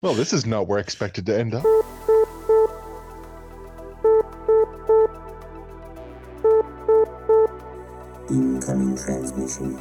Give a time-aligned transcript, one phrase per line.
[0.00, 1.64] Well, this is not where I expected to end up.
[8.30, 9.76] Incoming transmission.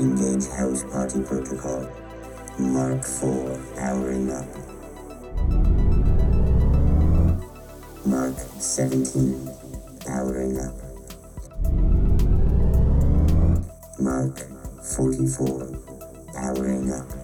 [0.00, 1.88] Engage house party protocol.
[2.58, 4.48] Mark 4 powering up.
[8.04, 9.48] Mark 17
[10.06, 10.74] powering up.
[14.00, 14.40] Mark
[14.82, 15.68] 44
[16.34, 17.19] powering up.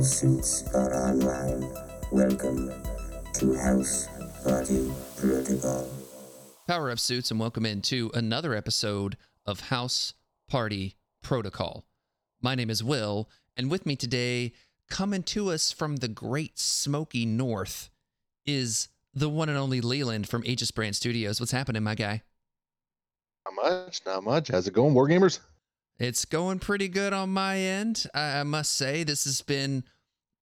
[0.00, 1.70] All suits are online.
[2.10, 2.72] Welcome
[3.34, 4.08] to House
[4.42, 5.86] Party Protocol.
[6.66, 10.14] Power up suits and welcome into another episode of House
[10.48, 11.84] Party Protocol.
[12.40, 13.28] My name is Will,
[13.58, 14.54] and with me today,
[14.88, 17.90] coming to us from the great smoky north,
[18.46, 21.40] is the one and only Leland from Aegisbrand Studios.
[21.40, 22.22] What's happening, my guy?
[23.44, 23.54] Not
[23.86, 24.48] much, not much.
[24.48, 25.40] How's it going, Wargamers?
[26.00, 28.06] It's going pretty good on my end.
[28.14, 29.84] I, I must say, this has been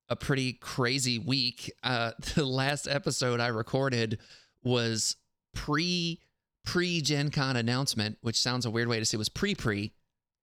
[0.09, 1.73] a pretty crazy week.
[1.83, 4.19] Uh, the last episode I recorded
[4.63, 5.17] was
[5.55, 6.21] pre
[6.65, 9.93] pre Gen Con announcement, which sounds a weird way to say it was pre pre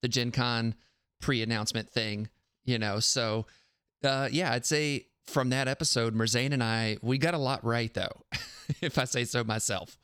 [0.02, 0.74] the Gen Con
[1.22, 2.28] pre announcement thing,
[2.66, 3.00] you know.
[3.00, 3.46] So,
[4.04, 7.92] uh, yeah, I'd say from that episode, Merzane and I, we got a lot right,
[7.94, 8.22] though,
[8.82, 9.96] if I say so myself.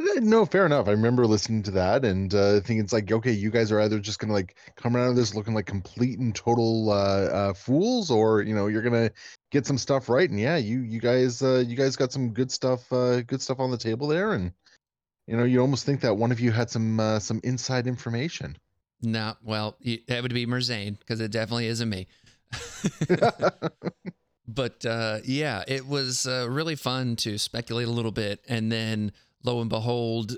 [0.00, 0.88] Eh, No, fair enough.
[0.88, 3.98] I remember listening to that and uh, thinking it's like, okay, you guys are either
[3.98, 8.10] just gonna like come out of this looking like complete and total uh, uh, fools,
[8.10, 9.10] or you know, you're gonna
[9.50, 10.28] get some stuff right.
[10.28, 13.60] And yeah, you you guys uh, you guys got some good stuff uh, good stuff
[13.60, 14.52] on the table there, and
[15.26, 18.56] you know, you almost think that one of you had some uh, some inside information.
[19.02, 22.06] No, well, that would be Merzane because it definitely isn't me.
[24.48, 29.12] but uh, yeah, it was uh, really fun to speculate a little bit, and then
[29.44, 30.36] lo and behold,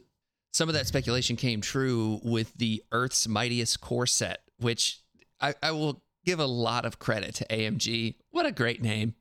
[0.53, 5.01] some of that speculation came true with the Earth's Mightiest core set, which
[5.41, 8.17] I, I will give a lot of credit to AMG.
[8.31, 9.15] What a great name!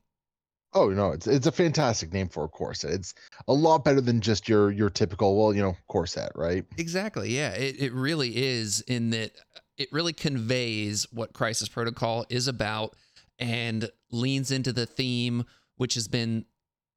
[0.76, 2.92] Oh no, it's it's a fantastic name for a core set.
[2.92, 3.14] It's
[3.48, 6.66] a lot better than just your your typical, well, you know, core set, right?
[6.78, 7.30] Exactly.
[7.30, 9.32] Yeah, it, it really is in that
[9.78, 12.96] it really conveys what Crisis Protocol is about
[13.40, 15.46] and leans into the theme,
[15.78, 16.46] which has been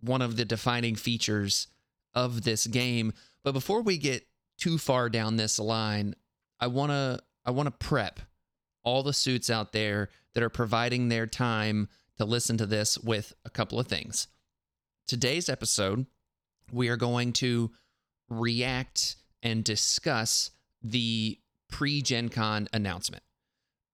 [0.00, 1.69] one of the defining features
[2.16, 3.12] of this game.
[3.44, 4.27] But before we get
[4.59, 6.16] too far down this line,
[6.59, 8.19] I wanna I wanna prep
[8.82, 11.88] all the suits out there that are providing their time
[12.19, 14.27] to listen to this with a couple of things.
[15.06, 16.06] Today's episode,
[16.72, 17.71] we are going to
[18.28, 20.50] react and discuss
[20.83, 21.38] the
[21.69, 23.22] pre Gen Con announcement.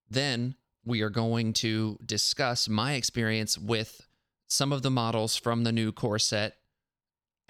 [0.08, 0.54] Then
[0.84, 4.06] we are going to discuss my experience with
[4.46, 6.56] some of the models from the new core set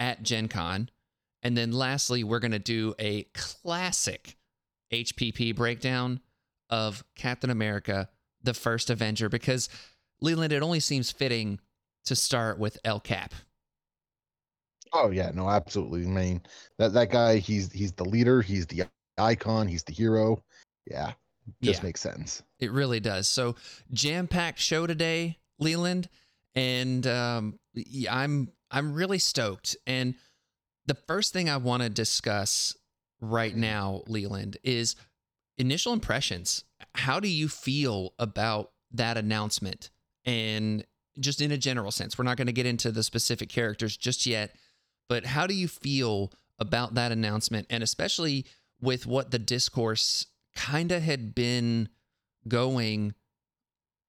[0.03, 0.91] at Gen Con.
[1.45, 4.37] And then lastly, we're going to do a classic
[4.93, 6.21] HPP breakdown
[6.71, 8.09] of Captain America,
[8.43, 9.69] the first Avenger, because
[10.21, 11.61] Leland, it only seems fitting
[12.05, 13.33] to start with El Cap.
[14.93, 16.03] Oh yeah, no, absolutely.
[16.05, 16.43] I mean,
[16.79, 18.85] that that guy, he's he's the leader, he's the
[19.17, 20.43] icon, he's the hero.
[20.87, 21.13] Yeah,
[21.63, 21.87] just Yeah.
[21.87, 22.43] makes sense.
[22.59, 23.29] It really does.
[23.29, 23.55] So
[23.93, 26.09] jam packed show today, Leland,
[26.55, 27.59] and um,
[28.11, 29.77] I'm I'm really stoked.
[29.87, 30.15] And
[30.87, 32.77] the first thing I want to discuss
[33.21, 34.97] right now, Leland, is
[35.59, 36.65] initial impressions.
[36.95, 39.91] How do you feel about that announcement?
[40.25, 40.85] And
[41.21, 44.27] just in a general sense, we're not going to get into the specific characters just
[44.27, 44.57] yet,
[45.09, 47.67] but how do you feel about that announcement?
[47.71, 48.47] And especially
[48.81, 51.89] with what the discourse kind of had been
[52.49, 53.15] going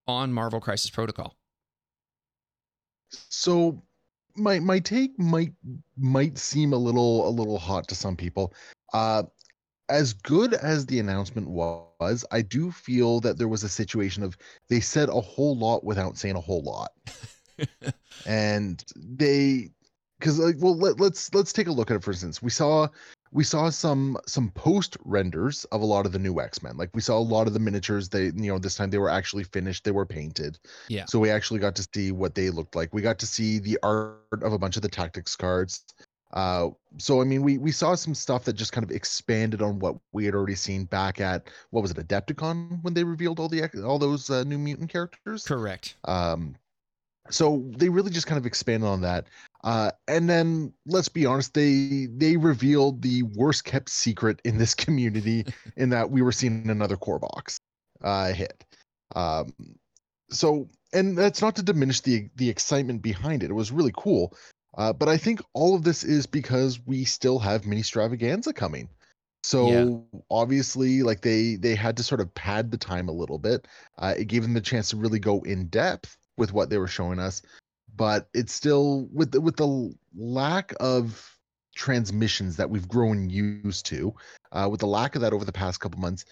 [0.08, 1.36] on Marvel Crisis Protocol.
[3.30, 3.84] So
[4.36, 5.54] my my take might
[5.98, 8.54] might seem a little a little hot to some people.
[8.94, 9.24] Uh
[9.90, 14.38] as good as the announcement was, I do feel that there was a situation of
[14.70, 16.94] they said a whole lot without saying a whole lot.
[18.26, 19.70] and they
[20.20, 22.88] because like well let, let's let's take a look at it for instance we saw
[23.34, 27.02] we saw some some post renders of a lot of the new x-men like we
[27.02, 29.84] saw a lot of the miniatures they you know this time they were actually finished
[29.84, 31.06] they were painted Yeah.
[31.06, 33.78] so we actually got to see what they looked like we got to see the
[33.84, 35.84] art of a bunch of the tactics cards
[36.34, 39.80] uh so i mean we we saw some stuff that just kind of expanded on
[39.80, 43.50] what we had already seen back at what was it adepticon when they revealed all
[43.50, 45.96] the all those uh, new mutant characters Correct.
[46.06, 46.56] um,
[47.30, 49.28] so they really just kind of expanded on that.
[49.64, 54.76] Uh, and then let's be honest, they they revealed the worst kept secret in this
[54.86, 55.46] community
[55.78, 57.58] in that we were seeing another core box
[58.04, 58.66] uh, hit.
[59.16, 59.54] Um,
[60.30, 63.50] so and that's not to diminish the the excitement behind it.
[63.50, 64.36] It was really cool.
[64.76, 68.90] Uh, but I think all of this is because we still have mini stravaganza coming.
[69.44, 73.68] So obviously, like they they had to sort of pad the time a little bit.
[73.98, 76.88] Uh, it gave them the chance to really go in depth with what they were
[76.88, 77.42] showing us,
[77.96, 81.38] but it's still with the, with the lack of
[81.76, 84.14] transmissions that we've grown used to,
[84.52, 86.26] uh, with the lack of that over the past couple months.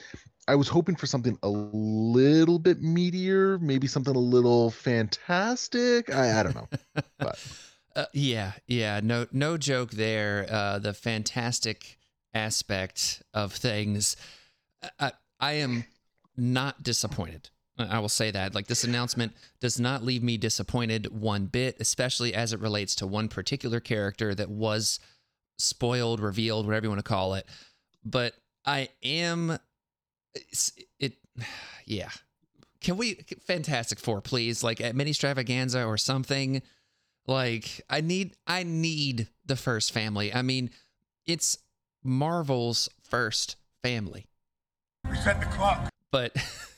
[0.47, 6.13] I was hoping for something a little bit meatier, maybe something a little fantastic.
[6.13, 6.69] I, I don't know,
[7.21, 7.39] but
[7.95, 10.47] Uh, yeah, yeah, no, no joke there.
[10.49, 11.97] Uh, the fantastic
[12.33, 14.15] aspect of things.
[14.99, 15.85] I, I am
[16.37, 17.50] not disappointed.
[17.77, 18.53] I will say that.
[18.53, 23.07] Like this announcement does not leave me disappointed one bit, especially as it relates to
[23.07, 24.99] one particular character that was
[25.57, 27.47] spoiled, revealed, whatever you want to call it.
[28.03, 28.33] But
[28.65, 29.57] I am
[30.99, 31.13] it
[31.85, 32.09] yeah.
[32.81, 34.63] Can we Fantastic Four, please?
[34.63, 36.61] Like at mini extravaganza or something.
[37.27, 40.33] Like I need I need the first family.
[40.33, 40.71] I mean,
[41.25, 41.57] it's
[42.03, 44.25] Marvel's first family.
[45.07, 45.89] Reset the clock.
[46.11, 46.35] But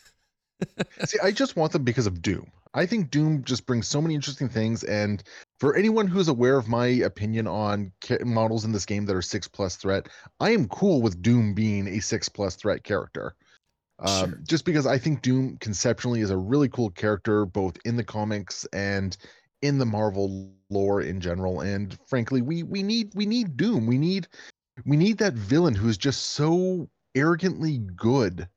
[1.06, 2.52] See, I just want them because of Doom.
[2.74, 5.24] I think Doom just brings so many interesting things, and
[5.60, 9.48] for anyone who's aware of my opinion on models in this game that are six
[9.48, 13.36] plus threat, I am cool with Doom being a six plus threat character.
[14.00, 14.40] Um, Sure.
[14.48, 18.66] Just because I think Doom conceptually is a really cool character, both in the comics
[18.74, 19.16] and
[19.62, 21.62] in the Marvel lore in general.
[21.62, 23.86] And frankly, we we need we need Doom.
[23.86, 24.28] We need
[24.86, 28.48] we need that villain who is just so arrogantly good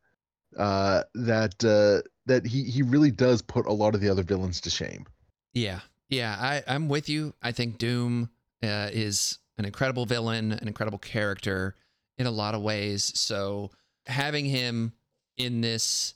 [0.56, 4.61] uh, that uh, that he he really does put a lot of the other villains
[4.62, 5.06] to shame.
[5.53, 7.35] yeah, yeah, I, I'm with you.
[7.43, 8.31] I think Doom
[8.62, 11.75] uh, is an incredible villain, an incredible character
[12.19, 13.12] in a lot of ways.
[13.19, 13.70] So
[14.06, 14.93] having him
[15.37, 16.14] in this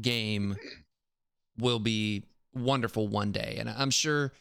[0.00, 0.56] game
[1.58, 4.32] will be wonderful one day, and I'm sure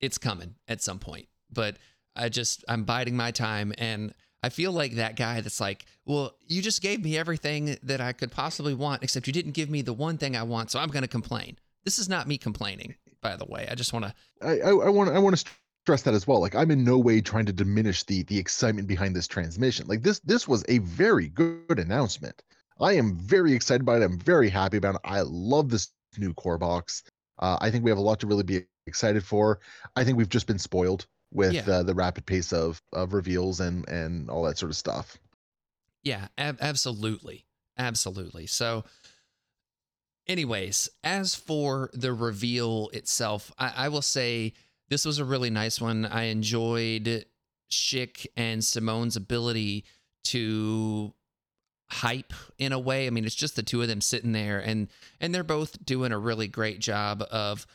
[0.00, 1.28] it's coming at some point.
[1.50, 1.76] But
[2.16, 4.12] I just I'm biding my time, and
[4.42, 8.12] I feel like that guy that's like, well, you just gave me everything that I
[8.12, 10.88] could possibly want, except you didn't give me the one thing I want, so I'm
[10.88, 11.56] going to complain.
[11.84, 13.68] This is not me complaining, by the way.
[13.70, 14.14] I just want to.
[14.42, 15.50] I I want I want to
[15.84, 16.40] stress that as well.
[16.40, 19.86] Like I'm in no way trying to diminish the the excitement behind this transmission.
[19.86, 22.42] Like this this was a very good announcement.
[22.80, 24.04] I am very excited about it.
[24.04, 25.00] I'm very happy about it.
[25.04, 27.04] I love this new core box.
[27.38, 29.60] Uh, I think we have a lot to really be excited for.
[29.94, 31.68] I think we've just been spoiled with Yeah.
[31.68, 35.18] uh, the rapid pace of of reveals and and all that sort of stuff.
[36.02, 37.44] Yeah, ab- absolutely.
[37.78, 38.46] Absolutely.
[38.46, 38.84] So,
[40.26, 44.52] anyways, as for the reveal itself, I, I will say
[44.88, 46.04] this was a really nice one.
[46.04, 47.24] I enjoyed
[47.68, 49.84] Shick and Simone's ability
[50.24, 51.14] to
[51.90, 53.06] hype in a way.
[53.06, 54.88] I mean, it's just the two of them sitting there and
[55.20, 57.66] and they're both doing a really great job of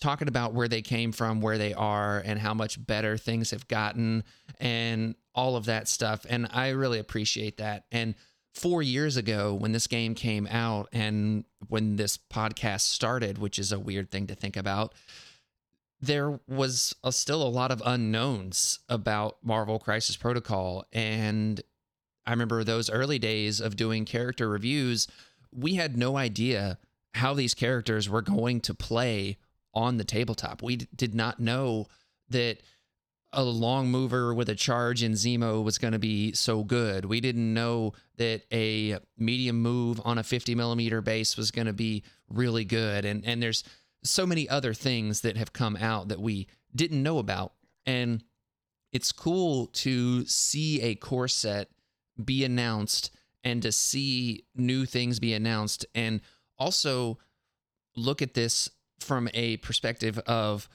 [0.00, 3.68] talking about where they came from, where they are, and how much better things have
[3.68, 4.24] gotten,
[4.58, 6.26] and all of that stuff.
[6.28, 7.84] And I really appreciate that.
[7.92, 8.14] And
[8.54, 13.72] four years ago, when this game came out and when this podcast started, which is
[13.72, 14.94] a weird thing to think about,
[16.00, 20.84] there was a, still a lot of unknowns about Marvel Crisis Protocol.
[20.92, 21.60] And
[22.26, 25.06] I remember those early days of doing character reviews,
[25.52, 26.78] we had no idea
[27.14, 29.36] how these characters were going to play
[29.74, 30.62] on the tabletop.
[30.62, 31.86] We d- did not know
[32.28, 32.58] that
[33.32, 37.04] a long mover with a charge in Zemo was going to be so good.
[37.04, 41.72] We didn't know that a medium move on a 50 millimeter base was going to
[41.72, 43.04] be really good.
[43.04, 43.62] And and there's
[44.02, 47.52] so many other things that have come out that we didn't know about.
[47.86, 48.24] And
[48.92, 51.68] it's cool to see a core set
[52.22, 53.10] be announced
[53.44, 56.20] and to see new things be announced and
[56.58, 57.18] also
[57.96, 58.68] look at this
[59.00, 60.68] from a perspective of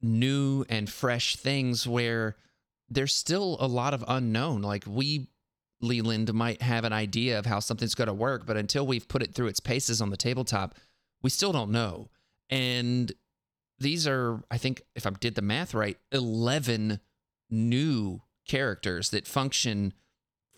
[0.00, 2.36] new and fresh things where
[2.88, 4.62] there's still a lot of unknown.
[4.62, 5.28] Like we,
[5.80, 9.22] Leland, might have an idea of how something's going to work, but until we've put
[9.22, 10.74] it through its paces on the tabletop,
[11.22, 12.08] we still don't know.
[12.50, 13.12] And
[13.78, 17.00] these are, I think, if I did the math right, 11
[17.50, 19.92] new characters that function,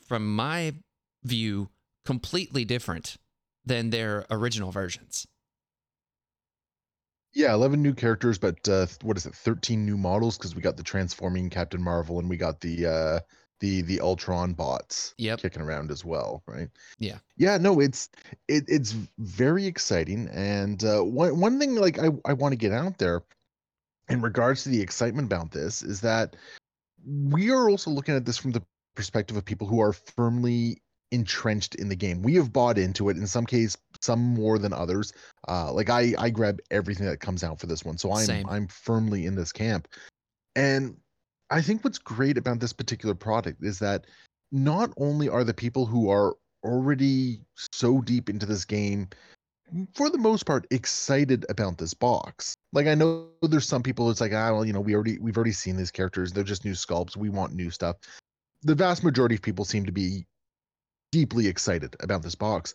[0.06, 0.74] from my
[1.24, 1.70] view,
[2.04, 3.16] completely different
[3.64, 5.26] than their original versions.
[7.32, 9.34] Yeah, 11 new characters, but uh, what is it?
[9.34, 13.20] 13 new models because we got the transforming Captain Marvel and we got the uh,
[13.60, 15.40] the the Ultron bots Yep.
[15.40, 16.68] kicking around as well, right?
[16.98, 17.18] Yeah.
[17.36, 18.08] Yeah, no, it's
[18.48, 20.28] it, it's very exciting.
[20.28, 23.22] And uh, one one thing like I I want to get out there
[24.08, 26.34] in regards to the excitement about this is that
[27.06, 28.62] we are also looking at this from the
[28.94, 32.22] perspective of people who are firmly entrenched in the game.
[32.22, 35.12] We have bought into it in some case, some more than others.
[35.48, 38.48] Uh, like I, I grab everything that comes out for this one, so I'm Same.
[38.48, 39.88] I'm firmly in this camp.
[40.56, 40.96] And
[41.50, 44.06] I think what's great about this particular product is that
[44.52, 47.40] not only are the people who are already
[47.72, 49.08] so deep into this game
[49.94, 54.20] for the most part excited about this box like i know there's some people it's
[54.20, 56.72] like ah well you know we already we've already seen these characters they're just new
[56.72, 57.96] sculpts we want new stuff
[58.62, 60.26] the vast majority of people seem to be
[61.12, 62.74] deeply excited about this box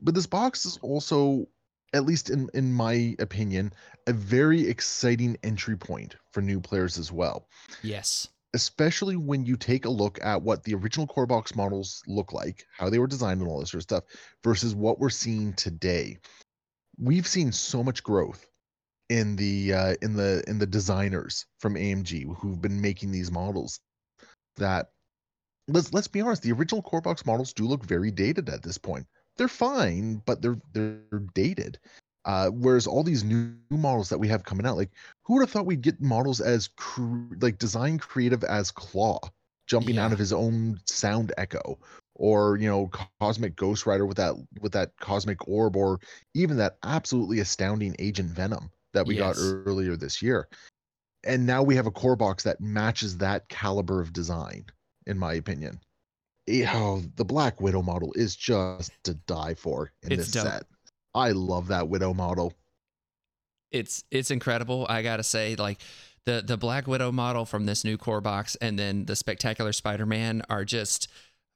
[0.00, 1.46] but this box is also
[1.92, 3.72] at least in in my opinion
[4.06, 7.48] a very exciting entry point for new players as well
[7.82, 8.28] Yes.
[8.54, 12.64] especially when you take a look at what the original core box models look like,
[12.76, 14.04] how they were designed, and all this sort of stuff,
[14.44, 16.18] versus what we're seeing today.
[16.98, 18.46] We've seen so much growth
[19.08, 23.80] in the uh, in the in the designers from AMG who've been making these models.
[24.56, 24.90] That
[25.68, 28.78] let's let's be honest, the original core box models do look very dated at this
[28.78, 29.06] point.
[29.36, 31.78] They're fine, but they're they're dated.
[32.24, 34.90] Uh, whereas all these new models that we have coming out, like
[35.24, 39.20] who would have thought we'd get models as cr- like design creative as Claw
[39.66, 41.78] jumping out of his own sound echo,
[42.14, 42.90] or you know
[43.20, 46.00] Cosmic Ghost Rider with that with that cosmic orb, or
[46.34, 50.48] even that absolutely astounding Agent Venom that we got earlier this year.
[51.24, 54.66] And now we have a core box that matches that caliber of design,
[55.06, 55.80] in my opinion.
[56.68, 60.46] Oh, the Black Widow model is just to die for in It's this dope.
[60.46, 60.64] set.
[61.14, 62.52] I love that Widow model.
[63.70, 64.86] it's it's incredible.
[64.88, 65.80] I gotta say, like
[66.26, 70.06] the the Black Widow model from this new core box, and then the Spectacular Spider
[70.06, 71.08] Man are just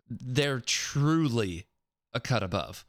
[0.08, 1.66] they're truly
[2.14, 2.86] a cut above.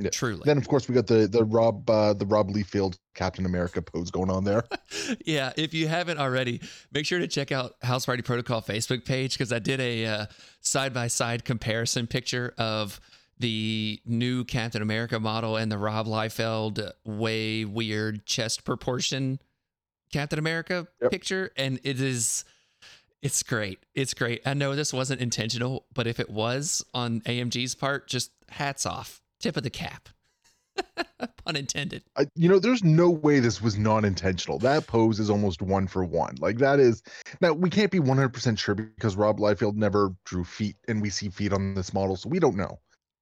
[0.00, 0.10] Yeah.
[0.10, 0.42] Truly.
[0.44, 4.10] Then of course we got the the Rob uh, the Rob Liefeld Captain America pose
[4.10, 4.64] going on there.
[5.26, 6.60] yeah, if you haven't already,
[6.92, 10.28] make sure to check out House Party Protocol Facebook page because I did a
[10.60, 13.00] side by side comparison picture of
[13.38, 19.40] the new Captain America model and the Rob Liefeld way weird chest proportion
[20.12, 21.10] Captain America Yep.
[21.10, 22.44] picture, and it is.
[23.20, 23.78] It's great.
[23.94, 24.42] It's great.
[24.44, 29.21] I know this wasn't intentional, but if it was on AMG's part, just hats off.
[29.42, 30.08] Tip of the cap.
[31.44, 32.02] Pun intended.
[32.16, 34.58] I, you know, there's no way this was non intentional.
[34.60, 36.36] That pose is almost one for one.
[36.38, 37.02] Like that is
[37.40, 41.10] now we can't be 100 percent sure because Rob Liefeld never drew feet, and we
[41.10, 42.78] see feet on this model, so we don't know.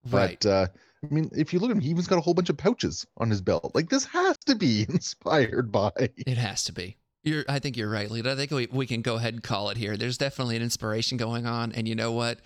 [0.09, 0.39] Right.
[0.41, 0.67] But uh,
[1.03, 3.07] I mean, if you look at him, he even's got a whole bunch of pouches
[3.17, 3.73] on his belt.
[3.75, 5.91] Like this has to be inspired by.
[5.97, 6.99] It has to be.
[7.23, 8.33] You're, I think you're right, Lita.
[8.33, 9.97] I think we, we can go ahead and call it here.
[9.97, 12.41] There's definitely an inspiration going on, and you know what?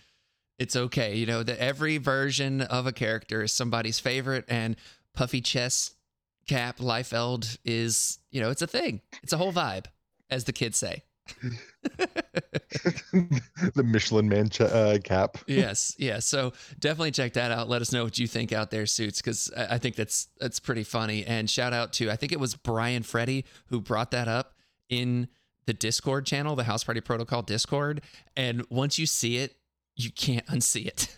[0.58, 1.16] It's okay.
[1.16, 4.76] You know that every version of a character is somebody's favorite, and
[5.14, 5.94] puffy chest
[6.46, 9.00] cap Liefeld is, you know, it's a thing.
[9.22, 9.86] It's a whole vibe,
[10.30, 11.04] as the kids say.
[13.74, 15.38] the Michelin Man ch- uh, cap.
[15.46, 16.18] yes, yeah.
[16.18, 17.68] So definitely check that out.
[17.68, 20.60] Let us know what you think out there, suits, because I I think that's that's
[20.60, 21.24] pretty funny.
[21.24, 24.54] And shout out to I think it was Brian Freddy who brought that up
[24.88, 25.28] in
[25.66, 28.02] the Discord channel, the House Party Protocol Discord.
[28.36, 29.56] And once you see it,
[29.96, 31.16] you can't unsee it.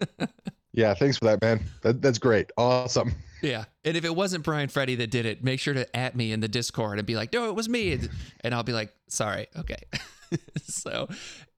[0.74, 1.60] Yeah, thanks for that, man.
[1.82, 2.52] That, that's great.
[2.56, 3.12] Awesome.
[3.42, 3.64] yeah.
[3.84, 6.38] And if it wasn't Brian Freddy that did it, make sure to at me in
[6.38, 7.94] the Discord and be like, no, it was me.
[7.94, 8.08] And-
[8.42, 9.48] And I'll be like, sorry.
[9.56, 9.82] Okay.
[10.68, 11.08] so,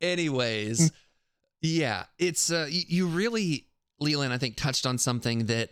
[0.01, 0.91] anyways,
[1.61, 3.67] yeah, it's, uh, you really,
[3.99, 5.69] Leland, I think, touched on something that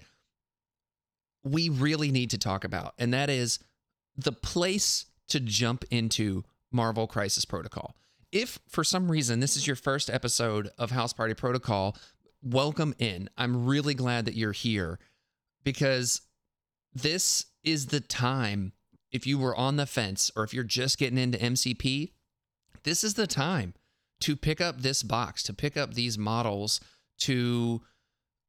[1.43, 2.93] we really need to talk about.
[2.99, 3.61] And that is
[4.17, 7.95] the place to jump into Marvel Crisis Protocol.
[8.31, 11.97] If for some reason this is your first episode of House Party Protocol,
[12.43, 13.31] welcome in.
[13.39, 14.99] I'm really glad that you're here
[15.65, 16.21] because
[16.93, 18.73] this is the time.
[19.11, 22.13] If you were on the fence or if you're just getting into MCP,
[22.83, 23.73] this is the time
[24.21, 26.81] to pick up this box, to pick up these models,
[27.21, 27.81] to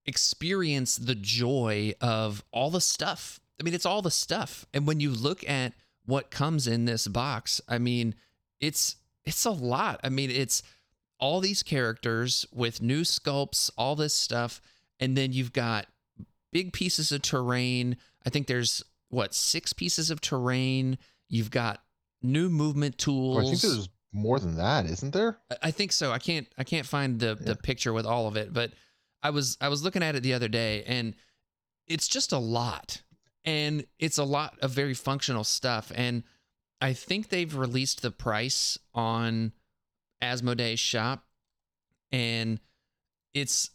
[0.05, 3.39] experience the joy of all the stuff.
[3.57, 4.65] I mean, it's all the stuff.
[4.73, 5.73] And when you look at
[6.05, 8.15] what comes in this box, I mean,
[8.59, 8.97] it's
[9.29, 9.99] it's a lot.
[10.03, 10.61] I mean, it's
[11.19, 14.61] all these characters with new sculpts, all this stuff,
[14.99, 15.85] and then you've got
[16.51, 17.97] big pieces of terrain.
[18.25, 20.97] I think there's what six pieces of terrain.
[21.27, 21.81] You've got
[22.21, 23.37] new movement tools.
[23.37, 25.37] Oh, I think there's more than that, isn't there?
[25.51, 26.11] I- I think so.
[26.11, 28.71] I can't I can't find the the picture with all of it, but
[29.21, 31.15] I was I was looking at it the other day and
[31.87, 33.01] it's just a lot.
[33.45, 36.23] And it's a lot of very functional stuff and
[36.81, 39.51] I think they've released the price on
[40.21, 41.25] Asmodee's shop
[42.11, 42.59] and
[43.33, 43.71] it's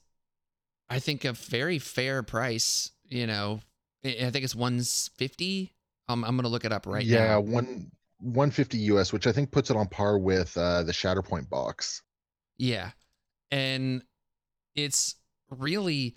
[0.89, 3.61] I think a very fair price, you know.
[4.05, 5.73] I think it's 150.
[6.09, 7.25] Um, I'm going to look it up right yeah, now.
[7.25, 11.49] Yeah, one 150 US, which I think puts it on par with uh, the Shatterpoint
[11.49, 12.03] box.
[12.59, 12.91] Yeah.
[13.51, 14.03] And
[14.75, 15.17] it's
[15.51, 16.17] really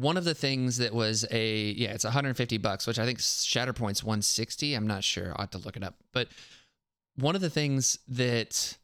[0.00, 4.02] one of the things that was a yeah, it's 150 bucks, which I think Shatterpoint's
[4.02, 4.74] 160.
[4.74, 5.32] I'm not sure.
[5.32, 5.96] I'll have to look it up.
[6.12, 6.28] But
[7.16, 8.78] one of the things that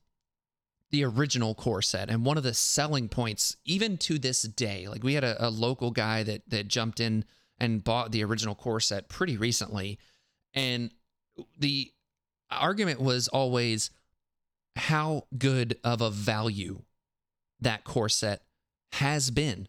[0.90, 5.02] the original core set and one of the selling points even to this day like
[5.02, 7.24] we had a, a, local guy that that jumped in
[7.58, 9.98] and bought the original core set pretty recently
[10.54, 10.92] and
[11.58, 11.90] the
[12.50, 13.90] argument was always
[14.76, 16.82] how good of a value
[17.60, 18.42] that core set
[18.92, 19.66] has been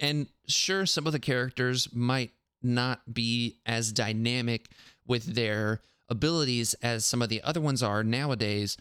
[0.00, 2.30] and sure some of the characters might
[2.62, 4.68] not be as dynamic
[5.06, 8.76] with their abilities as some of the other ones are nowadays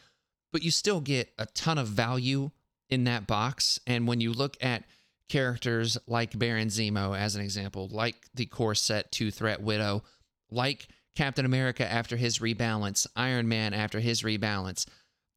[0.51, 2.51] but you still get a ton of value
[2.89, 3.79] in that box.
[3.87, 4.83] And when you look at
[5.29, 10.03] characters like Baron Zemo, as an example, like the core set two threat Widow,
[10.49, 14.85] like Captain America after his rebalance, Iron Man after his rebalance,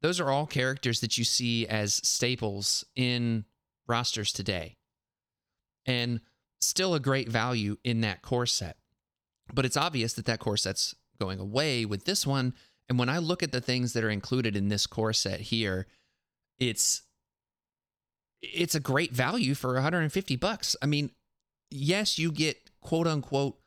[0.03, 3.45] those are all characters that you see as staples in
[3.87, 4.77] rosters today.
[5.87, 6.21] And
[6.61, 8.77] still a great value in that core set.
[9.53, 12.55] But it's obvious that that core set's going away with this one
[12.89, 15.87] and when I look at the things that are included in this core set here,
[16.59, 17.03] it's
[18.43, 20.77] it's a great value for 150 bucks.
[20.83, 21.11] I mean,
[21.71, 23.59] yes, you get quote unquote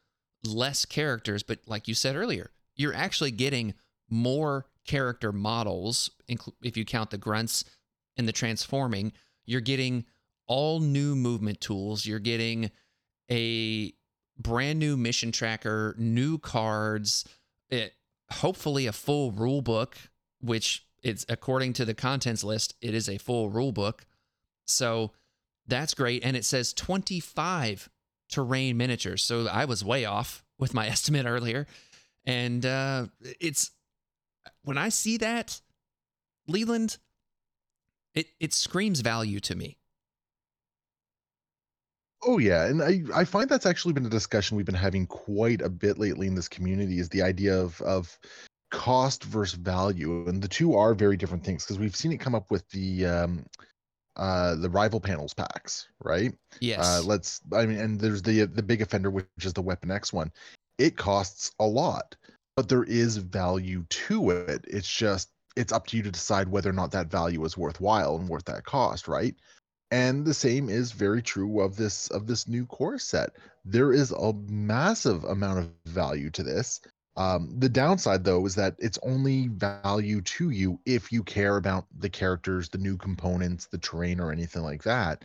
[0.45, 3.73] less characters, but like you said earlier, you're actually getting
[4.09, 6.11] more character models
[6.61, 7.65] if you count the grunts
[8.17, 9.13] and the transforming.
[9.45, 10.05] You're getting
[10.47, 12.05] all new movement tools.
[12.05, 12.71] You're getting
[13.29, 13.93] a
[14.37, 17.25] brand new mission tracker, new cards.
[17.69, 17.93] It,
[18.31, 19.97] hopefully a full rule book,
[20.41, 24.05] which it's according to the contents list, it is a full rule book.
[24.65, 25.11] So
[25.67, 26.23] that's great.
[26.23, 27.89] And it says 25
[28.29, 29.23] terrain miniatures.
[29.23, 31.67] So I was way off with my estimate earlier.
[32.25, 33.07] And uh,
[33.39, 33.71] it's
[34.63, 35.61] when I see that,
[36.47, 36.97] Leland,
[38.13, 39.76] it, it screams value to me.
[42.23, 45.61] Oh yeah, and I I find that's actually been a discussion we've been having quite
[45.61, 48.17] a bit lately in this community is the idea of of
[48.71, 52.35] cost versus value, and the two are very different things because we've seen it come
[52.35, 53.45] up with the um
[54.15, 56.33] uh the rival panels packs, right?
[56.59, 56.85] Yes.
[56.85, 60.11] Uh, let's I mean, and there's the the big offender which is the Weapon X
[60.11, 60.31] one.
[60.79, 62.15] It costs a lot,
[62.55, 64.65] but there is value to it.
[64.67, 68.15] It's just it's up to you to decide whether or not that value is worthwhile
[68.17, 69.35] and worth that cost, right?
[69.91, 73.31] And the same is very true of this of this new core set.
[73.65, 76.81] There is a massive amount of value to this.
[77.15, 81.85] Um, the downside though is that it's only value to you if you care about
[81.97, 85.23] the characters the new components the terrain or anything like that.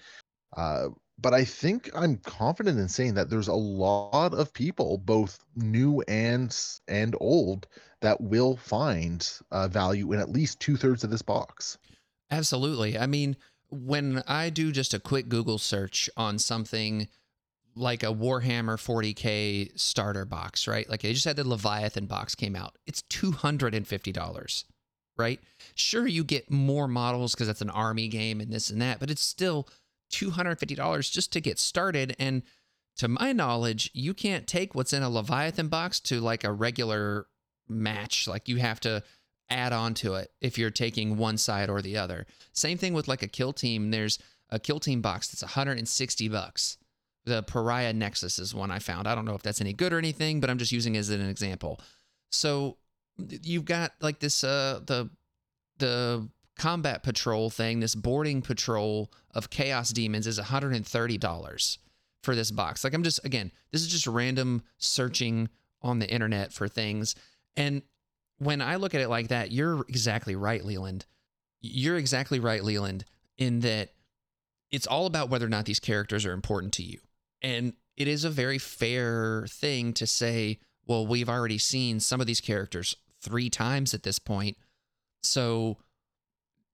[0.56, 5.38] Uh, but i think i'm confident in saying that there's a lot of people both
[5.56, 7.66] new and and old
[8.00, 11.78] that will find uh, value in at least two-thirds of this box.
[12.30, 12.98] Absolutely.
[12.98, 13.36] I mean
[13.72, 17.08] when I do just a quick Google search on something
[17.74, 20.88] like a Warhammer 40K starter box, right?
[20.88, 22.76] Like I just had the Leviathan box came out.
[22.86, 24.64] It's $250,
[25.16, 25.40] right?
[25.74, 29.10] Sure, you get more models because that's an army game and this and that, but
[29.10, 29.68] it's still
[30.12, 32.14] $250 just to get started.
[32.18, 32.42] And
[32.98, 37.26] to my knowledge, you can't take what's in a Leviathan box to like a regular
[37.68, 38.28] match.
[38.28, 39.02] Like you have to
[39.50, 42.26] add on to it if you're taking one side or the other.
[42.52, 43.90] Same thing with like a kill team.
[43.90, 44.18] There's
[44.50, 46.78] a kill team box that's 160 bucks.
[47.24, 49.06] The Pariah Nexus is one I found.
[49.06, 51.10] I don't know if that's any good or anything, but I'm just using it as
[51.10, 51.80] an example.
[52.30, 52.78] So
[53.16, 55.10] you've got like this uh the
[55.78, 56.28] the
[56.58, 61.78] combat patrol thing, this boarding patrol of chaos demons is $130
[62.22, 62.84] for this box.
[62.84, 65.48] Like I'm just again, this is just random searching
[65.82, 67.14] on the internet for things.
[67.56, 67.82] And
[68.44, 71.06] when I look at it like that, you're exactly right, Leland.
[71.60, 73.04] You're exactly right, Leland,
[73.38, 73.90] in that
[74.70, 76.98] it's all about whether or not these characters are important to you.
[77.40, 82.26] And it is a very fair thing to say, well, we've already seen some of
[82.26, 84.56] these characters three times at this point.
[85.22, 85.78] So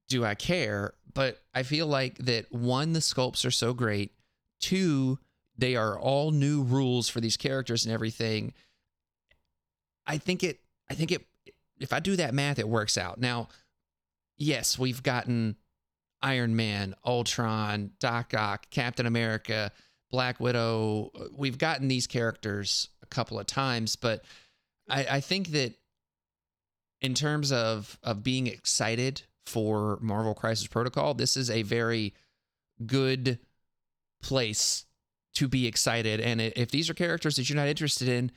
[0.08, 0.94] do I care?
[1.12, 4.12] But I feel like that one, the sculpts are so great.
[4.60, 5.18] Two,
[5.56, 8.54] they are all new rules for these characters and everything.
[10.06, 11.26] I think it I think it
[11.80, 13.18] if I do that math, it works out.
[13.18, 13.48] Now,
[14.36, 15.56] yes, we've gotten
[16.22, 19.72] Iron Man, Ultron, Doc Ock, Captain America,
[20.10, 21.10] Black Widow.
[21.36, 24.24] We've gotten these characters a couple of times, but
[24.88, 25.74] I, I think that
[27.00, 32.14] in terms of of being excited for Marvel Crisis Protocol, this is a very
[32.84, 33.38] good
[34.22, 34.84] place
[35.34, 36.20] to be excited.
[36.20, 38.32] And if these are characters that you're not interested in,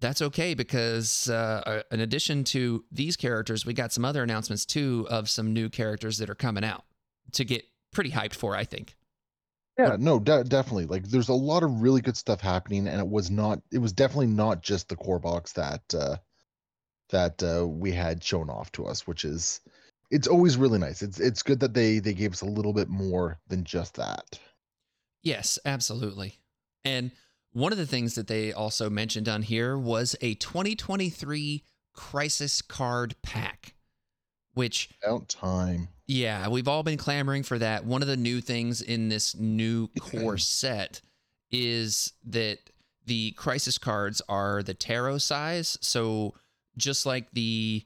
[0.00, 4.66] that's okay because uh, uh, in addition to these characters, we got some other announcements
[4.66, 6.84] too of some new characters that are coming out
[7.32, 8.54] to get pretty hyped for.
[8.54, 8.94] I think.
[9.78, 10.86] Yeah, no, de- definitely.
[10.86, 13.60] Like, there's a lot of really good stuff happening, and it was not.
[13.72, 16.16] It was definitely not just the core box that uh,
[17.10, 19.60] that uh, we had shown off to us, which is
[20.10, 21.02] it's always really nice.
[21.02, 24.38] It's it's good that they they gave us a little bit more than just that.
[25.22, 26.38] Yes, absolutely.
[26.84, 27.10] And
[27.56, 31.64] one of the things that they also mentioned on here was a 2023
[31.94, 33.72] crisis card pack,
[34.52, 35.88] which About time.
[36.06, 37.86] Yeah, we've all been clamoring for that.
[37.86, 41.00] One of the new things in this new core set
[41.50, 42.58] is that
[43.06, 45.78] the crisis cards are the tarot size.
[45.80, 46.34] So
[46.76, 47.84] just like the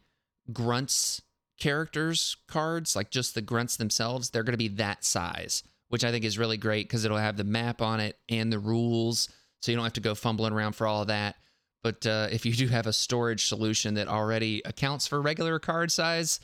[0.52, 1.22] grunts
[1.60, 6.10] characters cards, like just the grunts themselves, they're going to be that size, which I
[6.10, 9.28] think is really great because it'll have the map on it and the rules.
[9.60, 11.36] So you don't have to go fumbling around for all of that.
[11.82, 15.90] But uh, if you do have a storage solution that already accounts for regular card
[15.90, 16.40] size,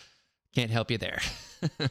[0.55, 1.21] can't help you there.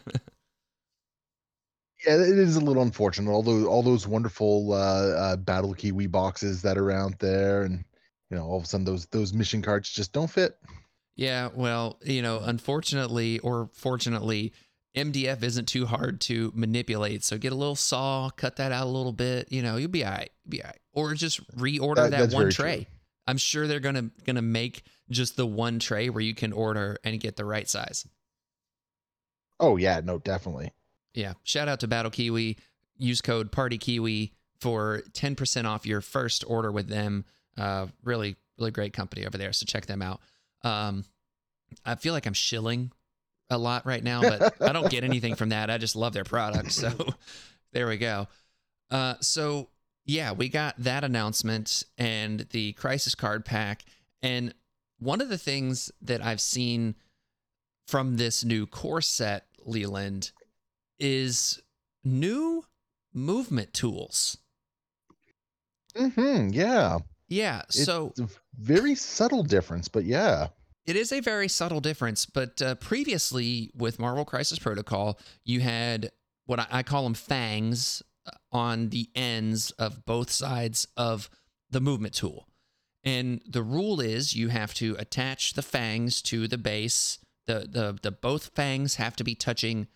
[2.05, 3.31] Yeah, it is a little unfortunate.
[3.31, 7.83] All those all those wonderful uh, uh, BattleKiwi boxes that are out there, and
[8.29, 10.57] you know, all of a sudden those those mission cards just don't fit.
[11.15, 14.53] Yeah, well, you know, unfortunately or fortunately,
[14.95, 17.23] MDF isn't too hard to manipulate.
[17.23, 19.51] So get a little saw, cut that out a little bit.
[19.51, 20.31] You know, you'll be all right.
[20.43, 20.79] You'll be all right.
[20.95, 22.75] Or just reorder That- that, one tray.
[22.77, 22.85] true.
[23.27, 27.19] I'm sure they're gonna gonna make just the one tray where you can order and
[27.19, 28.07] get the right size.
[29.59, 30.71] Oh yeah, no, definitely.
[31.13, 31.33] Yeah.
[31.43, 32.57] Shout out to BattleKiwi.
[32.97, 37.25] Use code Party Kiwi for 10% off your first order with them.
[37.57, 39.53] Uh, really, really great company over there.
[39.53, 40.19] So check them out.
[40.63, 41.05] Um,
[41.85, 42.91] I feel like I'm shilling
[43.49, 45.69] a lot right now, but I don't get anything from that.
[45.69, 46.71] I just love their product.
[46.73, 46.91] So
[47.73, 48.27] there we go.
[48.91, 49.69] Uh, so
[50.05, 53.83] yeah, we got that announcement and the crisis card pack.
[54.21, 54.53] And
[54.99, 56.95] one of the things that I've seen
[57.87, 60.31] from this new core set, Leland,
[60.99, 61.61] is
[62.03, 62.65] new
[63.13, 64.37] movement tools.
[65.97, 67.63] hmm yeah, Yeah.
[67.69, 70.47] So it's a very subtle difference, but yeah.
[70.85, 76.11] It is a very subtle difference, but uh, previously with Marvel Crisis Protocol, you had
[76.45, 78.03] what I, I call them fangs
[78.51, 81.29] on the ends of both sides of
[81.69, 82.47] the movement tool.
[83.03, 87.19] And the rule is you have to attach the fangs to the base.
[87.45, 89.87] The, the, the both fangs have to be touching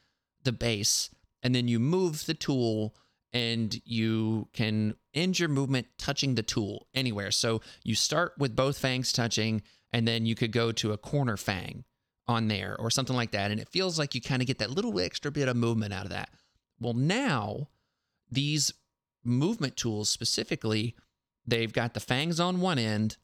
[0.43, 1.09] the base,
[1.41, 2.95] and then you move the tool
[3.31, 7.31] and you can end your movement touching the tool anywhere.
[7.31, 9.61] So you start with both fangs touching,
[9.91, 11.83] and then you could go to a corner fang
[12.27, 13.51] on there or something like that.
[13.51, 16.05] And it feels like you kind of get that little extra bit of movement out
[16.05, 16.29] of that.
[16.79, 17.67] Well, now
[18.31, 18.73] these
[19.23, 20.95] movement tools specifically,
[21.45, 23.17] they've got the fangs on one end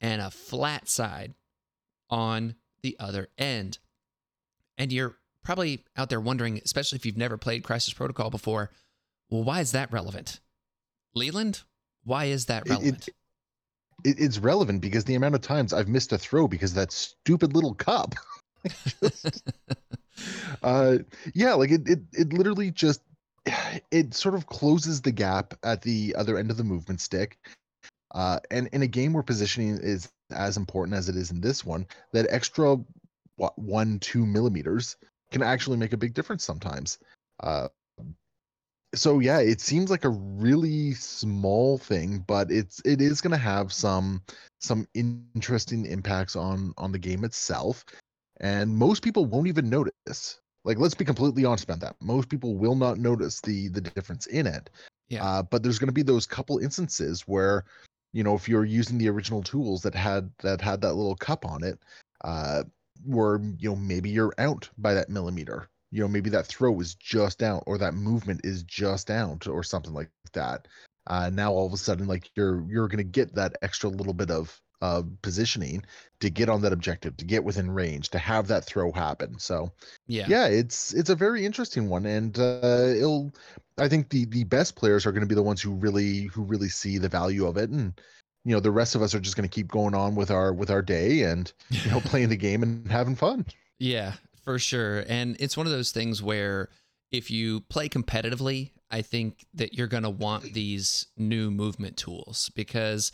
[0.00, 1.34] and a flat side
[2.10, 3.78] on the other end.
[4.78, 8.70] And you're probably out there wondering, especially if you've never played Crisis Protocol before,
[9.30, 10.40] well, why is that relevant?
[11.14, 11.62] Leland,
[12.04, 13.08] why is that It- it- relevant?
[14.04, 16.92] It, it's relevant because the amount of times I've missed a throw because of that
[16.92, 18.14] stupid little cup.
[20.62, 20.98] uh
[21.34, 23.00] yeah like it, it it literally just
[23.90, 27.38] it sort of closes the gap at the other end of the movement stick
[28.14, 31.64] uh and in a game where positioning is as important as it is in this
[31.64, 32.76] one that extra
[33.36, 34.96] what one two millimeters
[35.30, 36.98] can actually make a big difference sometimes
[37.40, 37.68] uh
[38.94, 43.36] so yeah it seems like a really small thing but it's it is going to
[43.36, 44.22] have some
[44.60, 47.84] some interesting impacts on on the game itself
[48.40, 51.94] and most people won't even notice like let's be completely honest about that.
[52.00, 54.68] Most people will not notice the the difference in it.
[55.08, 55.24] Yeah.
[55.24, 57.64] uh, but there's going to be those couple instances where
[58.12, 61.44] you know if you're using the original tools that had that had that little cup
[61.46, 61.78] on it
[62.24, 62.64] uh
[63.04, 65.68] where you know maybe you're out by that millimeter.
[65.92, 69.62] You know maybe that throw is just out or that movement is just out or
[69.62, 70.66] something like that.
[71.06, 74.14] Uh now all of a sudden like you're you're going to get that extra little
[74.14, 75.82] bit of uh positioning
[76.20, 79.70] to get on that objective to get within range to have that throw happen so
[80.06, 80.26] yeah.
[80.28, 83.32] yeah it's it's a very interesting one and uh it'll
[83.78, 86.42] i think the the best players are going to be the ones who really who
[86.42, 88.00] really see the value of it and
[88.44, 90.52] you know the rest of us are just going to keep going on with our
[90.52, 93.44] with our day and you know playing the game and having fun
[93.78, 95.04] Yeah, for sure.
[95.08, 96.68] And it's one of those things where
[97.10, 102.50] if you play competitively, I think that you're going to want these new movement tools
[102.54, 103.12] because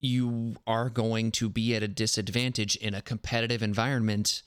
[0.00, 4.42] you are going to be at a disadvantage in a competitive environment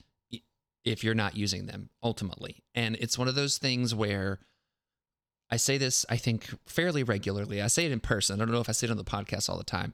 [0.83, 2.63] if you're not using them ultimately.
[2.75, 4.39] And it's one of those things where
[5.49, 7.61] I say this, I think, fairly regularly.
[7.61, 8.41] I say it in person.
[8.41, 9.93] I don't know if I say it on the podcast all the time,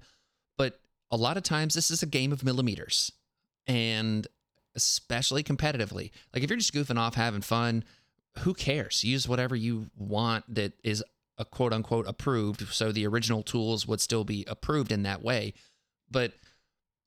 [0.58, 0.80] but
[1.12, 3.12] a lot of times this is a game of millimeters.
[3.68, 4.28] And
[4.76, 6.12] especially competitively.
[6.34, 7.84] Like if you're just goofing off, having fun,
[8.40, 9.04] who cares?
[9.04, 11.04] Use whatever you want that is
[11.40, 12.68] a quote unquote approved.
[12.68, 15.54] So the original tools would still be approved in that way.
[16.12, 16.34] But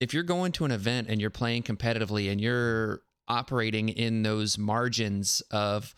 [0.01, 4.59] if you're going to an event and you're playing competitively and you're operating in those
[4.59, 5.95] margins of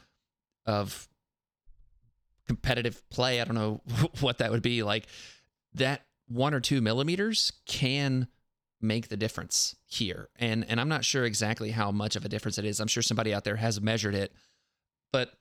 [0.67, 1.09] of
[2.47, 3.41] competitive play.
[3.41, 3.81] I don't know
[4.21, 5.07] what that would be like.
[5.75, 8.29] That one or two millimeters can
[8.81, 10.29] make the difference here.
[10.39, 12.81] And and I'm not sure exactly how much of a difference it is.
[12.81, 14.33] I'm sure somebody out there has measured it,
[15.13, 15.33] but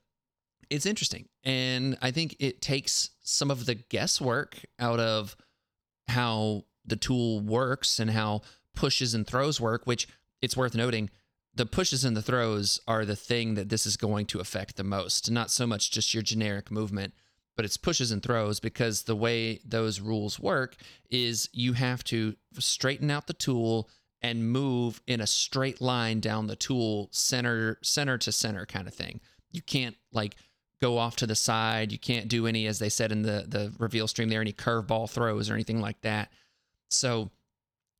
[0.74, 1.28] it's interesting.
[1.42, 5.36] And I think it takes some of the guesswork out of
[6.08, 8.42] how the tool works and how
[8.74, 10.06] pushes and throws work, which
[10.42, 11.10] it's worth noting
[11.56, 14.82] the pushes and the throws are the thing that this is going to affect the
[14.82, 17.14] most, not so much just your generic movement
[17.56, 20.76] but it's pushes and throws because the way those rules work
[21.10, 23.88] is you have to straighten out the tool
[24.22, 28.94] and move in a straight line down the tool center center to center kind of
[28.94, 29.20] thing.
[29.52, 30.36] You can't like
[30.84, 31.92] go off to the side.
[31.92, 35.08] You can't do any as they said in the the reveal stream there any curveball
[35.08, 36.30] throws or anything like that.
[36.88, 37.30] So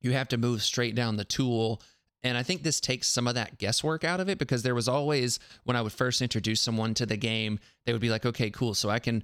[0.01, 1.81] you have to move straight down the tool
[2.25, 4.87] and I think this takes some of that guesswork out of it because there was
[4.87, 8.49] always, when I would first introduce someone to the game, they would be like, okay,
[8.49, 8.73] cool.
[8.73, 9.23] So I can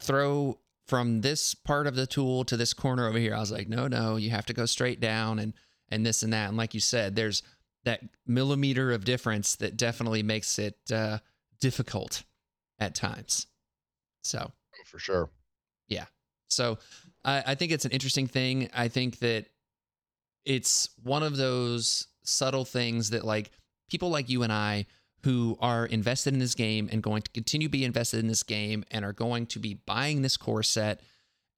[0.00, 3.34] throw from this part of the tool to this corner over here.
[3.34, 5.54] I was like, no, no, you have to go straight down and
[5.88, 6.48] and this and that.
[6.48, 7.42] And like you said, there's
[7.84, 11.18] that millimeter of difference that definitely makes it uh,
[11.58, 12.22] difficult
[12.82, 13.46] at times.
[14.22, 15.30] So oh, for sure,
[15.88, 16.06] yeah.
[16.48, 16.78] So
[17.24, 18.68] I, I think it's an interesting thing.
[18.74, 19.46] I think that
[20.44, 23.50] it's one of those subtle things that like
[23.88, 24.86] people like you and I
[25.24, 28.42] who are invested in this game and going to continue to be invested in this
[28.42, 31.00] game and are going to be buying this core set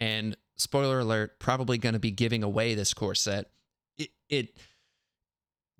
[0.00, 3.50] and spoiler alert probably going to be giving away this core set
[3.96, 4.48] it, it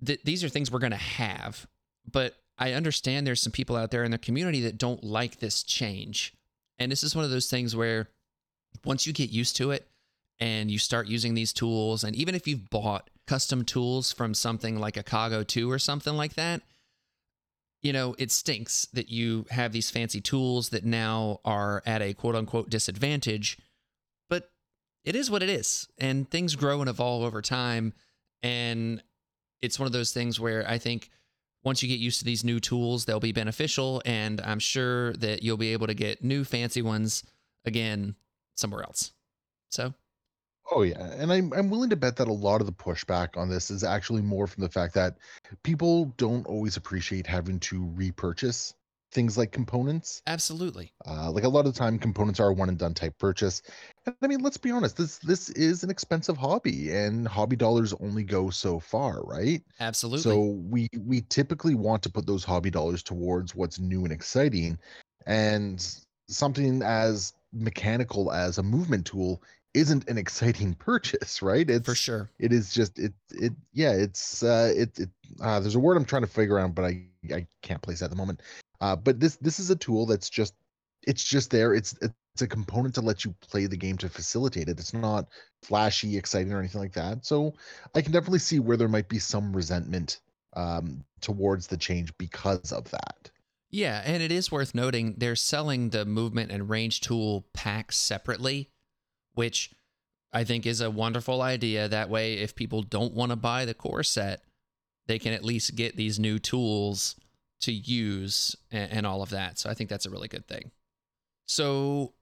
[0.03, 1.67] th- these are things we're going to have
[2.11, 5.63] but i understand there's some people out there in the community that don't like this
[5.63, 6.33] change
[6.77, 8.09] and this is one of those things where
[8.83, 9.87] once you get used to it
[10.39, 14.77] and you start using these tools and even if you've bought custom tools from something
[14.79, 16.61] like a Kago 2 or something like that
[17.85, 22.15] you know, it stinks that you have these fancy tools that now are at a
[22.15, 23.59] quote unquote disadvantage,
[24.27, 24.49] but
[25.03, 25.87] it is what it is.
[25.99, 27.93] And things grow and evolve over time.
[28.41, 29.03] And
[29.61, 31.11] it's one of those things where I think
[31.65, 34.01] once you get used to these new tools, they'll be beneficial.
[34.05, 37.23] And I'm sure that you'll be able to get new fancy ones
[37.65, 38.15] again
[38.55, 39.11] somewhere else.
[39.69, 39.93] So
[40.71, 43.49] Oh yeah, and I'm I'm willing to bet that a lot of the pushback on
[43.49, 45.17] this is actually more from the fact that
[45.61, 48.73] people don't always appreciate having to repurchase
[49.15, 50.21] things like components.
[50.27, 50.91] Absolutely.
[51.07, 53.63] Uh, like a lot of the time, components are a one and done type purchase.
[54.05, 57.93] And I mean, let's be honest this this is an expensive hobby, and hobby dollars
[57.99, 59.63] only go so far, right?
[59.79, 60.21] Absolutely.
[60.21, 64.77] So we we typically want to put those hobby dollars towards what's new and exciting,
[65.25, 65.83] and
[66.27, 69.41] something as mechanical as a movement tool
[69.73, 71.69] isn't an exciting purchase, right?
[71.69, 72.29] It's for sure.
[72.37, 75.09] It is just it it yeah, it's uh it it
[75.41, 78.05] uh there's a word I'm trying to figure out, but I I can't place it
[78.05, 78.41] at the moment.
[78.85, 80.53] Uh but this this is a tool that's just
[81.07, 81.73] it's just there.
[81.73, 84.79] It's it's a component to let you play the game to facilitate it.
[84.79, 85.27] It's not
[85.63, 87.25] flashy, exciting, or anything like that.
[87.25, 87.53] So
[87.95, 90.21] I can definitely see where there might be some resentment
[90.55, 93.31] um towards the change because of that.
[93.71, 98.69] Yeah, and it is worth noting they're selling the movement and range tool packs separately
[99.35, 99.71] which
[100.33, 101.87] I think is a wonderful idea.
[101.87, 104.41] That way, if people don't want to buy the core set,
[105.07, 107.15] they can at least get these new tools
[107.65, 109.57] to use and, and all of that.
[109.57, 110.71] So I think that's a really good thing.
[111.47, 112.13] So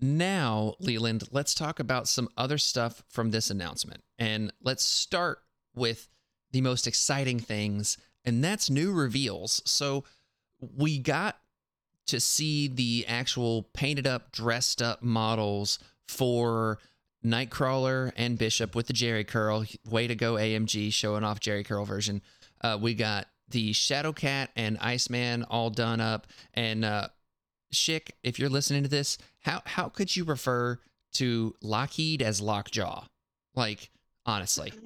[0.00, 4.02] now, Leland, let's talk about some other stuff from this announcement.
[4.18, 5.38] And let's start
[5.74, 6.08] with
[6.50, 9.62] the most exciting things, and that's new reveals.
[9.64, 10.02] So
[10.60, 11.38] we got
[12.06, 16.78] to see the actual painted up, dressed up models for
[17.24, 19.64] Nightcrawler and Bishop with the Jheri curl.
[19.88, 22.22] Way to go, AMG, showing off Jheri curl version.
[22.60, 26.26] Uh, we got the Shadowcat and Iceman all done up.
[26.54, 27.08] And uh,
[27.70, 30.78] Shick, if you're listening to this, how how could you refer
[31.14, 33.04] to Lockheed as Lockjaw?
[33.54, 33.90] Like,
[34.26, 34.72] honestly.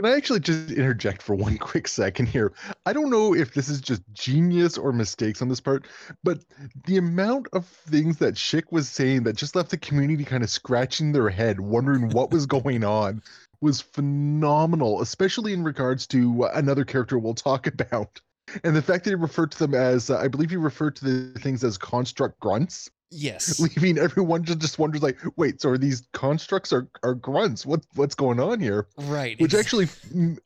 [0.00, 2.54] Can I actually just interject for one quick second here?
[2.86, 5.86] I don't know if this is just genius or mistakes on this part,
[6.24, 6.38] but
[6.86, 10.48] the amount of things that Shick was saying that just left the community kind of
[10.48, 13.22] scratching their head, wondering what was going on,
[13.60, 18.20] was phenomenal, especially in regards to another character we'll talk about.
[18.64, 21.04] And the fact that he referred to them as, uh, I believe he referred to
[21.04, 22.90] the things as construct grunts.
[23.10, 23.60] Yes.
[23.76, 27.66] Leaving everyone just, just wonders like, wait, so are these constructs are, are grunts?
[27.66, 28.86] What what's going on here?
[28.96, 29.40] Right.
[29.40, 29.88] Which actually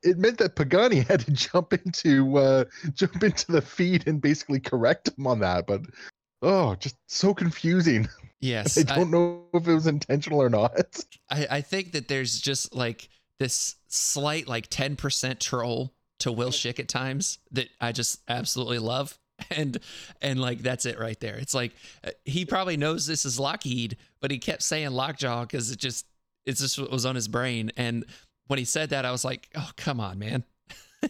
[0.03, 4.61] it meant that Pagani had to jump into uh jump into the feed and basically
[4.61, 5.67] correct him on that.
[5.67, 5.83] But
[6.43, 8.09] oh, just so confusing.
[8.45, 8.77] Yes.
[8.77, 10.75] I don't I, know if it was intentional or not.
[11.31, 16.79] I, I think that there's just like this slight like 10% troll to Will Shick
[16.79, 19.19] at times that I just absolutely love.
[19.51, 19.81] And
[20.23, 21.35] and like that's it right there.
[21.35, 21.73] It's like
[22.07, 26.07] uh, he probably knows this is Lockheed, but he kept saying Lockjaw because it just
[26.47, 27.73] it just was on his brain.
[27.77, 28.05] And
[28.47, 30.45] when he said that, I was like, oh come on, man.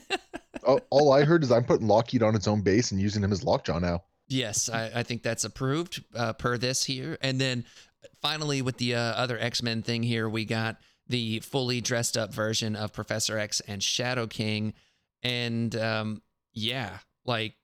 [0.67, 3.31] all, all I heard is I'm putting Lockheed on its own base and using him
[3.31, 4.03] as Lockjaw now.
[4.27, 7.19] Yes, I, I think that's approved uh, per this here.
[7.21, 7.65] And then
[8.23, 12.33] finally, with the uh, other X Men thing here, we got the fully dressed up
[12.33, 14.73] version of Professor X and Shadow King.
[15.23, 17.55] And um, yeah, like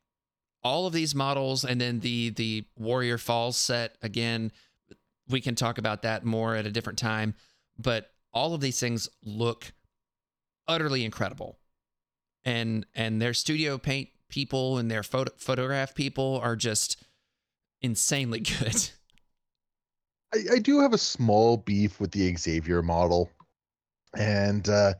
[0.62, 4.52] all of these models, and then the the Warrior Falls set again.
[5.28, 7.34] We can talk about that more at a different time,
[7.78, 9.72] but all of these things look
[10.66, 11.58] utterly incredible,
[12.44, 17.02] and and their studio paint people and their photo photograph people are just
[17.82, 18.90] insanely good.
[20.34, 23.30] I, I do have a small beef with the Xavier model,
[24.16, 24.94] and uh,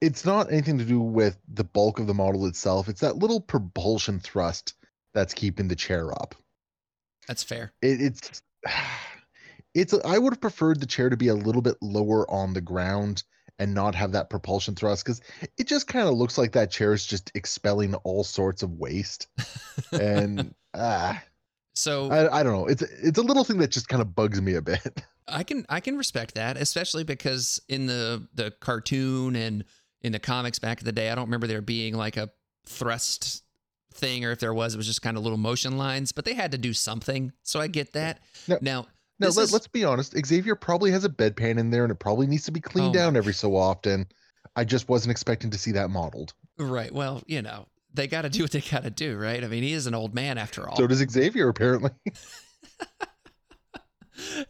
[0.00, 2.88] it's not anything to do with the bulk of the model itself.
[2.88, 4.74] It's that little propulsion thrust
[5.14, 6.34] that's keeping the chair up.
[7.26, 7.72] That's fair.
[7.82, 8.42] It, it's
[9.74, 9.94] it's.
[10.04, 13.24] I would have preferred the chair to be a little bit lower on the ground
[13.58, 15.20] and not have that propulsion thrust because
[15.56, 19.28] it just kind of looks like that chair is just expelling all sorts of waste.
[19.92, 21.20] and ah,
[21.74, 22.66] so I, I don't know.
[22.66, 25.02] It's it's a little thing that just kind of bugs me a bit.
[25.28, 29.64] I can I can respect that, especially because in the the cartoon and
[30.02, 32.30] in the comics back in the day, I don't remember there being like a
[32.66, 33.44] thrust
[33.94, 36.12] thing, or if there was, it was just kind of little motion lines.
[36.12, 38.20] But they had to do something, so I get that.
[38.46, 38.58] No.
[38.60, 38.86] Now,
[39.20, 40.14] Now let, is- let's be honest.
[40.26, 42.98] Xavier probably has a bedpan in there, and it probably needs to be cleaned Oh
[42.98, 44.06] down every so often.
[44.56, 46.34] I just wasn't expecting to see that modeled.
[46.58, 46.92] right.
[46.92, 49.42] Well, you know, they got to do what they got to do, right?
[49.42, 50.76] I mean, he is an old man after all.
[50.76, 51.90] So does Xavier apparently.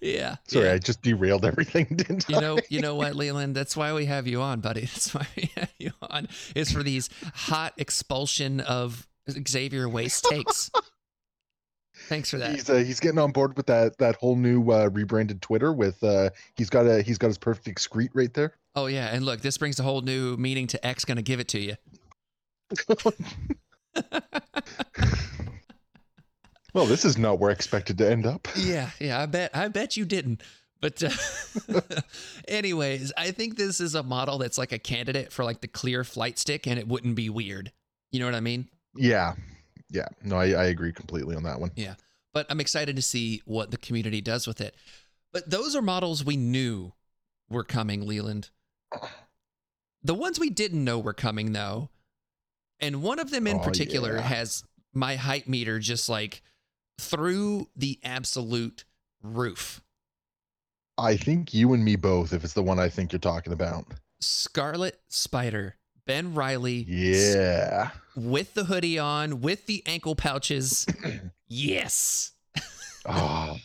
[0.01, 0.37] yeah.
[0.47, 0.73] Sorry, yeah.
[0.73, 1.85] I just derailed everything.
[1.95, 2.41] Didn't You I?
[2.41, 3.55] know, you know what, Leland?
[3.55, 4.81] That's why we have you on, buddy.
[4.95, 6.29] That's why we have you on.
[6.55, 9.07] It's for these hot expulsion of
[9.47, 10.71] Xavier waste takes.
[12.09, 12.53] Thanks for that.
[12.53, 16.03] He's uh, he's getting on board with that that whole new uh, rebranded Twitter with
[16.03, 18.55] uh he's got a he's got his perfect excrete right there.
[18.75, 21.05] Oh yeah, and look, this brings a whole new meaning to X.
[21.05, 21.77] Going to give it to you.
[26.75, 28.47] Well, this is not where I expected to end up.
[28.57, 29.21] yeah, yeah.
[29.21, 29.51] I bet.
[29.57, 30.43] I bet you didn't.
[30.81, 31.81] But uh,
[32.49, 36.05] anyways, I think this is a model that's like a candidate for like the clear
[36.05, 37.73] flight stick, and it wouldn't be weird.
[38.13, 38.69] You know what I mean?
[38.95, 39.35] Yeah.
[39.91, 40.07] Yeah.
[40.23, 41.71] No, I, I agree completely on that one.
[41.77, 41.95] Yeah,
[42.35, 44.75] but I'm excited to see what the community does with it.
[45.33, 46.93] But those are models we knew
[47.49, 48.51] were coming, Leland.
[50.03, 51.91] The ones we didn't know were coming, though,
[52.81, 54.23] and one of them in Oh, particular yeah.
[54.23, 56.43] has my hype meter just like
[56.99, 58.85] through the absolute
[59.23, 59.83] roof.
[60.97, 63.87] I think you and me both, if it's the one I think you're talking about.
[64.21, 65.77] Scarlet Spider,
[66.09, 67.91] Ben Reilly, Yeah.
[68.17, 70.87] with the hoodie on, with the ankle pouches.
[71.49, 72.33] yes.
[73.07, 73.57] Oh,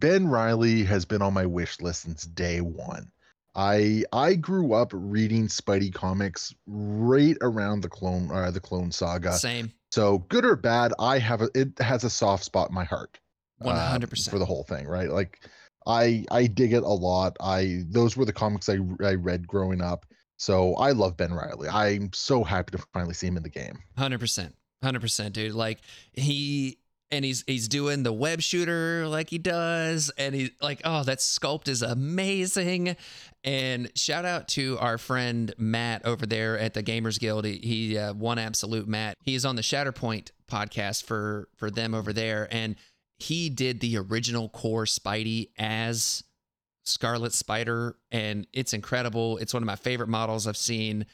[0.00, 3.12] ben Reilly has been on my wish list since day one.
[3.54, 9.34] I I grew up reading Spidey comics right around the clone uh, the Clone Saga.
[9.34, 9.70] Same.
[9.92, 13.18] So good or bad, I have a, it has a soft spot in my heart.
[13.64, 14.30] uh, 100%.
[14.30, 15.10] for the whole thing, right?
[15.10, 15.38] Like
[15.86, 17.36] I I dig it a lot.
[17.40, 20.06] I those were the comics I I read growing up.
[20.40, 21.68] So I love Ben Reilly.
[21.68, 23.78] I'm so happy to finally see him in the game.
[23.98, 25.52] Hundred percent, hundred percent, dude.
[25.52, 25.80] Like
[26.14, 26.78] he
[27.10, 31.18] and he's he's doing the web shooter like he does, and he like oh that
[31.18, 32.96] sculpt is amazing.
[33.44, 37.44] And shout out to our friend Matt over there at the Gamers Guild.
[37.44, 39.18] He, he uh, one absolute Matt.
[39.22, 42.76] He is on the Shatterpoint podcast for for them over there, and
[43.18, 46.24] he did the original core Spidey as
[46.84, 49.38] Scarlet Spider, and it's incredible.
[49.38, 51.06] It's one of my favorite models I've seen,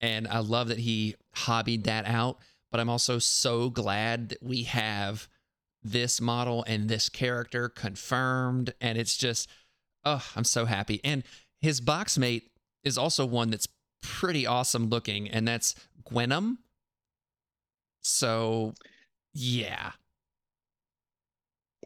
[0.00, 2.38] and I love that he hobbied that out.
[2.70, 5.28] But I'm also so glad that we have
[5.82, 9.48] this model and this character confirmed, and it's just,
[10.04, 11.00] oh, I'm so happy.
[11.04, 11.22] And
[11.60, 12.50] his box mate
[12.82, 13.68] is also one that's
[14.02, 15.74] pretty awesome looking, and that's
[16.10, 16.56] Gwenom.
[18.00, 18.74] So,
[19.32, 19.92] yeah,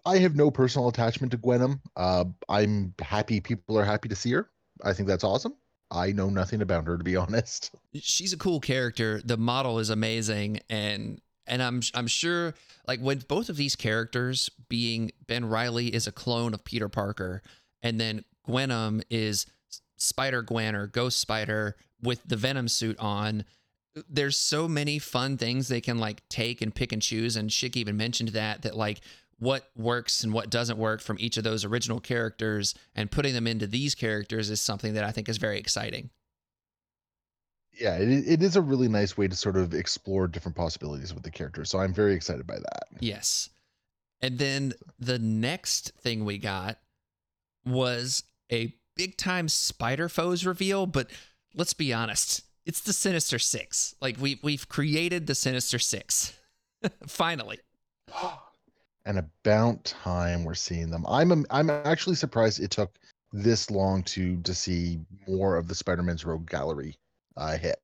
[0.09, 1.81] I have no personal attachment to Gwenom.
[1.95, 4.49] Uh, I'm happy people are happy to see her.
[4.83, 5.55] I think that's awesome.
[5.91, 7.73] I know nothing about her to be honest.
[7.95, 9.21] she's a cool character.
[9.23, 12.55] The model is amazing, and and I'm I'm sure
[12.87, 17.43] like when both of these characters, being Ben Reilly is a clone of Peter Parker,
[17.83, 19.45] and then Gwenom is
[19.99, 23.45] Spider Gwen or Ghost Spider with the Venom suit on.
[24.09, 27.77] There's so many fun things they can like take and pick and choose, and Shick
[27.77, 29.01] even mentioned that that like
[29.39, 33.47] what works and what doesn't work from each of those original characters and putting them
[33.47, 36.11] into these characters is something that I think is very exciting.
[37.78, 41.22] yeah, it, it is a really nice way to sort of explore different possibilities with
[41.22, 41.64] the character.
[41.64, 42.89] So I'm very excited by that.
[42.99, 43.51] Yes.
[44.20, 46.78] And then the next thing we got
[47.64, 51.09] was a big time spider foes reveal, but
[51.55, 53.95] let's be honest, it's the Sinister Six.
[54.01, 56.36] Like we we've created the Sinister Six.
[57.07, 57.61] Finally.
[59.09, 61.05] and about time we're seeing them.
[61.09, 62.97] I'm I'm actually surprised it took
[63.33, 66.97] this long to to see more of the Spider-Man's Rogue Gallery
[67.37, 67.81] uh, hit.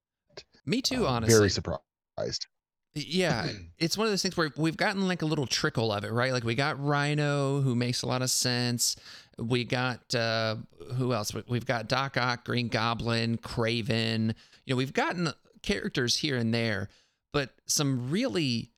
[0.67, 1.37] Me too, Uh, honestly.
[1.37, 2.47] Very surprised.
[2.95, 3.49] Yeah,
[3.79, 6.33] it's one of those things where we've gotten like a little trickle of it, right?
[6.33, 8.95] Like we got Rhino, who makes a lot of sense.
[9.39, 10.57] We got uh
[10.95, 11.35] who else?
[11.35, 14.35] We- We've got Doc Ock, Green Goblin, Kraven.
[14.67, 16.89] You know, we've gotten characters here and there,
[17.33, 18.71] but some really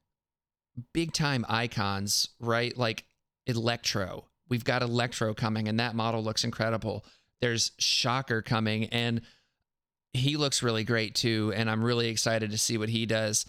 [0.93, 2.77] big time icons, right?
[2.77, 3.05] Like
[3.47, 4.27] Electro.
[4.49, 7.05] We've got Electro coming, and that model looks incredible.
[7.41, 9.21] There's Shocker coming, and
[10.13, 11.53] he looks really great too.
[11.55, 13.45] And I'm really excited to see what he does.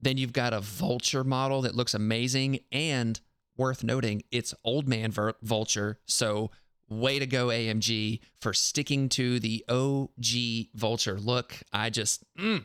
[0.00, 3.20] Then you've got a vulture model that looks amazing and
[3.60, 5.12] worth noting, it's old man
[5.42, 5.98] vulture.
[6.06, 6.50] So,
[6.88, 11.54] way to go, AMG, for sticking to the OG vulture look.
[11.72, 12.64] I just, mm,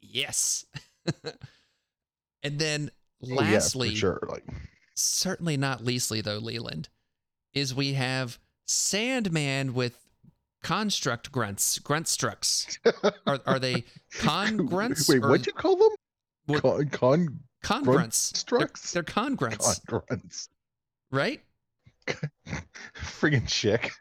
[0.00, 0.64] yes.
[2.42, 2.90] and then,
[3.24, 4.20] Oh, yeah, for lastly, sure.
[4.28, 4.44] Like
[4.94, 6.88] certainly not leastly, though, Leland,
[7.54, 9.98] is we have Sandman with
[10.62, 12.78] construct grunts, gruntstructs.
[13.26, 13.84] Are, are they
[14.18, 15.08] con grunts?
[15.08, 15.90] Wait, what'd you call them?
[16.46, 18.44] what- Con, con con grunts?
[18.48, 20.48] They're, they're con grunts, con grunts.
[21.10, 21.40] right?
[22.96, 23.92] Friggin' chick.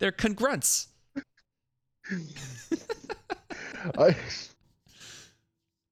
[0.00, 0.88] They're con grunts.
[3.98, 4.16] I,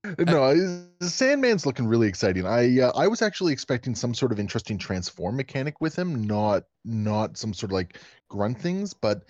[0.05, 0.55] no,
[1.01, 2.47] Sandman's looking really exciting.
[2.47, 6.65] I uh, I was actually expecting some sort of interesting transform mechanic with him, not
[6.85, 7.99] not some sort of like
[8.29, 8.95] grunt things.
[8.95, 9.25] But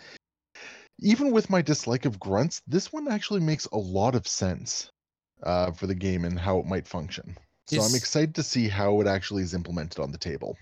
[1.01, 4.91] even with my dislike of grunts, this one actually makes a lot of sense
[5.43, 7.37] uh, for the game and how it might function.
[7.67, 10.57] So Is- I'm excited to see how it actually is implemented on the table.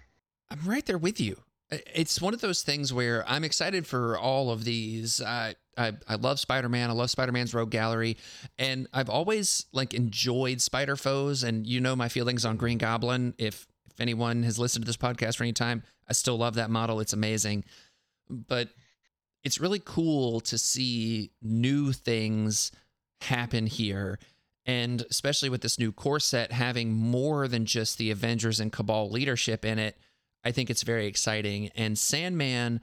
[0.50, 1.42] I'm right there with you.
[1.70, 5.20] It's one of those things where I'm excited for all of these.
[5.20, 6.90] I I, I love Spider-Man.
[6.90, 8.16] I love Spider-Man's Rogue Gallery,
[8.58, 11.42] and I've always like enjoyed Spider Foes.
[11.42, 13.34] And you know my feelings on Green Goblin.
[13.38, 16.70] If if anyone has listened to this podcast for any time, I still love that
[16.70, 17.00] model.
[17.00, 17.64] It's amazing,
[18.28, 18.68] but
[19.42, 22.70] it's really cool to see new things
[23.22, 24.18] happen here.
[24.66, 29.10] And especially with this new core set having more than just the Avengers and Cabal
[29.10, 29.96] leadership in it,
[30.44, 31.70] I think it's very exciting.
[31.74, 32.80] And Sandman,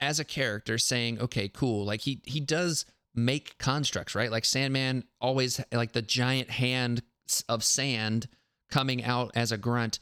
[0.00, 2.84] as a character, saying, "Okay, cool," like he he does
[3.14, 4.30] make constructs, right?
[4.30, 7.02] Like Sandman always like the giant hand
[7.48, 8.28] of sand
[8.70, 9.98] coming out as a grunt.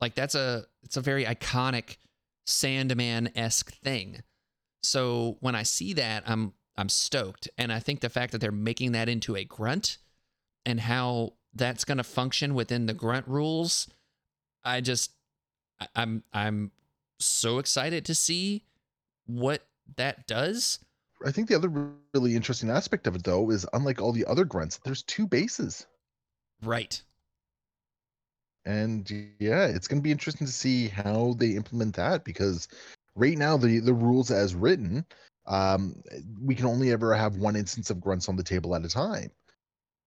[0.00, 1.96] Like that's a it's a very iconic
[2.46, 4.22] Sandman esque thing.
[4.82, 8.52] So when I see that, I'm I'm stoked, and I think the fact that they're
[8.52, 9.98] making that into a grunt
[10.64, 13.88] and how that's going to function within the grunt rules,
[14.64, 15.12] I just
[15.94, 16.70] I'm I'm
[17.18, 18.64] so excited to see
[19.34, 19.66] what
[19.96, 20.78] that does.
[21.24, 21.70] I think the other
[22.14, 25.86] really interesting aspect of it, though, is unlike all the other grunts, there's two bases.
[26.62, 27.02] Right.
[28.66, 32.68] and yeah it's going to be interesting to see how they implement that because
[33.16, 35.04] right now the the rules as written
[35.46, 36.02] um
[36.42, 39.30] we can only ever have one instance of grunts on the table at a time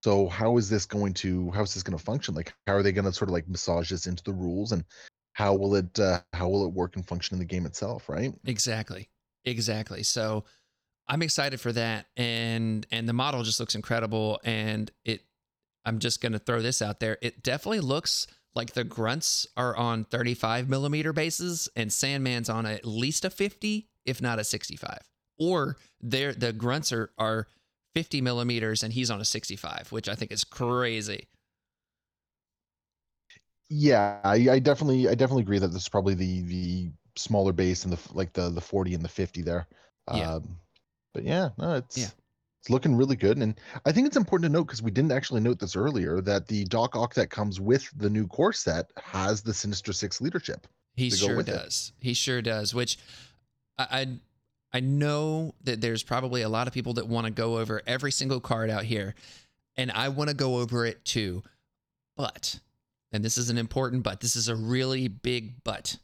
[0.04, 2.82] so how is this going to how is this going to function like how are
[2.82, 4.84] they going to sort of like massage this into the rules and
[5.32, 8.32] how will it uh, how will it work and function in the game itself right
[8.44, 9.08] Exactly.
[9.44, 10.02] Exactly.
[10.02, 10.44] So
[11.08, 15.22] I'm excited for that and and the model just looks incredible and it
[15.84, 17.18] I'm just to throw this out there.
[17.20, 22.86] It definitely looks like the grunts are on 35 millimeter bases and Sandman's on at
[22.86, 24.98] least a 50, if not a 65.
[25.38, 27.48] Or they're, the grunts are, are
[27.94, 31.28] 50 millimeters and he's on a 65, which I think is crazy.
[33.70, 37.84] yeah I, I definitely i definitely agree that this is probably the the smaller base
[37.84, 39.66] and the like the the 40 and the 50 there
[40.12, 40.34] Yeah.
[40.34, 40.58] um
[41.12, 42.08] but yeah no it's Yeah.
[42.60, 45.40] it's looking really good and i think it's important to note because we didn't actually
[45.40, 49.42] note this earlier that the doc ock that comes with the new core set has
[49.42, 51.52] the sinister six leadership He sure with it.
[51.52, 51.92] does.
[52.00, 52.74] He sure does.
[52.74, 52.98] Which
[53.78, 54.06] I, I
[54.78, 58.10] I know that there's probably a lot of people that want to go over every
[58.10, 59.14] single card out here,
[59.76, 61.44] and I want to go over it too.
[62.16, 62.58] But,
[63.12, 64.20] and this is an important but.
[64.20, 65.96] This is a really big but.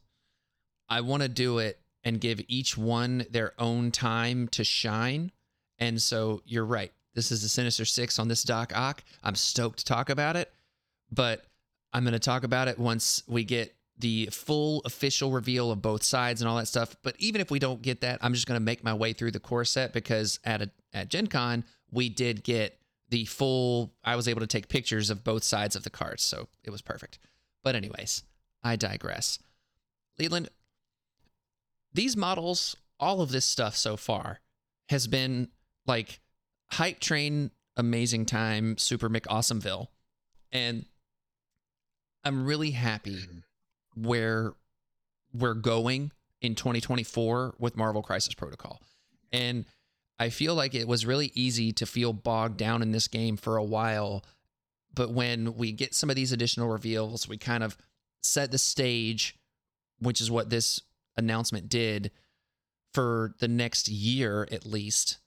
[0.90, 5.30] I want to do it and give each one their own time to shine.
[5.78, 6.92] And so you're right.
[7.14, 9.02] This is the Sinister Six on this Doc Ock.
[9.22, 10.52] I'm stoked to talk about it,
[11.10, 11.44] but
[11.92, 16.02] I'm going to talk about it once we get the full official reveal of both
[16.02, 16.96] sides and all that stuff.
[17.02, 19.32] But even if we don't get that, I'm just going to make my way through
[19.32, 22.78] the core set because at a, at Gen Con, we did get
[23.10, 26.22] the full, I was able to take pictures of both sides of the cards.
[26.22, 27.18] So it was perfect.
[27.62, 28.22] But, anyways,
[28.62, 29.38] I digress.
[30.18, 30.48] Leland,
[31.92, 34.40] these models, all of this stuff so far
[34.88, 35.48] has been
[35.86, 36.20] like
[36.66, 39.88] hype train, amazing time, Super McAwesomeville.
[40.52, 40.84] And
[42.24, 44.06] I'm really happy mm-hmm.
[44.06, 44.52] where
[45.32, 48.80] we're going in 2024 with Marvel Crisis Protocol.
[49.32, 49.64] And
[50.18, 53.56] I feel like it was really easy to feel bogged down in this game for
[53.56, 54.24] a while.
[54.92, 57.76] But when we get some of these additional reveals, we kind of
[58.22, 59.36] set the stage,
[60.00, 60.82] which is what this
[61.20, 62.10] announcement did
[62.92, 65.18] for the next year at least.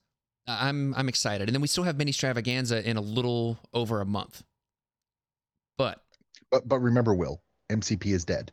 [0.45, 1.47] I'm I'm excited.
[1.47, 4.43] And then we still have mini extravaganza in a little over a month.
[5.77, 6.01] But
[6.51, 7.41] But but remember, Will,
[7.71, 8.51] MCP is dead.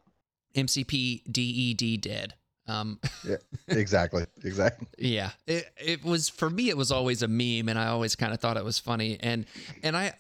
[0.55, 2.34] MCP DED dead.
[2.66, 3.36] Um, yeah,
[3.68, 4.24] Exactly.
[4.45, 4.86] Exactly.
[4.99, 6.68] yeah, it it was for me.
[6.68, 9.18] It was always a meme, and I always kind of thought it was funny.
[9.20, 9.47] And
[9.82, 10.14] and I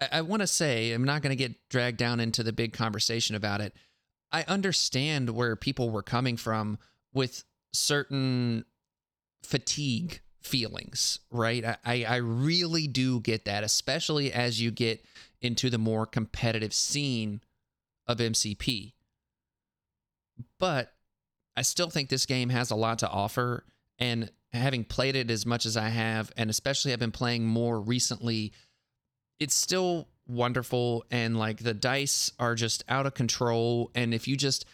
[0.00, 2.72] I, I want to say I'm not going to get dragged down into the big
[2.72, 3.74] conversation about it.
[4.36, 6.78] I understand where people were coming from
[7.14, 8.66] with certain
[9.42, 11.64] fatigue feelings, right?
[11.64, 15.02] I, I, really do get that, especially as you get
[15.40, 17.40] into the more competitive scene
[18.06, 18.92] of MCP.
[20.60, 20.92] But
[21.56, 23.64] I still think this game has a lot to offer.
[23.98, 27.80] And having played it as much as I have, and especially I've been playing more
[27.80, 28.52] recently,
[29.40, 31.04] it's still wonderful.
[31.10, 33.90] And like the dice are just out of control.
[33.94, 34.64] And if you just,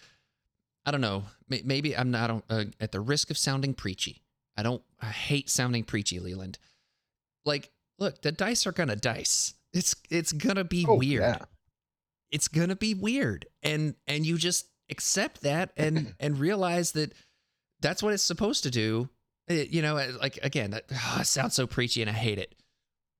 [0.86, 4.22] I don't know, maybe I'm not uh, at the risk of sounding preachy.
[4.56, 6.58] I don't, I hate sounding preachy, Leland.
[7.44, 9.54] Like, look, the dice are gonna dice.
[9.72, 11.38] It's it's gonna be Oh, weird yeah.
[12.30, 17.12] it's gonna be weird and and you just accept that and and realize that
[17.80, 19.08] that's what it's supposed to do
[19.48, 22.54] It- you know like again that it sounds so preachy and i hate it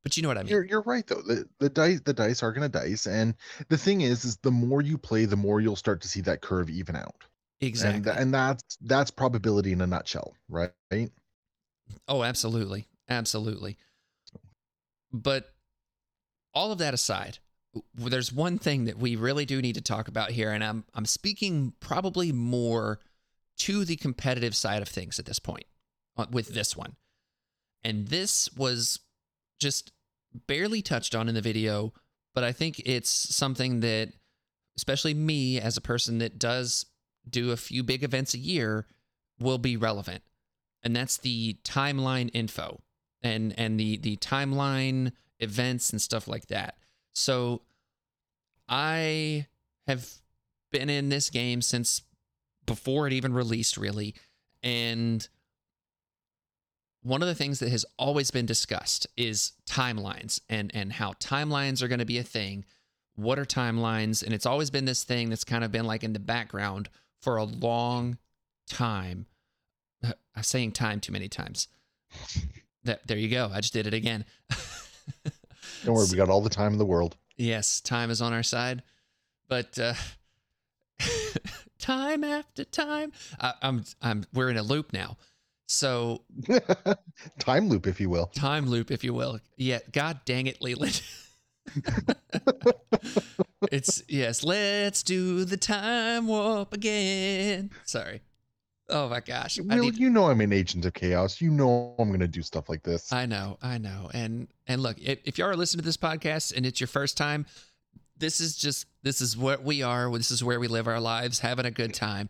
[0.03, 1.22] but you know what i mean You're you're right though.
[1.22, 3.34] The the dice the dice are gonna dice, and
[3.68, 6.40] the thing is, is the more you play, the more you'll start to see that
[6.40, 7.24] curve even out.
[7.61, 10.72] exactly And tha- and that's that's probability in a nutshell, right?
[12.09, 13.76] oh absolutely absolutely
[15.12, 15.53] but
[16.55, 17.38] all of that aside
[17.94, 21.05] there's one thing that we really do need to talk about here and i'm i'm
[21.07, 22.98] speaking probably more
[23.59, 25.64] to the competitive side of things at this point
[26.16, 26.96] uh, with this one
[27.84, 29.00] and this was
[29.62, 29.92] just
[30.46, 31.92] barely touched on in the video
[32.34, 34.12] but i think it's something that
[34.76, 36.86] especially me as a person that does
[37.28, 38.86] do a few big events a year
[39.38, 40.22] will be relevant
[40.82, 42.80] and that's the timeline info
[43.22, 46.76] and and the the timeline events and stuff like that.
[47.14, 47.62] So
[48.68, 49.46] I
[49.86, 50.08] have
[50.70, 52.02] been in this game since
[52.64, 54.14] before it even released really
[54.62, 55.28] and
[57.03, 61.82] one of the things that has always been discussed is timelines and and how timelines
[61.82, 62.64] are going to be a thing.
[63.14, 64.22] What are timelines?
[64.22, 66.88] And it's always been this thing that's kind of been like in the background
[67.20, 68.18] for a long
[68.68, 69.26] time.
[70.05, 71.68] I'm saying time too many times.
[72.84, 73.48] That there you go.
[73.55, 74.24] I just did it again.
[75.84, 77.16] Don't worry, we got all the time in the world.
[77.36, 78.82] Yes, time is on our side,
[79.48, 79.94] but uh,
[81.78, 85.16] time after time, I, I'm I'm we're in a loop now.
[85.72, 86.22] So
[87.38, 88.26] time loop, if you will.
[88.26, 89.40] time loop, if you will.
[89.56, 91.00] Yeah, God dang it, Leland.
[93.72, 94.44] it's yes.
[94.44, 97.70] Let's do the time warp again.
[97.84, 98.20] Sorry.
[98.90, 99.58] Oh my gosh.
[99.58, 101.40] I Will, need you know I'm an agent of chaos.
[101.40, 103.10] You know I'm gonna do stuff like this.
[103.10, 104.10] I know, I know.
[104.12, 107.16] And and look, if, if you are listening to this podcast and it's your first
[107.16, 107.46] time,
[108.18, 110.12] this is just this is what we are.
[110.12, 112.28] This is where we live our lives, having a good time.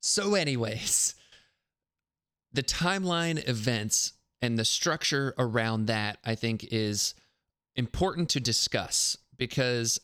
[0.00, 1.16] So, anyways,
[2.52, 7.14] the timeline events and the structure around that, I think, is
[7.74, 10.00] important to discuss because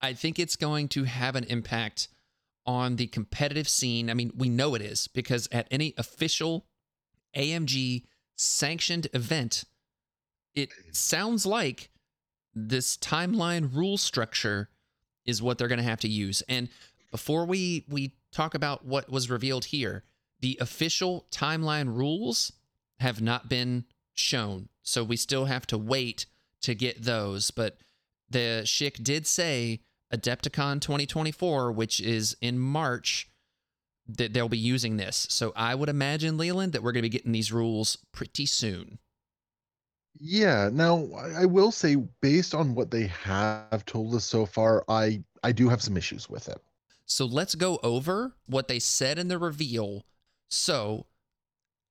[0.00, 2.08] I think it's going to have an impact
[2.66, 4.10] on the competitive scene.
[4.10, 6.66] I mean, we know it is because at any official
[7.36, 8.04] AMG
[8.36, 9.64] sanctioned event,
[10.54, 11.90] it sounds like
[12.54, 14.70] this timeline rule structure
[15.24, 16.42] is what they're going to have to use.
[16.48, 16.68] And
[17.10, 20.04] before we we talk about what was revealed here,
[20.46, 22.52] the official timeline rules
[23.00, 23.84] have not been
[24.14, 24.68] shown.
[24.80, 26.26] So we still have to wait
[26.60, 27.78] to get those, but
[28.30, 29.80] the Shick did say
[30.14, 33.28] Adepticon 2024, which is in March,
[34.06, 35.26] that they'll be using this.
[35.30, 39.00] So I would imagine, Leland, that we're going to be getting these rules pretty soon.
[40.20, 40.70] Yeah.
[40.72, 45.24] Now I, I will say, based on what they have told us so far, I
[45.42, 46.62] I do have some issues with it.
[47.04, 50.04] So let's go over what they said in the reveal.
[50.48, 51.06] So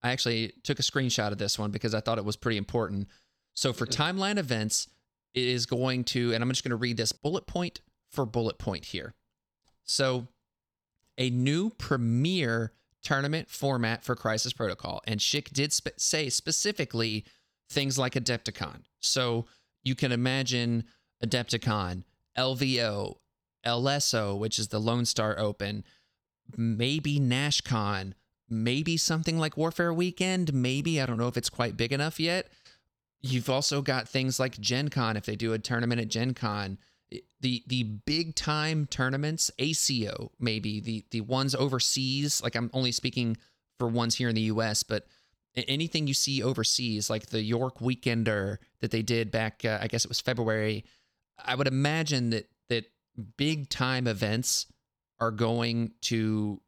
[0.03, 3.07] I actually took a screenshot of this one because I thought it was pretty important.
[3.55, 4.87] So for timeline events,
[5.33, 7.81] it is going to, and I'm just going to read this bullet point
[8.11, 9.13] for bullet point here.
[9.83, 10.27] So
[11.17, 15.01] a new premier tournament format for Crisis Protocol.
[15.05, 17.25] And Shick did say specifically
[17.69, 18.81] things like Adepticon.
[18.99, 19.45] So
[19.83, 20.85] you can imagine
[21.23, 22.03] Adepticon,
[22.37, 23.15] LVO,
[23.65, 25.83] LSO, which is the Lone Star Open,
[26.57, 28.13] maybe NashCon,
[28.63, 31.01] maybe something like Warfare Weekend, maybe.
[31.01, 32.47] I don't know if it's quite big enough yet.
[33.21, 36.77] You've also got things like Gen Con, if they do a tournament at Gen Con.
[37.41, 43.37] The the big time tournaments, ACO, maybe, the the ones overseas, like I'm only speaking
[43.77, 45.05] for ones here in the US, but
[45.55, 50.05] anything you see overseas, like the York Weekender that they did back, uh, I guess
[50.05, 50.85] it was February,
[51.43, 52.85] I would imagine that that
[53.37, 54.67] big time events
[55.19, 56.61] are going to,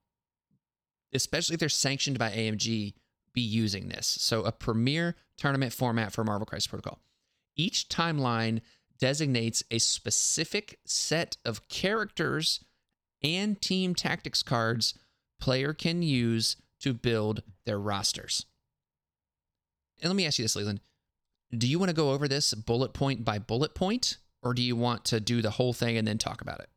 [1.14, 2.94] especially if they're sanctioned by AMG,
[3.34, 4.08] be using this.
[4.20, 7.00] So a premier tournament format for Marvel Crisis Protocol.
[7.56, 8.62] Each timeline
[9.00, 12.64] designates a specific set of characters
[13.24, 14.94] and team tactics cards
[15.40, 18.46] player can use to build their rosters.
[20.02, 20.82] And let me ask you this, Leland.
[21.56, 24.76] Do you want to go over this bullet point by bullet point, or do you
[24.76, 26.70] want to do the whole thing and then talk about it?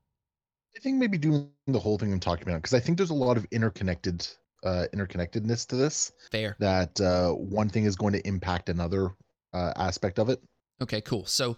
[0.77, 3.15] I think maybe doing the whole thing I'm talking about because I think there's a
[3.15, 4.27] lot of interconnected
[4.63, 6.13] uh, interconnectedness to this.
[6.31, 6.57] Fair.
[6.59, 9.11] That uh, one thing is going to impact another
[9.53, 10.43] uh, aspect of it.
[10.83, 11.27] Okay, cool.
[11.27, 11.57] So,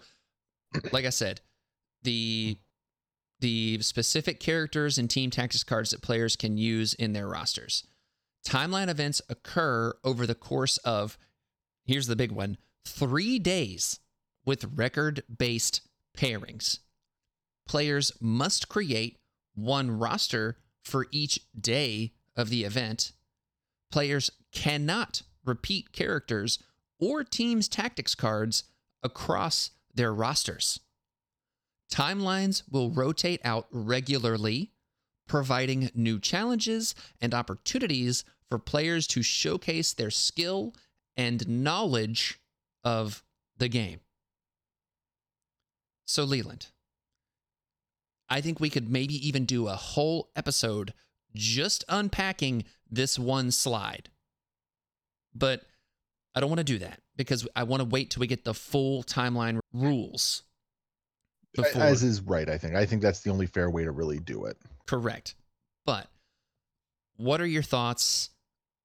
[0.91, 1.41] like I said,
[2.03, 2.57] the
[3.39, 7.85] the specific characters and team tactics cards that players can use in their rosters.
[8.47, 11.17] Timeline events occur over the course of
[11.85, 13.99] here's the big one three days
[14.45, 15.81] with record based
[16.17, 16.79] pairings.
[17.67, 19.17] Players must create
[19.55, 23.11] one roster for each day of the event.
[23.91, 26.59] Players cannot repeat characters
[26.99, 28.63] or teams' tactics cards
[29.01, 30.79] across their rosters.
[31.91, 34.71] Timelines will rotate out regularly,
[35.27, 40.73] providing new challenges and opportunities for players to showcase their skill
[41.15, 42.39] and knowledge
[42.83, 43.23] of
[43.57, 43.99] the game.
[46.05, 46.67] So, Leland,
[48.33, 50.95] I think we could maybe even do a whole episode
[51.35, 54.09] just unpacking this one slide.
[55.35, 55.61] But
[56.33, 58.55] I don't want to do that because I want to wait till we get the
[58.55, 60.41] full timeline rules.
[61.53, 61.79] Before.
[61.79, 62.73] As is right, I think.
[62.73, 64.57] I think that's the only fair way to really do it.
[64.87, 65.35] Correct.
[65.85, 66.07] But
[67.17, 68.31] what are your thoughts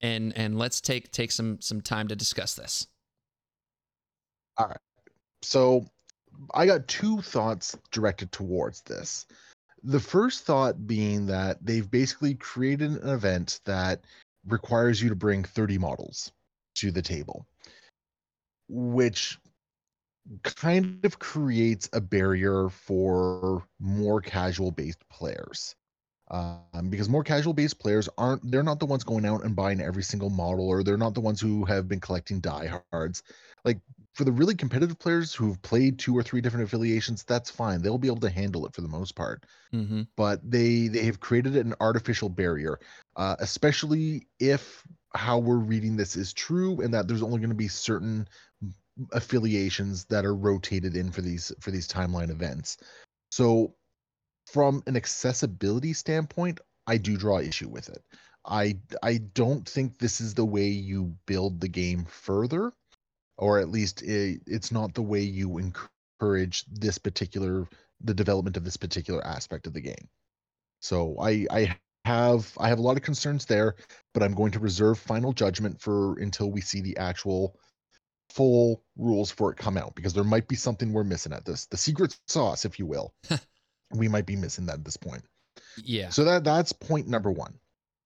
[0.02, 2.86] and and let's take take some some time to discuss this.
[4.58, 4.80] All right.
[5.40, 5.86] So
[6.54, 9.26] I got two thoughts directed towards this.
[9.82, 14.02] The first thought being that they've basically created an event that
[14.46, 16.32] requires you to bring 30 models
[16.76, 17.46] to the table,
[18.68, 19.38] which
[20.42, 25.74] kind of creates a barrier for more casual based players
[26.30, 29.80] um, because more casual based players aren't they're not the ones going out and buying
[29.80, 33.22] every single model or they're not the ones who have been collecting diehards
[33.64, 33.80] like
[34.18, 37.98] for the really competitive players who've played two or three different affiliations that's fine they'll
[37.98, 40.02] be able to handle it for the most part mm-hmm.
[40.16, 42.78] but they they have created an artificial barrier
[43.16, 44.82] uh, especially if
[45.14, 48.28] how we're reading this is true and that there's only going to be certain
[49.12, 52.76] affiliations that are rotated in for these for these timeline events
[53.30, 53.72] so
[54.52, 58.02] from an accessibility standpoint, I do draw issue with it.
[58.44, 62.72] I I don't think this is the way you build the game further,
[63.38, 67.68] or at least it, it's not the way you encourage this particular
[68.00, 70.08] the development of this particular aspect of the game.
[70.80, 73.74] So I I have I have a lot of concerns there,
[74.14, 77.58] but I'm going to reserve final judgment for until we see the actual
[78.30, 81.64] full rules for it come out because there might be something we're missing at this
[81.66, 83.14] the secret sauce if you will
[83.92, 85.22] we might be missing that at this point.
[85.82, 86.10] Yeah.
[86.10, 87.54] So that that's point number 1.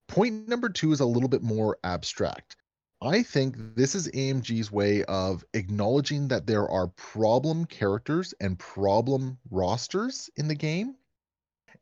[0.09, 2.57] Point number 2 is a little bit more abstract.
[3.03, 9.39] I think this is AMG's way of acknowledging that there are problem characters and problem
[9.51, 10.95] rosters in the game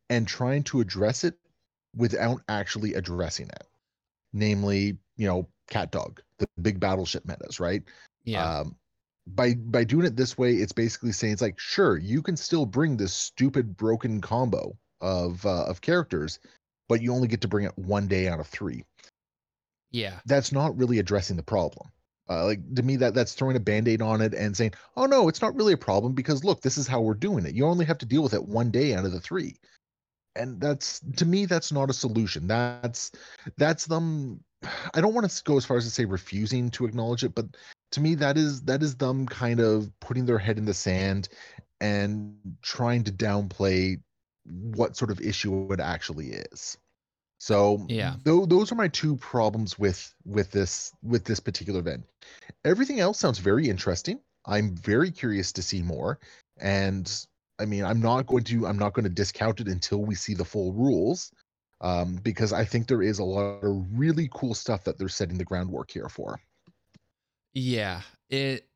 [0.08, 1.34] and trying to address it
[1.96, 3.66] without actually addressing it.
[4.32, 7.82] Namely, you know, cat dog, the big battleship metas, right?
[8.24, 8.60] Yeah.
[8.60, 8.76] Um,
[9.26, 12.66] by by doing it this way, it's basically saying it's like, sure, you can still
[12.66, 16.38] bring this stupid broken combo of uh, of characters,
[16.88, 18.84] but you only get to bring it one day out of three.
[19.92, 21.90] Yeah, that's not really addressing the problem.
[22.28, 25.28] Uh, like to me, that that's throwing a band-aid on it and saying, "Oh no,
[25.28, 27.54] it's not really a problem because look, this is how we're doing it.
[27.54, 29.56] You only have to deal with it one day out of the three.
[30.36, 33.12] and that's to me that's not a solution that's
[33.58, 34.42] that's them
[34.94, 37.46] i don't want to go as far as to say refusing to acknowledge it but
[37.92, 41.28] to me that is that is them kind of putting their head in the sand
[41.80, 44.00] and trying to downplay
[44.44, 46.78] what sort of issue it actually is
[47.40, 48.16] so Yeah.
[48.24, 52.04] tho- those are my two problems with with this with this particular event
[52.64, 56.20] everything else sounds very interesting i'm very curious to see more
[56.60, 57.26] and
[57.58, 60.34] i mean i'm not going to i'm not going to discount it until we see
[60.34, 61.32] the full rules
[61.82, 65.38] um, because i think there is a lot of really cool stuff that they're setting
[65.38, 66.40] the groundwork here for
[67.54, 68.68] Yeah, it.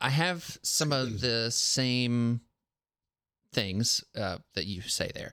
[0.00, 2.42] I have some of the same
[3.52, 5.32] things uh, that you say there.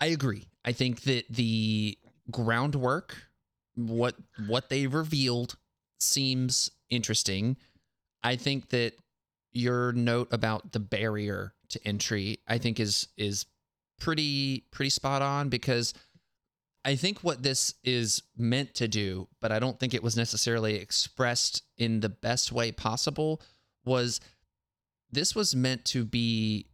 [0.00, 0.49] I agree.
[0.64, 1.98] I think that the
[2.30, 3.16] groundwork,
[3.74, 5.56] what what they revealed,
[5.98, 7.56] seems interesting.
[8.22, 8.94] I think that
[9.52, 13.46] your note about the barrier to entry, I think is is
[13.98, 15.94] pretty pretty spot on because
[16.84, 20.76] I think what this is meant to do, but I don't think it was necessarily
[20.76, 23.42] expressed in the best way possible,
[23.84, 24.20] was
[25.12, 26.66] this was meant to be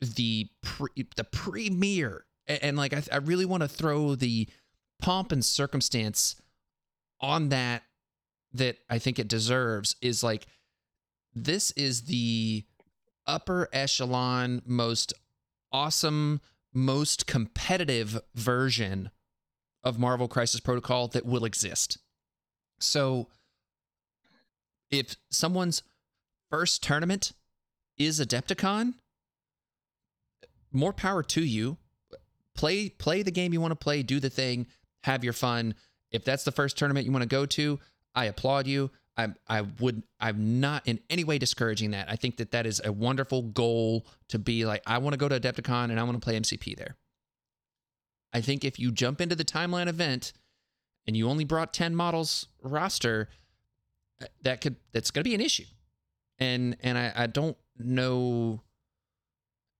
[0.00, 4.48] the pre, the premier, A- and, like I, I really want to throw the
[5.00, 6.36] pomp and circumstance
[7.20, 7.82] on that
[8.52, 10.46] that I think it deserves is like
[11.34, 12.64] this is the
[13.26, 15.14] upper echelon, most
[15.72, 16.40] awesome,
[16.74, 19.10] most competitive version
[19.82, 21.98] of Marvel Crisis Protocol that will exist.
[22.78, 23.28] So
[24.90, 25.82] if someone's
[26.50, 27.32] first tournament
[27.96, 28.94] is Adepticon,
[30.70, 31.78] more power to you.
[32.54, 34.66] Play play the game you want to play, do the thing,
[35.04, 35.74] have your fun.
[36.10, 37.80] If that's the first tournament you want to go to,
[38.14, 38.90] I applaud you.
[39.16, 42.10] I I would I'm not in any way discouraging that.
[42.10, 45.28] I think that that is a wonderful goal to be like I want to go
[45.28, 46.96] to Adepticon and I want to play MCP there.
[48.32, 50.32] I think if you jump into the timeline event
[51.06, 53.28] and you only brought 10 models roster,
[54.42, 55.66] that could that's going to be an issue.
[56.38, 58.62] And and I, I don't know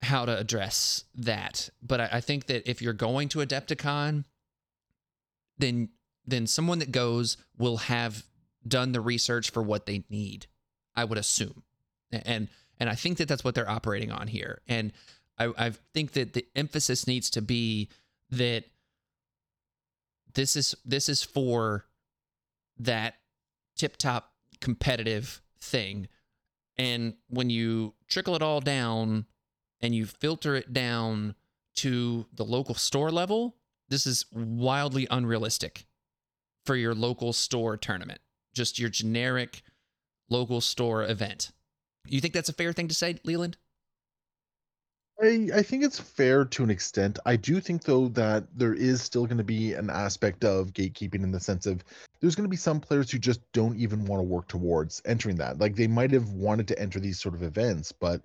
[0.03, 4.24] how to address that, but I, I think that if you're going to Adepticon,
[5.59, 5.90] then
[6.24, 8.24] then someone that goes will have
[8.66, 10.46] done the research for what they need.
[10.94, 11.62] I would assume,
[12.11, 12.48] and
[12.78, 14.61] and I think that that's what they're operating on here.
[14.66, 14.92] And
[15.38, 17.88] I, I think that the emphasis needs to be
[18.30, 18.64] that
[20.34, 21.84] this is this is for
[22.78, 23.14] that
[23.76, 26.09] tip top competitive thing
[26.76, 29.26] and when you trickle it all down
[29.82, 31.34] and you filter it down
[31.74, 33.56] to the local store level
[33.88, 35.84] this is wildly unrealistic
[36.64, 38.20] for your local store tournament
[38.54, 39.62] just your generic
[40.30, 41.50] local store event
[42.06, 43.56] you think that's a fair thing to say leland
[45.22, 47.18] I, I think it's fair to an extent.
[47.24, 51.22] I do think though that there is still going to be an aspect of gatekeeping
[51.22, 51.84] in the sense of
[52.20, 55.36] there's going to be some players who just don't even want to work towards entering
[55.36, 55.58] that.
[55.58, 58.20] Like they might have wanted to enter these sort of events, but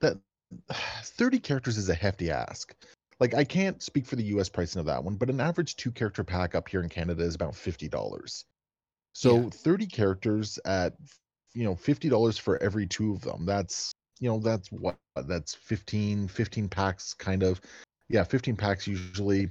[0.00, 0.16] that
[1.02, 2.74] 30 characters is a hefty ask.
[3.20, 5.92] Like I can't speak for the US pricing of that one, but an average two
[5.92, 8.44] character pack up here in Canada is about $50.
[9.12, 9.48] So Yeah.
[9.50, 10.94] 30 characters at
[11.54, 13.44] you know $50 for every two of them.
[13.44, 13.92] That's
[14.22, 14.96] you know that's what
[15.26, 17.60] that's 15 15 packs kind of
[18.08, 19.50] yeah 15 packs usually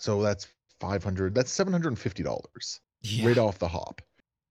[0.00, 0.48] so that's
[0.80, 2.80] 500 that's 750 dollars
[3.22, 4.00] right off the hop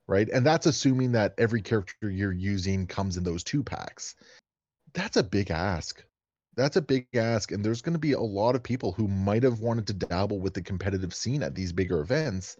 [0.07, 4.15] right and that's assuming that every character you're using comes in those two packs
[4.93, 6.03] that's a big ask.
[6.55, 9.43] That's a big ask and there's going to be a lot of people who might
[9.43, 12.57] have wanted to dabble with the competitive scene at these bigger events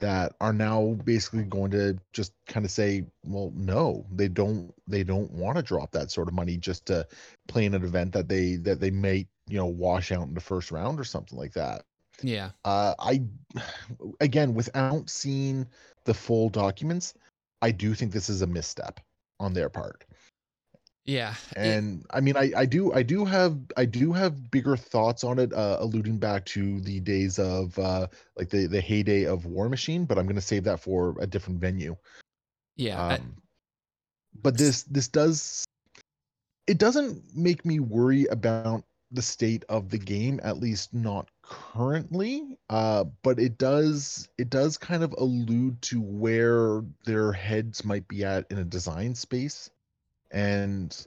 [0.00, 5.02] that are now basically going to just kind of say well no they don't they
[5.02, 7.06] don't want to drop that sort of money just to
[7.48, 10.40] play in an event that they that they may you know wash out in the
[10.40, 11.84] first round or something like that.
[12.22, 12.50] Yeah.
[12.64, 13.22] Uh i
[14.20, 15.66] again without seeing
[16.04, 17.14] the full documents
[17.62, 19.00] i do think this is a misstep
[19.40, 20.04] on their part
[21.08, 21.34] yeah.
[21.56, 25.24] It- and i mean i i do i do have i do have bigger thoughts
[25.24, 28.06] on it uh alluding back to the days of uh
[28.36, 31.60] like the the heyday of Warmachine but i'm going to save that for a different
[31.60, 31.96] venue.
[32.76, 33.36] Yeah I- um
[34.42, 35.64] but this this does
[36.66, 42.58] it doesn't make me worry about the state of the game at least not currently
[42.68, 48.24] uh but it does it does kind of allude to where their heads might be
[48.24, 49.70] at in a design space
[50.30, 51.06] and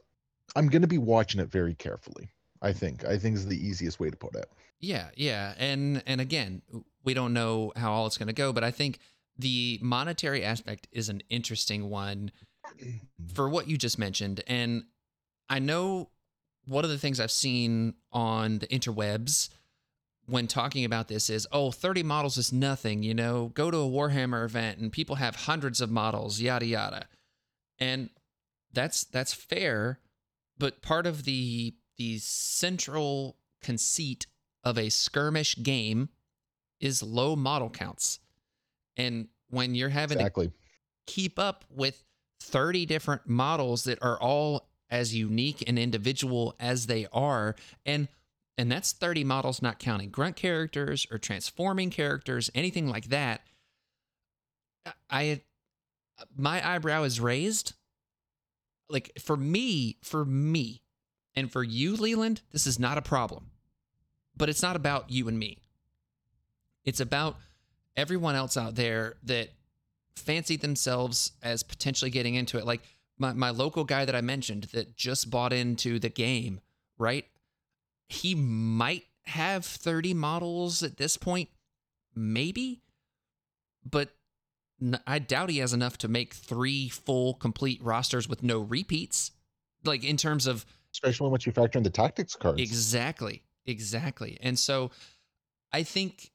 [0.55, 2.29] i'm going to be watching it very carefully
[2.61, 3.05] i think.
[3.05, 4.49] I think is the easiest way to put it.
[4.79, 6.61] Yeah, yeah, and and again,
[7.03, 8.99] we don't know how all it's going to go, but I think
[9.37, 12.31] the monetary aspect is an interesting one
[13.33, 14.83] for what you just mentioned, and
[15.49, 16.09] I know
[16.65, 19.49] one of the things I've seen on the interwebs
[20.27, 23.89] when talking about this is, oh, 30 models is nothing, you know, go to a
[23.89, 27.07] Warhammer event and people have hundreds of models, yada yada.
[27.79, 28.11] And
[28.73, 29.99] that's that's fair,
[30.57, 34.25] but part of the the central conceit
[34.63, 36.09] of a skirmish game
[36.79, 38.19] is low model counts.
[38.97, 40.47] And when you're having exactly.
[40.47, 40.53] to
[41.05, 42.03] keep up with
[42.41, 47.55] 30 different models that are all as unique and individual as they are
[47.85, 48.07] and
[48.57, 53.41] and that's 30 models not counting grunt characters or transforming characters anything like that
[55.09, 55.41] i
[56.35, 57.73] my eyebrow is raised
[58.91, 60.81] like for me for me
[61.35, 63.51] and for you leland this is not a problem.
[64.37, 65.61] But it's not about you and me.
[66.85, 67.35] It's about
[67.95, 69.49] everyone else out there that
[70.15, 72.65] fancy themselves as potentially getting into it.
[72.65, 72.81] Like
[73.17, 76.61] my, my local guy that I mentioned that just bought into the game,
[76.97, 77.25] right?
[78.07, 81.49] He might have 30 models at this point,
[82.15, 82.81] maybe,
[83.89, 84.09] but
[85.05, 89.31] I doubt he has enough to make three full complete rosters with no repeats.
[89.83, 92.61] Like in terms of especially once you factor in the tactics cards.
[92.61, 93.43] Exactly.
[93.65, 94.37] Exactly.
[94.41, 94.91] And so
[95.71, 96.31] I think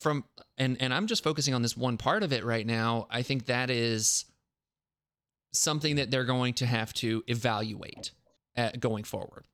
[0.00, 0.24] from
[0.58, 3.06] and and I'm just focusing on this one part of it right now.
[3.10, 4.24] I think that is
[5.52, 8.12] something that they're going to have to evaluate
[8.56, 9.46] at, going forward.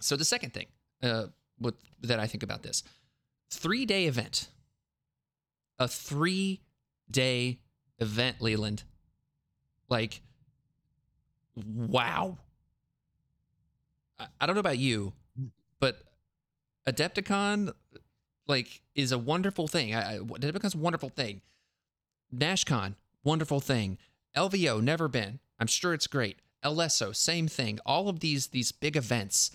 [0.00, 0.66] So the second thing
[1.02, 1.26] uh,
[1.58, 2.82] with, that I think about this
[3.50, 4.48] three day event,
[5.78, 6.60] a three
[7.10, 7.58] day
[8.00, 8.82] event, Leland.
[9.88, 10.22] Like,
[11.56, 12.38] wow.
[14.18, 15.12] I, I don't know about you,
[15.78, 16.02] but
[16.86, 17.72] Adepticon,
[18.46, 19.94] like, is a wonderful thing.
[19.94, 21.42] I, I, Adepticon's a wonderful thing.
[22.34, 22.94] NashCon,
[23.24, 23.98] wonderful thing.
[24.36, 25.40] LVO, never been.
[25.58, 26.38] I'm sure it's great.
[26.64, 27.78] LSO, same thing.
[27.86, 29.50] All of these these big events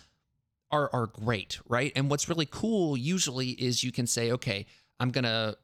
[0.71, 1.91] are are great, right?
[1.95, 4.65] And what's really cool usually is you can say, okay,
[4.99, 5.55] I'm gonna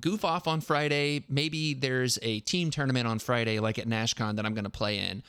[0.00, 1.24] goof off on Friday.
[1.28, 5.22] Maybe there's a team tournament on Friday, like at NashCon, that I'm gonna play in,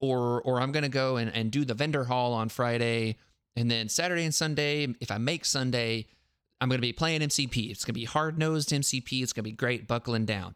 [0.00, 3.16] or or I'm gonna go and, and do the vendor hall on Friday,
[3.56, 6.06] and then Saturday and Sunday, if I make Sunday,
[6.60, 7.70] I'm gonna be playing MCP.
[7.70, 9.22] It's gonna be hard nosed MCP.
[9.22, 10.54] It's gonna be great, buckling down.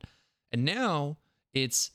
[0.52, 1.18] And now
[1.52, 1.90] it's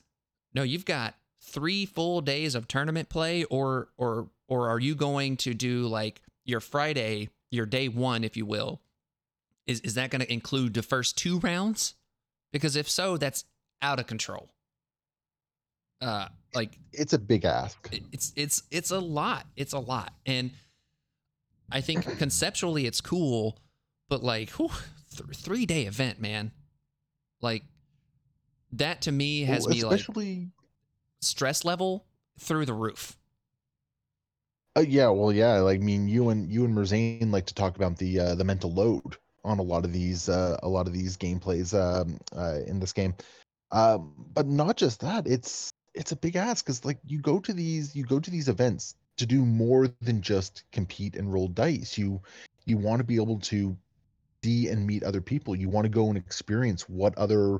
[0.54, 5.38] no, you've got three full days of tournament play, or or or are you going
[5.38, 8.82] to do like your Friday, your day one, if you will?
[9.68, 11.96] Is is that going to include the first two rounds?
[12.52, 13.46] Because if so, that's
[13.82, 14.50] out of control.
[16.02, 17.90] Uh, like it's a big ask.
[18.12, 19.46] It's it's it's a lot.
[19.56, 20.52] It's a lot, and
[21.72, 23.60] I think conceptually it's cool,
[24.08, 24.70] but like, whew,
[25.16, 26.52] th- three day event, man.
[27.42, 27.64] Like
[28.74, 30.48] that to me has well, me especially like
[31.22, 32.06] stress level
[32.40, 33.18] through the roof.
[34.78, 35.60] Uh, yeah, well, yeah.
[35.60, 38.44] Like, I mean, you and you and Merzane like to talk about the uh, the
[38.44, 42.60] mental load on a lot of these uh, a lot of these gameplays um, uh,
[42.66, 43.16] in this game.
[43.72, 47.54] Um, but not just that, it's it's a big ask because like you go to
[47.54, 51.98] these you go to these events to do more than just compete and roll dice.
[51.98, 52.22] You
[52.66, 53.76] you want to be able to
[54.44, 55.56] see and meet other people.
[55.56, 57.60] You want to go and experience what other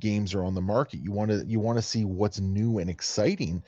[0.00, 1.00] games are on the market.
[1.00, 3.62] You want to you want to see what's new and exciting.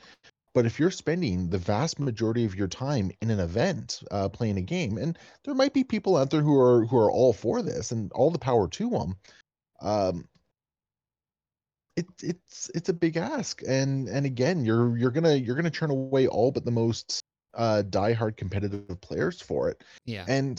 [0.55, 4.57] But if you're spending the vast majority of your time in an event uh, playing
[4.57, 7.61] a game, and there might be people out there who are who are all for
[7.61, 9.17] this, and all the power to them.
[9.81, 10.29] Um,
[11.97, 15.91] it, it's it's a big ask, and and again, you're you're gonna you're gonna turn
[15.91, 17.21] away all but the most
[17.53, 19.83] uh, diehard competitive players for it.
[20.05, 20.57] Yeah, and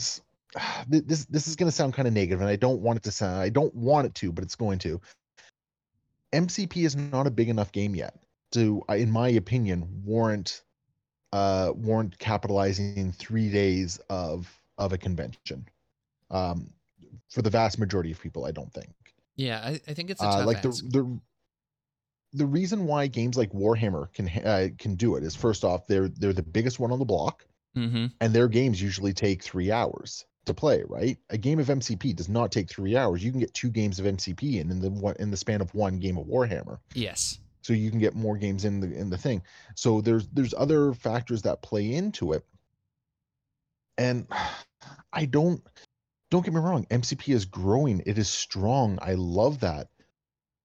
[0.87, 3.11] this this is going to sound kind of negative and i don't want it to
[3.11, 4.99] sound i don't want it to but it's going to
[6.33, 8.15] MCP is not a big enough game yet
[8.51, 10.61] to, in my opinion, warrant
[11.33, 15.67] uh, warrant capitalizing three days of of a convention.
[16.29, 16.69] Um,
[17.29, 18.93] for the vast majority of people, I don't think.
[19.35, 20.83] Yeah, I, I think it's uh, like ask.
[20.89, 21.19] the the
[22.33, 26.09] the reason why games like Warhammer can uh, can do it is first off they're
[26.09, 27.45] they're the biggest one on the block,
[27.75, 28.07] mm-hmm.
[28.21, 31.17] and their games usually take three hours to play, right?
[31.29, 33.23] A game of MCP does not take three hours.
[33.23, 35.99] You can get two games of MCP in, in the in the span of one
[35.99, 36.79] game of Warhammer.
[36.93, 37.39] Yes.
[37.61, 39.41] So you can get more games in the in the thing.
[39.75, 42.45] So there's there's other factors that play into it.
[43.97, 44.27] And
[45.13, 45.61] I don't
[46.29, 48.03] don't get me wrong, MCP is growing.
[48.05, 48.99] It is strong.
[49.01, 49.87] I love that.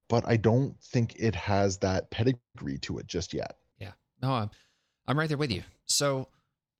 [0.08, 3.56] But I don't think it has that pedigree to it just yet.
[3.78, 3.92] Yeah.
[4.20, 4.50] No, I'm
[5.06, 5.62] I'm right there with you.
[5.86, 6.28] So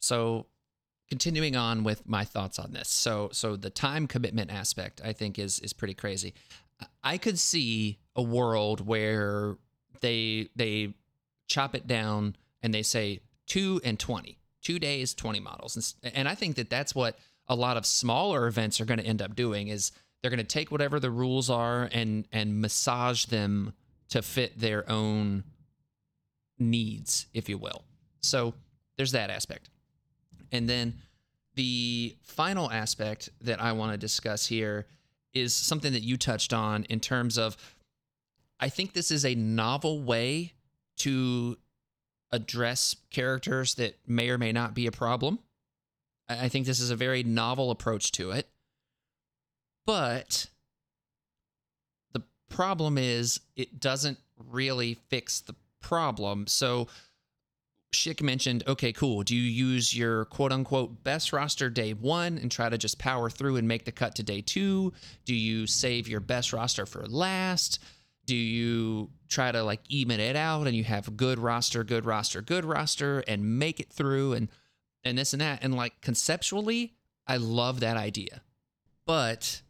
[0.01, 0.47] so
[1.09, 2.89] continuing on with my thoughts on this.
[2.89, 6.35] So so the time commitment aspect I think is is pretty crazy.
[7.03, 9.57] I could see a world where
[10.03, 10.95] they they
[11.47, 14.39] chop it down and they say 2 and 20.
[14.63, 15.95] two days, 20 models.
[16.03, 19.07] And, and I think that that's what a lot of smaller events are going to
[19.07, 19.91] end up doing is
[20.21, 23.73] they're going to take whatever the rules are and and massage them
[24.11, 25.43] to fit their own
[26.59, 27.83] needs, if you will.
[28.21, 28.55] So
[28.97, 29.69] there's that aspect.
[30.53, 30.95] And then
[31.55, 34.87] the final aspect that I want to discuss here
[35.35, 37.57] is something that you touched on in terms of
[38.63, 40.53] I think this is a novel way
[40.99, 41.59] to
[42.31, 45.41] address characters that may or may not be a problem.
[46.29, 48.49] I think this is a very novel approach to it.
[49.85, 50.47] But
[52.13, 56.47] the problem is it doesn't really fix the problem.
[56.47, 56.87] So
[57.93, 59.25] Shick mentioned, okay, cool.
[59.25, 63.29] Do you use your quote unquote best roster day one and try to just power
[63.29, 64.93] through and make the cut to day two?
[65.25, 67.81] Do you save your best roster for last?
[68.27, 72.41] Do you try to like even it out and you have good roster, good roster,
[72.43, 74.49] good roster and make it through and
[75.05, 75.63] and this and that?
[75.63, 76.95] And like conceptually,
[77.27, 78.43] I love that idea.
[79.05, 79.63] But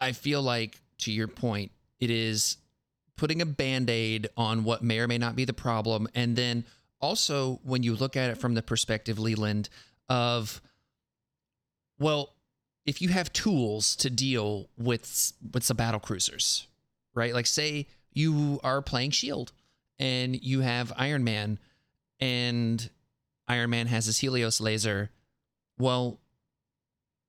[0.00, 2.58] I feel like to your point, it is
[3.16, 6.64] putting a band-aid on what may or may not be the problem and then
[7.00, 9.68] also when you look at it from the perspective leland
[10.08, 10.60] of
[11.98, 12.34] well
[12.84, 16.66] if you have tools to deal with with some battle cruisers
[17.16, 17.34] right?
[17.34, 19.52] Like say you are playing shield
[19.98, 21.58] and you have iron man
[22.20, 22.88] and
[23.48, 25.10] iron man has his helios laser.
[25.78, 26.20] Well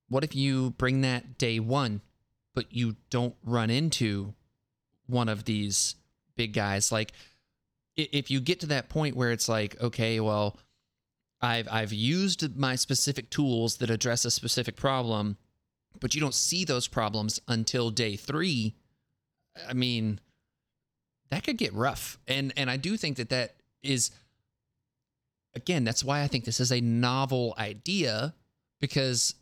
[0.10, 2.02] what if you bring that day one
[2.54, 4.34] but you don't run into
[5.08, 5.96] one of these
[6.36, 6.92] big guys?
[6.92, 7.12] Like
[7.98, 10.58] if you get to that point where it's like okay well
[11.42, 15.36] i've i've used my specific tools that address a specific problem
[16.00, 18.76] but you don't see those problems until day 3
[19.68, 20.20] i mean
[21.30, 22.18] that could get rough.
[22.28, 24.12] And and i do think that that is
[25.56, 28.34] again that's why i think this is a novel idea
[28.80, 29.36] because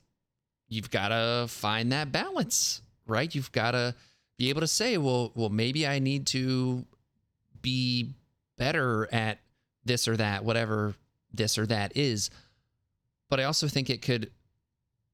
[0.68, 3.34] you've got to find that balance right?
[3.34, 3.96] You've got to
[4.38, 6.86] be able to say well well maybe i need to
[7.62, 8.14] be
[8.58, 9.40] better at
[9.86, 10.94] this or that whatever
[11.34, 12.30] this or that is.
[13.30, 14.32] But i also think it could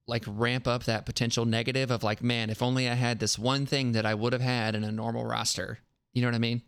[0.08, 3.66] like ramp up that potential negative of like man if only i had this one
[3.66, 5.80] thing that i would have had in a normal roster
[6.14, 6.62] you know what i mean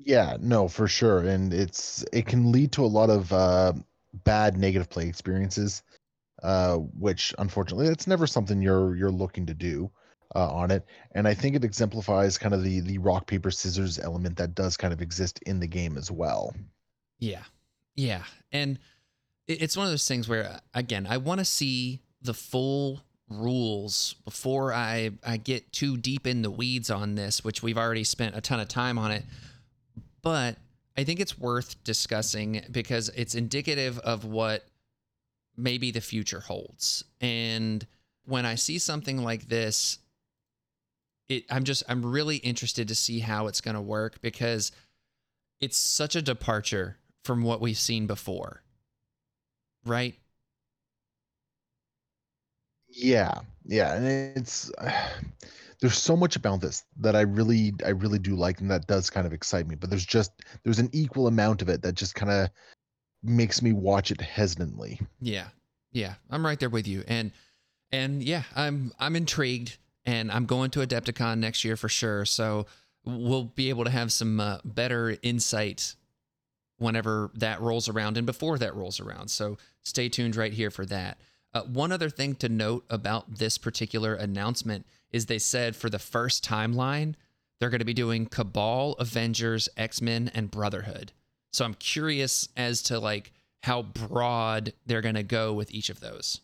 [0.00, 1.20] Yeah, no, for sure.
[1.20, 3.72] And it's it can lead to a lot of uh
[4.24, 5.82] bad negative play experiences,
[6.42, 9.90] uh, which unfortunately that's never something you're you're looking to do
[10.36, 10.86] uh, on it.
[11.12, 14.76] And I think it exemplifies kind of the the rock paper scissors element that does
[14.76, 16.54] kind of exist in the game as well.
[17.18, 17.44] Yeah.
[17.94, 18.24] Yeah.
[18.52, 18.78] And
[19.50, 24.72] it's one of those things where, again, I want to see the full rules before
[24.72, 28.40] I, I get too deep in the weeds on this, which we've already spent a
[28.40, 29.24] ton of time on it.
[30.22, 30.56] But
[30.96, 34.66] I think it's worth discussing because it's indicative of what
[35.56, 37.04] maybe the future holds.
[37.20, 37.86] And
[38.24, 39.98] when I see something like this,
[41.28, 44.72] it, I'm just, I'm really interested to see how it's going to work because
[45.60, 48.62] it's such a departure from what we've seen before.
[49.84, 50.14] Right?
[52.88, 54.06] Yeah, yeah, and
[54.36, 54.70] it's
[55.80, 59.10] there's so much about this that I really I really do like and that does
[59.10, 60.32] kind of excite me, but there's just
[60.64, 62.50] there's an equal amount of it that just kind of
[63.22, 65.00] makes me watch it hesitantly.
[65.20, 65.48] Yeah.
[65.92, 66.14] Yeah.
[66.30, 67.04] I'm right there with you.
[67.08, 67.32] And
[67.92, 72.24] and yeah, I'm I'm intrigued and I'm going to Adepticon next year for sure.
[72.24, 72.66] So
[73.04, 75.94] we'll be able to have some uh, better insight
[76.80, 79.28] whenever that rolls around and before that rolls around.
[79.28, 81.18] So stay tuned right here for that.
[81.52, 85.98] Uh, one other thing to note about this particular announcement is they said for the
[85.98, 87.14] first timeline,
[87.58, 91.12] they're going to be doing Cabal, Avengers, X Men, and Brotherhood.
[91.52, 96.00] So I'm curious as to like how broad they're going to go with each of
[96.00, 96.40] those.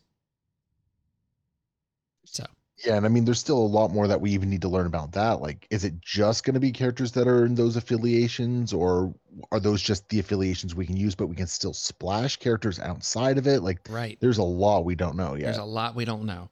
[2.26, 2.44] So
[2.84, 4.86] Yeah, and I mean there's still a lot more that we even need to learn
[4.86, 5.40] about that.
[5.40, 9.14] Like is it just going to be characters that are in those affiliations or
[9.50, 13.38] are those just the affiliations we can use but we can still splash characters outside
[13.38, 13.62] of it?
[13.62, 16.50] Like right, there's a lot we don't know Yeah, there's a lot we don't know.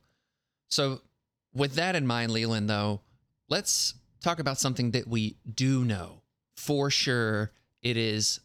[0.68, 1.00] So
[1.54, 3.00] with that in mind, Leland, though,
[3.48, 6.22] let's talk about something that we do know
[6.56, 7.52] for sure.
[7.82, 8.40] It is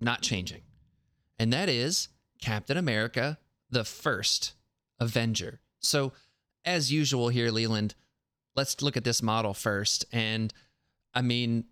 [0.00, 0.62] not changing,
[1.38, 2.08] and that is
[2.40, 3.38] Captain America,
[3.70, 4.52] the first
[5.00, 5.60] Avenger.
[5.80, 6.12] So,
[6.66, 7.94] as usual here, Leland,
[8.56, 10.04] let's look at this model first.
[10.12, 10.52] And
[11.14, 11.64] I mean,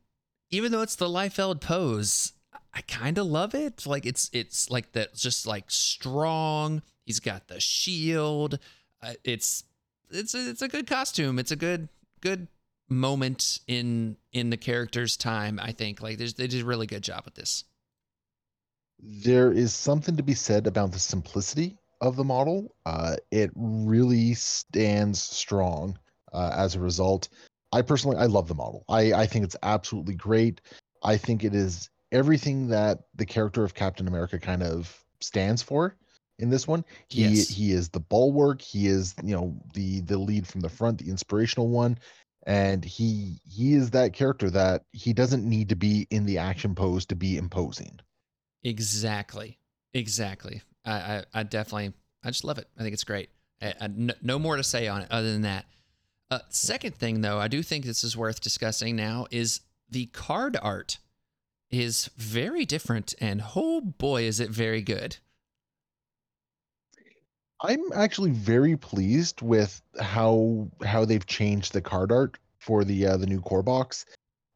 [0.51, 2.33] even though it's the Liefeld pose,
[2.73, 3.87] I kind of love it.
[3.87, 6.83] Like it's it's like that, just like strong.
[7.05, 8.59] He's got the shield.
[9.03, 9.65] Uh, it's
[10.11, 11.39] it's a, it's a good costume.
[11.39, 11.89] It's a good
[12.21, 12.49] good
[12.89, 15.59] moment in in the character's time.
[15.61, 17.65] I think like they did a really good job with this.
[19.01, 21.77] there is something to be said about the simplicity
[22.07, 22.75] of the model.
[22.87, 25.99] Uh, it really stands strong
[26.33, 27.29] uh, as a result.
[27.73, 28.85] I personally, I love the model.
[28.89, 30.61] I, I think it's absolutely great.
[31.03, 35.97] I think it is everything that the character of Captain America kind of stands for
[36.39, 36.85] in this one.
[37.09, 37.49] He Yes.
[37.49, 38.61] he is the bulwark.
[38.61, 41.99] He is you know the the lead from the front, the inspirational one,
[42.47, 46.75] and he he is that character that he doesn't need to be in the action
[46.75, 47.99] pose to be imposing.
[48.63, 49.59] Exactly.
[49.93, 50.63] Exactly.
[50.85, 52.69] I, I, I definitely, I just love it.
[52.79, 53.31] I think it's great.
[53.61, 55.67] I, I- no, more to say on it other than that.
[56.31, 59.61] Uh, second thing, though, I do think this is worth discussing now is
[59.91, 60.99] the card art
[61.71, 65.17] is very different, and oh boy, is it very good.
[67.61, 73.17] I'm actually very pleased with how how they've changed the card art for the uh,
[73.17, 74.05] the new core box.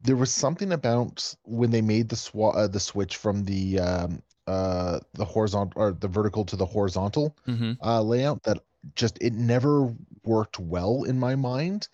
[0.01, 4.21] There was something about when they made the swa- uh, the switch from the um,
[4.49, 8.57] uh, the horizontal or the vertical to the horizontal hmm uh, layout that
[8.95, 9.93] just it never
[10.23, 11.87] worked well in my mind.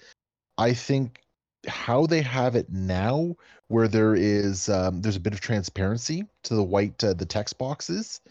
[0.58, 1.20] I think
[1.68, 3.36] how they have it now,
[3.68, 7.58] where there is um, there's a bit of transparency to the white uh, the text
[7.58, 8.22] boxes,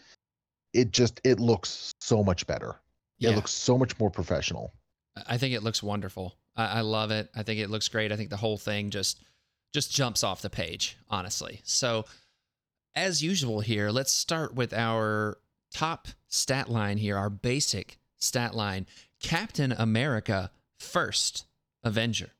[0.73, 2.75] it just it looks so much better.
[3.19, 4.73] Yeah, It looks so much more professional.
[5.27, 6.35] I think it looks wonderful.
[6.55, 7.29] I, I love it.
[7.35, 8.11] I think it looks great.
[8.11, 9.23] I think the whole thing just
[9.73, 11.61] just jumps off the page, honestly.
[11.63, 12.05] So,
[12.95, 15.37] as usual here, let's start with our
[15.71, 18.85] top stat line here, our basic stat line.
[19.21, 21.45] Captain America first
[21.83, 22.31] Avenger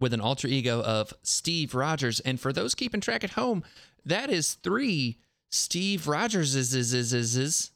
[0.00, 2.20] with an alter ego of Steve Rogers.
[2.20, 3.64] And for those keeping track at home,
[4.04, 5.18] that is three
[5.50, 7.70] Steve Rogers is is is is is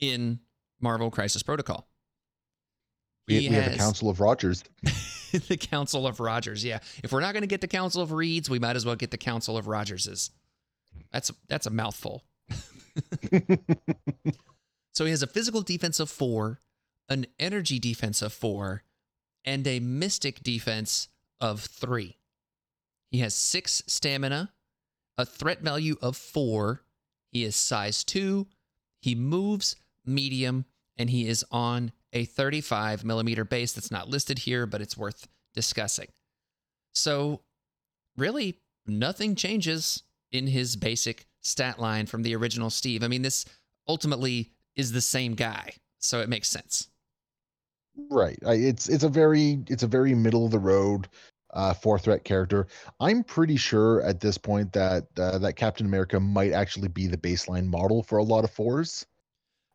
[0.00, 0.40] in
[0.80, 1.86] Marvel Crisis Protocol.
[3.26, 4.64] We, we have a Council of Rogers.
[5.48, 6.64] the Council of Rogers.
[6.64, 6.80] Yeah.
[7.02, 9.10] If we're not going to get the Council of Reeds, we might as well get
[9.10, 10.30] the Council of Rogerses.
[11.14, 12.24] That's that's a mouthful.
[14.94, 16.60] So he has a physical defense of four,
[17.08, 18.84] an energy defense of four,
[19.44, 21.08] and a mystic defense
[21.40, 22.16] of three.
[23.10, 24.52] He has six stamina,
[25.18, 26.84] a threat value of four.
[27.30, 28.46] He is size two.
[29.02, 30.64] He moves medium,
[30.96, 35.26] and he is on a 35 millimeter base that's not listed here, but it's worth
[35.54, 36.08] discussing.
[36.92, 37.40] So,
[38.16, 40.04] really, nothing changes
[40.34, 43.02] in his basic stat line from the original Steve.
[43.02, 43.44] I mean, this
[43.86, 46.88] ultimately is the same guy, so it makes sense.
[48.10, 48.38] right.
[48.44, 51.08] I, it's it's a very it's a very middle of the road
[51.54, 52.66] uh, four threat character.
[53.00, 57.16] I'm pretty sure at this point that uh, that Captain America might actually be the
[57.16, 59.06] baseline model for a lot of fours.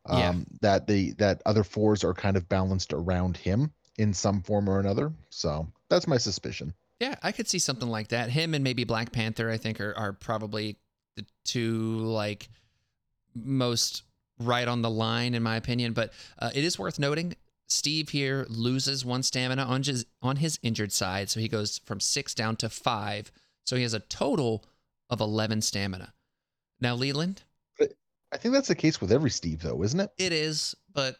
[0.05, 0.33] Um, Yeah.
[0.61, 4.79] That the that other fours are kind of balanced around him in some form or
[4.79, 5.11] another.
[5.29, 6.73] So that's my suspicion.
[6.99, 8.29] Yeah, I could see something like that.
[8.29, 10.77] Him and maybe Black Panther, I think, are, are probably
[11.15, 12.49] the two like
[13.33, 14.03] most
[14.39, 15.93] right on the line, in my opinion.
[15.93, 17.35] But uh, it is worth noting
[17.69, 21.99] Steve here loses one stamina on his on his injured side, so he goes from
[21.99, 23.31] six down to five.
[23.65, 24.65] So he has a total
[25.09, 26.13] of eleven stamina.
[26.81, 27.43] Now, Leland,
[28.31, 30.11] I think that's the case with every Steve, though, isn't it?
[30.17, 31.17] it is, but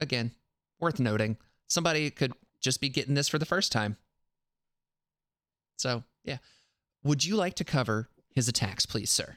[0.00, 0.32] again,
[0.80, 1.36] worth noting.
[1.68, 3.96] Somebody could just be getting this for the first time.
[5.78, 6.38] So, yeah.
[7.04, 9.36] Would you like to cover his attacks, please, sir?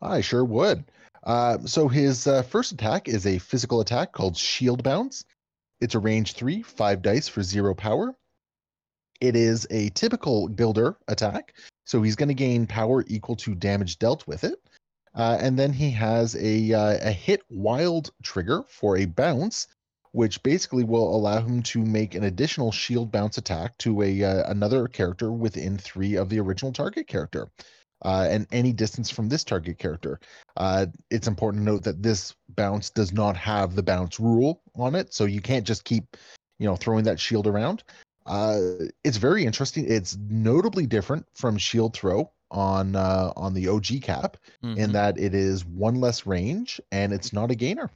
[0.00, 0.84] I sure would.
[1.24, 5.24] Uh, so his uh, first attack is a physical attack called Shield Bounce.
[5.80, 8.14] It's a range three, five dice for zero power.
[9.20, 13.98] It is a typical builder attack, so he's going to gain power equal to damage
[13.98, 14.58] dealt with it.
[15.14, 19.66] Uh, and then he has a uh, a hit wild trigger for a bounce,
[20.12, 24.50] which basically will allow him to make an additional shield bounce attack to a uh,
[24.50, 27.48] another character within three of the original target character,
[28.04, 30.18] uh, and any distance from this target character.
[30.56, 34.94] Uh, it's important to note that this bounce does not have the bounce rule on
[34.94, 36.16] it, so you can't just keep,
[36.58, 37.84] you know, throwing that shield around.
[38.26, 38.60] Uh,
[39.04, 39.86] it's very interesting.
[39.88, 44.92] It's notably different from shield throw on uh, on the OG cap in Mhm.
[44.92, 47.90] that it is one less range and it's not a gainer.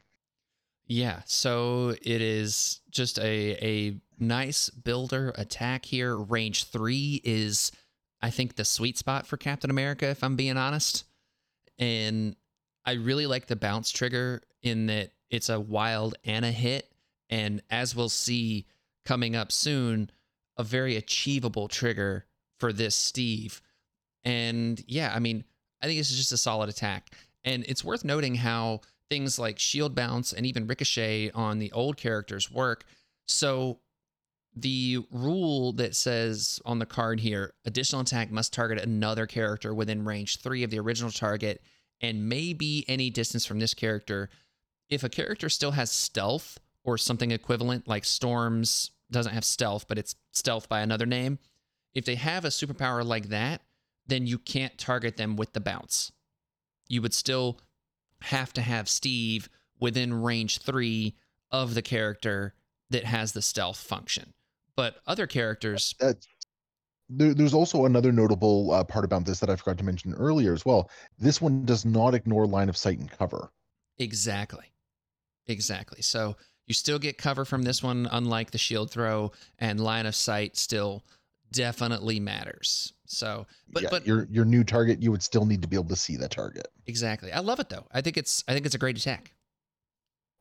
[0.86, 6.16] Yeah, so it is just a a nice builder attack here.
[6.16, 7.72] Range three is,
[8.20, 11.04] I think, the sweet spot for Captain America, if I'm being honest.
[11.78, 12.36] And
[12.84, 16.92] I really like the bounce trigger in that it's a wild and a hit,
[17.30, 18.66] and as we'll see
[19.04, 20.10] coming up soon,
[20.56, 22.26] a very achievable trigger
[22.58, 23.60] for this Steve.
[24.24, 25.44] And yeah, I mean,
[25.82, 27.10] I think this is just a solid attack.
[27.44, 28.80] And it's worth noting how
[29.14, 32.82] things like shield bounce and even ricochet on the old characters work.
[33.28, 33.78] So
[34.56, 40.04] the rule that says on the card here additional attack must target another character within
[40.04, 41.62] range three of the original target
[42.00, 44.30] and maybe any distance from this character.
[44.90, 49.96] If a character still has stealth or something equivalent, like Storms doesn't have stealth, but
[49.96, 51.38] it's stealth by another name,
[51.94, 53.62] if they have a superpower like that,
[54.08, 56.10] then you can't target them with the bounce.
[56.88, 57.60] You would still
[58.24, 59.48] have to have Steve
[59.80, 61.14] within range three
[61.50, 62.54] of the character
[62.90, 64.34] that has the stealth function.
[64.76, 65.94] But other characters,
[67.08, 70.52] there, there's also another notable uh, part about this that I forgot to mention earlier
[70.52, 70.90] as well.
[71.18, 73.50] This one does not ignore line of sight and cover.
[73.98, 74.72] exactly.
[75.46, 76.00] Exactly.
[76.00, 76.36] So
[76.66, 80.56] you still get cover from this one, unlike the shield throw, and line of sight
[80.56, 81.04] still
[81.54, 82.92] definitely matters.
[83.06, 85.88] So, but yeah, but your your new target, you would still need to be able
[85.88, 86.68] to see that target.
[86.86, 87.32] exactly.
[87.32, 87.86] I love it though.
[87.92, 89.32] I think it's I think it's a great attack.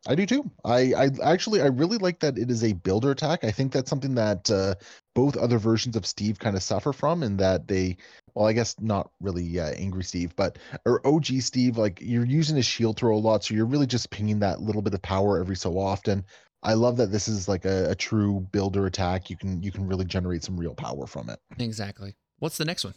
[0.05, 0.51] I do too.
[0.65, 3.45] I, I actually I really like that it is a builder attack.
[3.45, 4.75] I think that's something that uh,
[5.15, 7.95] both other versions of Steve kind of suffer from, in that they,
[8.33, 12.57] well, I guess not really uh, angry Steve, but or OG Steve, like you're using
[12.57, 15.39] his shield throw a lot, so you're really just pinging that little bit of power
[15.39, 16.25] every so often.
[16.63, 19.29] I love that this is like a, a true builder attack.
[19.29, 21.39] You can you can really generate some real power from it.
[21.59, 22.15] Exactly.
[22.39, 22.93] What's the next one?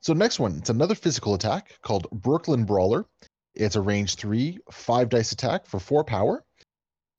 [0.00, 3.06] So next one, it's another physical attack called Brooklyn Brawler.
[3.54, 6.44] It's a range three, five dice attack for four power.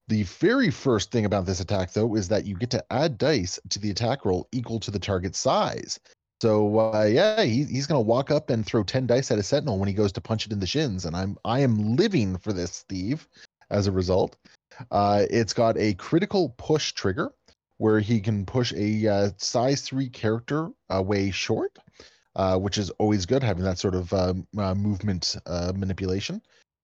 [0.07, 3.59] The very first thing about this attack, though, is that you get to add dice
[3.69, 5.99] to the attack roll equal to the target size.
[6.41, 9.79] So uh, yeah, he, he's gonna walk up and throw ten dice at a sentinel
[9.79, 12.53] when he goes to punch it in the shins, and I'm I am living for
[12.53, 13.27] this, Steve.
[13.69, 14.37] As a result,
[14.91, 17.31] uh, it's got a critical push trigger
[17.77, 21.77] where he can push a uh, size three character away short
[22.37, 26.41] uh, which is always good having that sort of um, uh, movement uh, manipulation.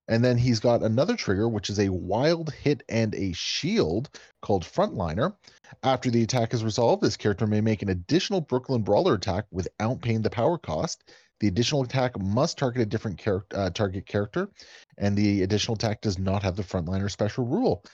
[0.08, 4.10] And then he's got another trigger, which is a wild hit and a shield
[4.42, 5.34] called Frontliner.
[5.82, 10.02] After the attack is resolved, this character may make an additional Brooklyn Brawler attack without
[10.02, 11.04] paying the power cost.
[11.44, 14.48] The additional attack must target a different char- uh, target character,
[14.96, 17.84] and the additional attack does not have the Frontliner special rule.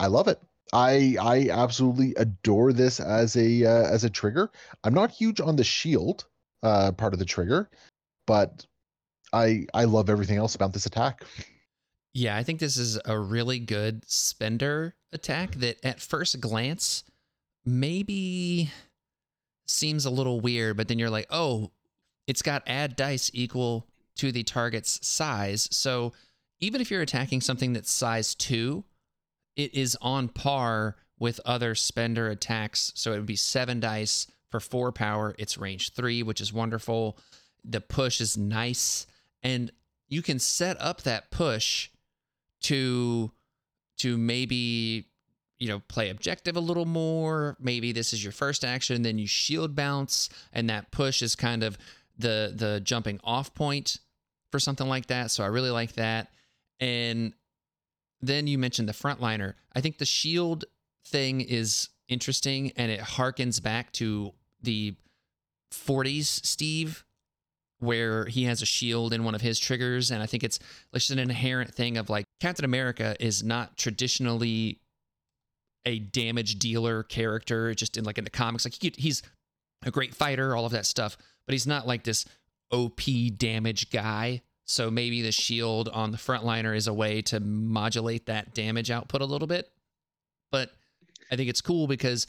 [0.00, 0.40] I love it.
[0.72, 4.50] I I absolutely adore this as a uh, as a trigger.
[4.82, 6.26] I'm not huge on the shield
[6.64, 7.70] uh, part of the trigger,
[8.26, 8.66] but
[9.32, 11.22] I I love everything else about this attack.
[12.12, 17.04] Yeah, I think this is a really good spender attack that at first glance
[17.64, 18.72] maybe
[19.68, 21.70] seems a little weird, but then you're like, oh,
[22.26, 23.86] it's got add dice equal
[24.16, 25.68] to the target's size.
[25.70, 26.12] So
[26.60, 28.84] even if you're attacking something that's size two,
[29.56, 32.92] it is on par with other spender attacks.
[32.94, 35.34] So it would be seven dice for four power.
[35.38, 37.18] It's range three, which is wonderful.
[37.64, 39.06] The push is nice.
[39.42, 39.70] And
[40.08, 41.90] you can set up that push
[42.62, 43.30] to
[43.98, 45.08] to maybe
[45.58, 49.26] you know play objective a little more maybe this is your first action then you
[49.26, 51.78] shield bounce and that push is kind of
[52.18, 53.98] the the jumping off point
[54.50, 55.30] for something like that.
[55.30, 56.28] So i really like that.
[56.80, 57.32] And
[58.20, 59.54] then you mentioned the frontliner.
[59.74, 60.64] I think the shield
[61.06, 64.32] thing is interesting and it harkens back to
[64.62, 64.94] the
[65.72, 67.04] 40s steve
[67.78, 70.10] where he has a shield in one of his triggers.
[70.10, 70.58] And i think it's
[70.94, 74.80] just an inherent thing of like captain america is not traditionally
[75.86, 78.66] a damage dealer character just in like in the comics.
[78.66, 79.22] Like he, he's
[79.84, 81.16] a great fighter all of that stuff
[81.46, 82.24] but he's not like this
[82.72, 83.00] op
[83.36, 88.54] damage guy so maybe the shield on the frontliner is a way to modulate that
[88.54, 89.70] damage output a little bit
[90.50, 90.70] but
[91.30, 92.26] i think it's cool because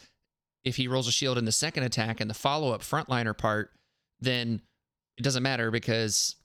[0.64, 3.72] if he rolls a shield in the second attack and the follow-up frontliner part
[4.19, 4.61] then
[5.18, 6.36] it doesn't matter because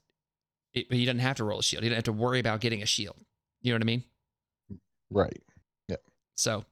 [0.73, 1.83] it, he doesn't have to roll a shield.
[1.83, 3.17] He doesn't have to worry about getting a shield.
[3.61, 4.03] You know what I mean?
[5.09, 5.43] Right.
[5.87, 5.97] Yeah.
[6.35, 6.65] So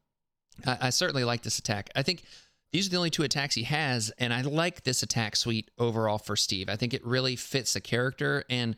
[0.65, 1.89] I, I certainly like this attack.
[1.95, 2.23] I think
[2.71, 6.17] these are the only two attacks he has, and I like this attack suite overall
[6.17, 6.69] for Steve.
[6.69, 8.45] I think it really fits the character.
[8.49, 8.75] And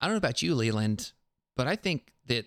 [0.00, 1.12] I don't know about you, Leland,
[1.56, 2.46] but I think that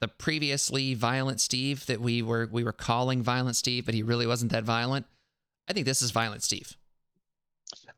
[0.00, 4.26] the previously violent Steve that we were we were calling violent Steve, but he really
[4.26, 5.06] wasn't that violent.
[5.68, 6.76] I think this is violent Steve.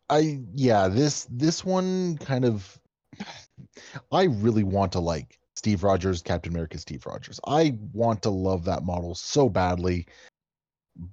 [0.08, 2.78] I yeah, this this one kind of
[4.12, 7.40] I really want to like Steve Rogers, Captain America Steve Rogers.
[7.46, 10.06] I want to love that model so badly,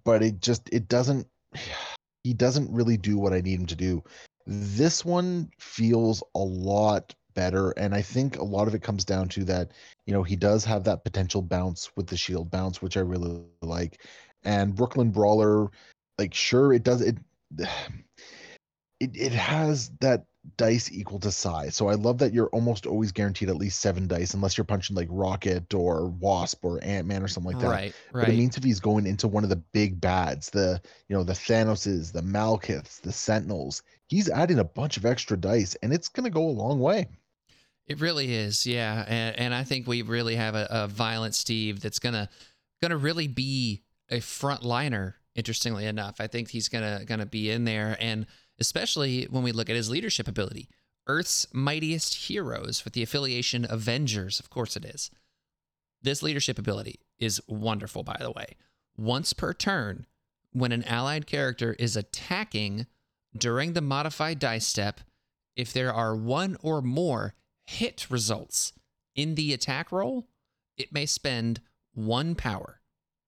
[0.04, 1.28] but it just it doesn't
[2.24, 4.04] he doesn't really do what I need him to do.
[4.46, 9.30] This one feels a lot better and I think a lot of it comes down
[9.30, 9.72] to that,
[10.06, 13.44] you know, he does have that potential bounce with the shield bounce which I really
[13.62, 14.04] like.
[14.44, 15.70] And Brooklyn Brawler
[16.20, 17.18] like sure it does it
[19.00, 20.26] it, it has that
[20.58, 21.76] dice equal to size.
[21.76, 24.96] So I love that you're almost always guaranteed at least seven dice, unless you're punching
[24.96, 27.70] like Rocket or Wasp or Ant Man or something like that.
[27.70, 28.26] Right, right.
[28.26, 31.24] But it means if he's going into one of the big bads, the you know
[31.24, 36.10] the Thanoses, the Malekiths, the Sentinels, he's adding a bunch of extra dice, and it's
[36.10, 37.08] gonna go a long way.
[37.88, 41.82] It really is, yeah, and, and I think we really have a, a violent Steve
[41.82, 42.30] that's gonna
[42.82, 45.18] gonna really be a front liner.
[45.36, 48.26] Interestingly enough, I think he's gonna gonna be in there, and
[48.62, 50.70] especially when we look at his leadership ability,
[51.08, 54.40] Earth's mightiest heroes with the affiliation Avengers.
[54.40, 55.12] Of course, it is.
[56.02, 58.56] This leadership ability is wonderful, by the way.
[58.96, 60.06] Once per turn,
[60.52, 62.86] when an allied character is attacking
[63.36, 65.02] during the modified dice step,
[65.56, 67.34] if there are one or more
[67.66, 68.74] hit results
[69.16, 70.28] in the attack roll,
[70.78, 71.62] it may spend
[71.94, 72.80] one power.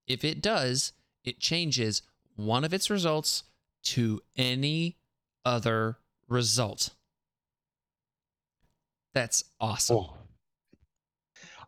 [0.08, 0.94] If it does,
[1.24, 2.02] it changes
[2.36, 3.44] one of its results
[3.84, 4.98] to any
[5.45, 5.98] other
[6.28, 6.90] result.
[9.14, 9.98] That's awesome.
[9.98, 10.18] Oh.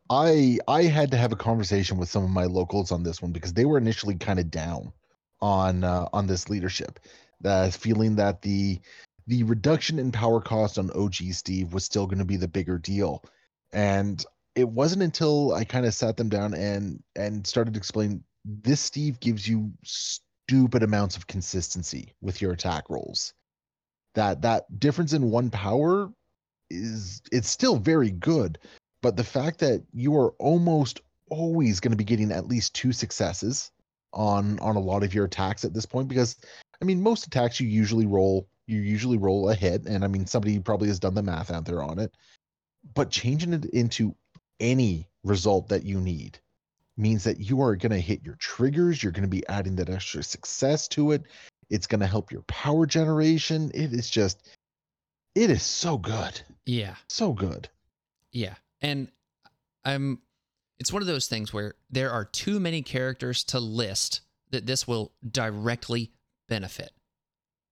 [0.10, 3.32] I I had to have a conversation with some of my locals on this one
[3.32, 4.94] because they were initially kind of down
[5.42, 7.00] on uh, on this leadership,
[7.44, 8.80] uh, feeling that the
[9.28, 12.78] the reduction in power cost on OG Steve was still going to be the bigger
[12.78, 13.24] deal,
[13.74, 14.24] and
[14.56, 18.82] it wasn't until I kind of sat them down and and started to explain this
[18.82, 23.34] Steve gives you stupid amounts of consistency with your attack rolls.
[24.16, 26.12] That that difference in one power
[26.70, 28.58] is it's still very good,
[29.02, 32.94] but the fact that you are almost always going to be getting at least two
[32.94, 33.72] successes
[34.14, 36.38] on on a lot of your attacks at this point because
[36.82, 40.26] I mean most attacks you usually roll you usually roll a hit and I mean
[40.26, 42.14] somebody probably has done the math out there on it
[42.94, 44.16] but changing it into
[44.60, 46.40] any result that you need
[46.96, 49.90] means that you are going to hit your triggers you're going to be adding that
[49.90, 51.24] extra success to it
[51.70, 54.50] it's going to help your power generation it is just
[55.36, 56.96] it is so good Yeah.
[57.10, 57.70] so good
[58.32, 58.56] Yeah.
[58.82, 59.10] And
[59.84, 60.20] I'm
[60.80, 64.22] it's one of those things where there are too many characters to list
[64.52, 66.12] that this will directly
[66.50, 66.92] benefit.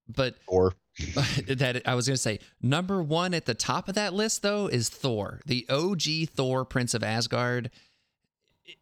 [0.07, 0.73] But or
[1.47, 4.67] that I was going to say number 1 at the top of that list though
[4.67, 7.69] is Thor, the OG Thor Prince of Asgard.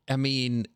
[0.09, 0.67] I mean,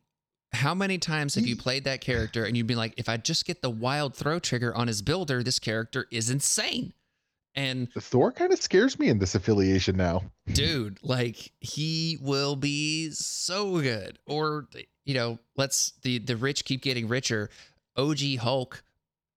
[0.52, 3.44] how many times have you played that character and you'd be like if I just
[3.44, 6.92] get the wild throw trigger on his builder, this character is insane.
[7.54, 10.24] And thor kind of scares me in this affiliation now.
[10.52, 14.18] Dude like he will be so good.
[14.26, 14.68] Or
[15.04, 17.50] you know let's the the rich keep getting richer.
[17.96, 18.82] Og hulk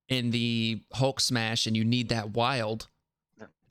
[0.09, 2.87] in the hulk smash and you need that wild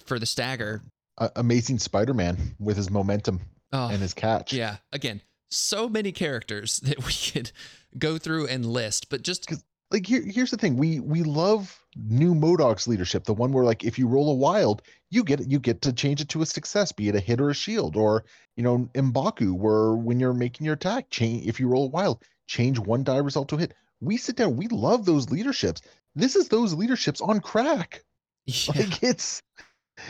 [0.04, 0.82] for the stagger.
[1.18, 3.40] Uh, amazing spider-man with his momentum
[3.72, 4.52] oh and his catch.
[4.52, 5.20] Yeah again
[5.50, 7.52] so many characters that we could
[7.98, 9.46] go through and list but just
[9.90, 10.76] like here, here's the thing.
[10.76, 14.82] We we love new MODOK's leadership the one where like if you roll a wild
[15.10, 17.50] you get you get to change it to a success be it a hit or
[17.50, 17.96] a shield.
[17.96, 18.24] Or
[18.56, 22.22] you know M'Baku where when you're making your attack change if you roll a wild
[22.46, 23.74] change one die result to a hit.
[24.00, 25.80] We sit down we love those leaderships.
[26.14, 28.02] This is those leaderships on crack.
[28.46, 29.42] Yeah, like it's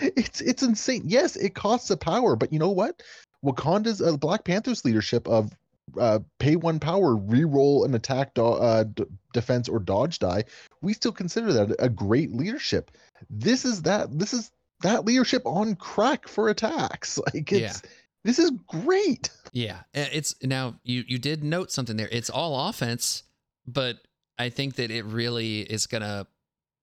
[0.00, 1.02] it's it's insane.
[1.06, 3.02] Yes it costs a power but you know what
[3.44, 5.52] wakanda's uh, black panther's leadership of
[5.98, 10.44] uh, pay one power re-roll an attack do- uh, d- defense or dodge die
[10.82, 12.90] we still consider that a great leadership.
[13.30, 14.50] This is that this is
[14.82, 17.18] that leadership on crack for attacks.
[17.34, 17.58] Like Yeah.
[17.68, 17.82] it's
[18.24, 19.30] this is great.
[19.52, 19.80] Yeah.
[19.94, 22.08] It's now you you did note something there.
[22.12, 23.22] It's all offense
[23.66, 23.98] but
[24.38, 26.26] i think that it really is gonna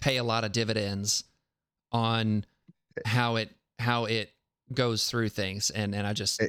[0.02, 1.24] pay a lot of dividends
[1.92, 2.46] on
[3.06, 3.50] how it
[3.80, 4.30] how it
[4.74, 6.48] goes through things and and i just Eh,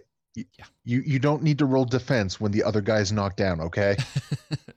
[0.84, 3.96] you you don't need to roll defense when the other guy's knocked down okay?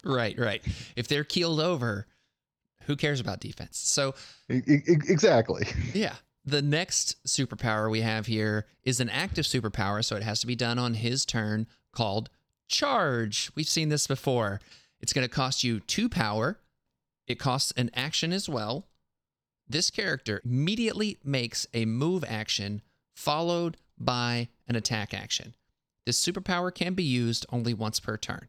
[0.05, 0.63] Right right.
[0.95, 2.07] If they're keeled over
[2.83, 3.77] who cares about defense?
[3.77, 4.15] So
[4.47, 5.67] exactly.
[5.93, 6.15] Yeah.
[6.45, 10.55] The next superpower we have here is an active superpower so it has to be
[10.55, 12.29] done on his turn called
[12.69, 13.51] charge.
[13.55, 14.61] We've seen this before.
[15.01, 16.59] It's going to cost you two power.
[17.27, 18.87] It costs an action as well.
[19.67, 22.81] This character immediately makes a move action
[23.19, 25.55] followed by an attack action
[26.05, 28.47] this superpower can be used only once per turn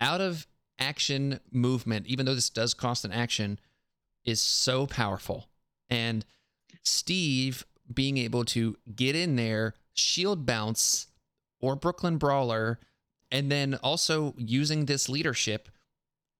[0.00, 0.46] out of
[0.78, 3.58] action movement even though this does cost an action
[4.24, 5.48] is so powerful
[5.88, 6.24] and
[6.82, 11.08] Steve being able to get in there, shield bounce
[11.60, 12.78] or Brooklyn Brawler,
[13.30, 15.68] and then also using this leadership.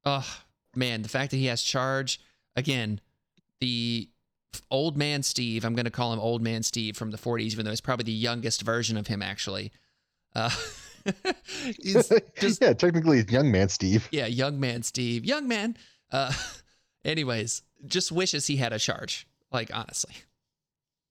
[0.04, 0.40] Oh,
[0.74, 2.20] man, the fact that he has charge
[2.56, 3.00] again,
[3.60, 4.08] the
[4.70, 7.64] old man Steve, I'm going to call him old man Steve from the 40s, even
[7.64, 9.72] though he's probably the youngest version of him, actually.
[10.34, 10.50] Uh,
[11.82, 15.76] just yeah technically young man steve yeah, young man Steve, young man.
[16.10, 16.32] Uh,
[17.04, 19.26] anyways, just wishes he had a charge.
[19.52, 20.14] Like honestly,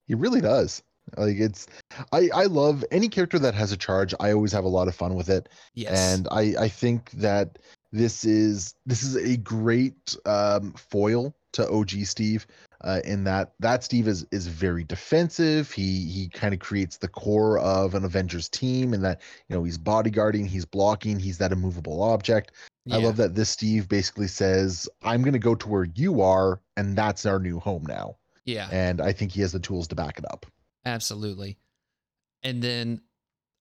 [0.08, 0.82] He really does.
[1.18, 1.68] Like it's
[2.12, 4.14] I I love any character that has a charge.
[4.20, 5.50] I always have a lot of fun with it.
[5.74, 7.60] yes, And I I think that
[7.92, 12.48] this is this is a great um foil to OG Steve.
[12.84, 15.72] Uh, in that that Steve is is very defensive.
[15.72, 19.64] He he kind of creates the core of an Avengers team, and that you know
[19.64, 22.52] he's bodyguarding, he's blocking, he's that immovable object.
[22.92, 26.60] I love that this Steve basically says, "I'm going to go to where you are,
[26.76, 28.68] and that's our new home now." Yeah.
[28.72, 30.46] And I think he has the tools to back it up.
[30.86, 31.58] Absolutely.
[32.44, 33.02] And then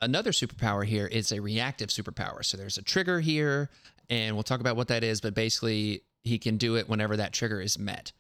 [0.01, 2.45] another superpower here is a reactive superpower.
[2.45, 3.71] So there's a trigger here,
[4.11, 7.33] and we'll talk about what that is, but basically, he can do it whenever that
[7.33, 8.13] trigger is met.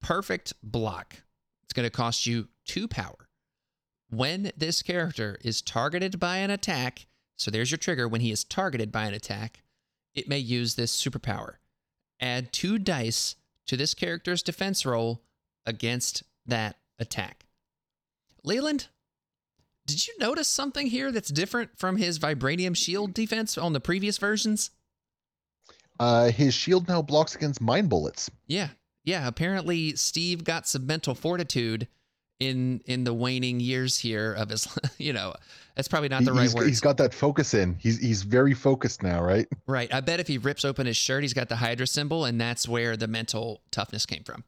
[0.00, 1.16] Perfect block.
[1.64, 3.28] It's going to cost you two power.
[4.10, 7.06] When this character is targeted by an attack,
[7.36, 8.08] so there's your trigger.
[8.08, 9.62] When he is targeted by an attack,
[10.14, 11.54] it may use this superpower.
[12.20, 15.22] Add two dice to this character's defense roll
[15.66, 17.44] against that attack.
[18.42, 18.88] Leland,
[19.86, 24.18] did you notice something here that's different from his vibranium shield defense on the previous
[24.18, 24.70] versions?
[26.00, 28.30] Uh, his shield now blocks against mind bullets.
[28.46, 28.68] Yeah.
[29.08, 31.88] Yeah, apparently Steve got some mental fortitude
[32.40, 34.68] in in the waning years here of his
[34.98, 35.32] you know,
[35.74, 36.68] that's probably not the He- right he's, word.
[36.68, 37.76] he's got that focus in.
[37.80, 39.48] He's he's very focused now, right?
[39.66, 39.92] right.
[39.94, 42.68] I bet if he rips open his shirt, he's got the Hydra symbol and that's
[42.68, 44.44] where the mental toughness came from.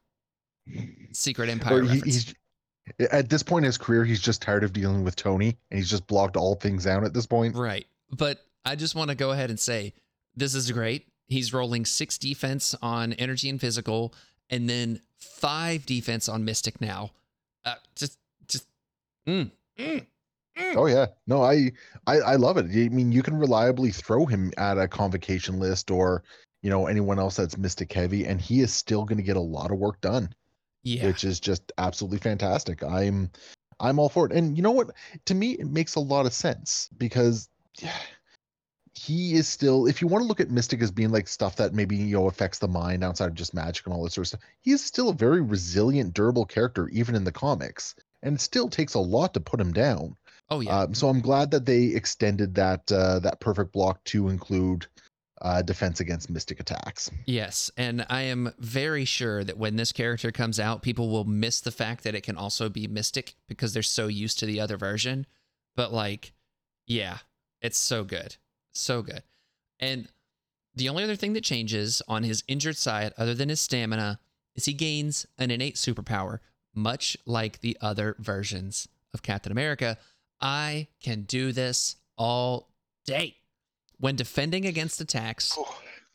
[1.12, 2.35] Secret Empire he, he's
[3.11, 5.89] at this point in his career, he's just tired of dealing with Tony, and he's
[5.89, 7.57] just blocked all things down at this point.
[7.57, 7.87] Right.
[8.11, 9.95] But I just want to go ahead and say
[10.37, 11.07] this is great.
[11.28, 14.12] He's rolling six defense on energy and physical,
[14.51, 17.10] and then five defense on mystic now.
[17.64, 18.18] Uh, just,
[18.48, 18.66] just,
[19.27, 20.06] mm, mm,
[20.59, 20.77] mm.
[20.77, 21.72] Oh yeah, no, I,
[22.06, 22.66] I I love it.
[22.66, 26.22] I mean, you can reliably throw him at a convocation list or
[26.62, 29.40] you know anyone else that's mystic heavy, and he is still going to get a
[29.40, 30.35] lot of work done.
[30.82, 32.82] yeah, which is just absolutely fantastic.
[32.82, 33.31] I'm
[33.81, 34.32] I'm all for it.
[34.32, 34.90] And you know what?
[35.27, 37.48] To me, it makes a lot of sense because
[37.78, 37.97] yeah,
[38.94, 41.74] he is still if you want to look at Mystic as being like stuff that
[41.74, 44.28] maybe you know affects the mind outside of just magic and all this sort of
[44.28, 47.94] stuff, he is still a very resilient, durable character, even in the comics.
[48.22, 50.16] And it still takes a lot to put him down.
[50.50, 54.28] oh yeah, Um, so I'm glad that they extended that uh, that perfect block to
[54.28, 54.86] include
[55.40, 57.10] uh, defense against mystic attacks.
[57.24, 57.70] yes.
[57.78, 61.70] And I am very sure that when this character comes out, people will miss the
[61.70, 65.26] fact that it can also be mystic because they're so used to the other version.
[65.76, 66.34] But like,
[66.86, 67.18] yeah,
[67.62, 68.36] it's so good,
[68.72, 69.22] so good.
[69.78, 70.09] And
[70.74, 74.20] the only other thing that changes on his injured side, other than his stamina,
[74.55, 76.38] is he gains an innate superpower,
[76.74, 79.98] much like the other versions of Captain America.
[80.40, 82.70] I can do this all
[83.05, 83.36] day.
[83.98, 85.59] When defending against attacks,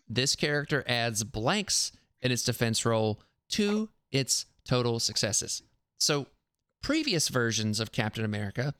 [0.07, 1.91] this character adds blanks
[2.21, 5.61] in its defense roll to its total successes.
[5.99, 6.27] So,
[6.81, 8.73] previous versions of Captain America,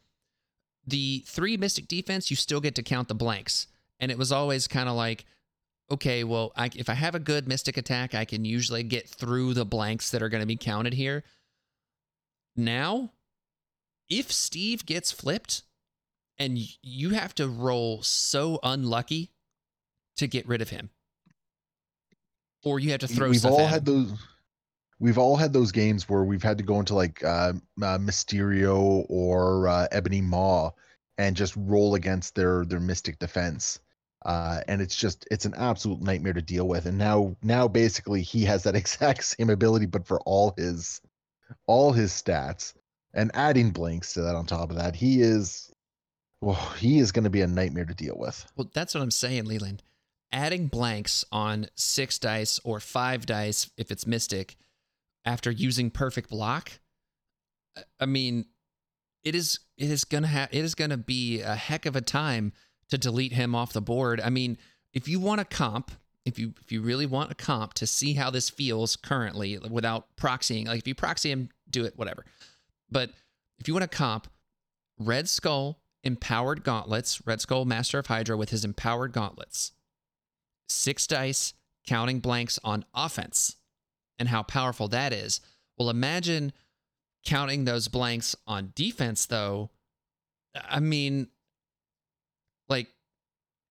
[0.87, 3.67] the three mystic defense, you still get to count the blanks.
[3.99, 5.25] And it was always kind of like,
[5.89, 9.53] okay, well, I, if I have a good mystic attack, I can usually get through
[9.53, 11.23] the blanks that are going to be counted here.
[12.55, 13.11] Now,
[14.09, 15.63] if Steve gets flipped
[16.37, 19.31] and you have to roll so unlucky
[20.17, 20.89] to get rid of him,
[22.63, 24.09] or you have to throw we've stuff all had him.
[24.09, 24.13] those
[24.99, 29.05] we've all had those games where we've had to go into like uh, uh mysterio
[29.09, 30.71] or uh, ebony maw
[31.17, 33.79] and just roll against their their mystic defense.
[34.25, 36.85] Uh and it's just it's an absolute nightmare to deal with.
[36.85, 41.01] And now now basically he has that exact same ability but for all his
[41.67, 42.73] all his stats
[43.13, 45.71] and adding blanks to that on top of that he is
[46.41, 48.45] well he is going to be a nightmare to deal with.
[48.55, 49.83] Well, that's what I'm saying, Leland.
[50.31, 54.57] Adding blanks on six dice or five dice if it's mystic
[55.25, 56.79] after using perfect block.
[57.99, 58.45] I- mean,
[59.23, 62.53] it is it is gonna have it is gonna be a heck of a time
[62.89, 64.21] to delete him off the board.
[64.21, 64.57] I mean,
[64.93, 65.91] if you want a comp,
[66.23, 70.15] if you if you really want a comp to see how this feels currently without
[70.15, 72.25] proxying, like if you proxy him, do it, whatever.
[72.89, 73.11] But
[73.57, 74.27] if you want a comp,
[74.97, 79.71] Red Skull empowered gauntlets, Red Skull Master of Hydra with his empowered gauntlets.
[80.69, 81.53] Six dice,
[81.85, 83.55] counting blanks on offense,
[84.19, 85.41] and how powerful that is.
[85.77, 86.53] Well, imagine
[87.25, 89.71] counting those blanks on defense, though.
[90.55, 91.27] I mean,
[92.69, 92.87] like,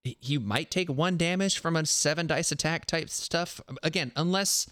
[0.03, 3.59] he might take one damage from a seven dice attack type stuff.
[3.81, 4.69] Again, unless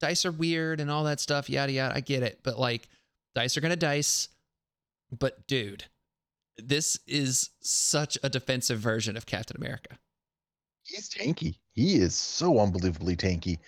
[0.00, 1.94] dice are weird and all that stuff, yada, yada.
[1.94, 2.40] I get it.
[2.42, 2.88] But, like,
[3.34, 4.28] dice are going to dice.
[5.10, 5.84] But, dude,
[6.56, 9.98] this is such a defensive version of Captain America.
[10.84, 11.56] he's tanky.
[11.74, 13.58] He is so unbelievably tanky,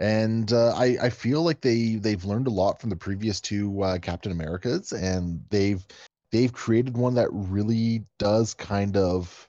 [0.00, 3.82] and uh, I I feel like they they've learned a lot from the previous two
[3.82, 5.84] uh, Captain Americas, and they've
[6.32, 9.46] they've created one that really does kind of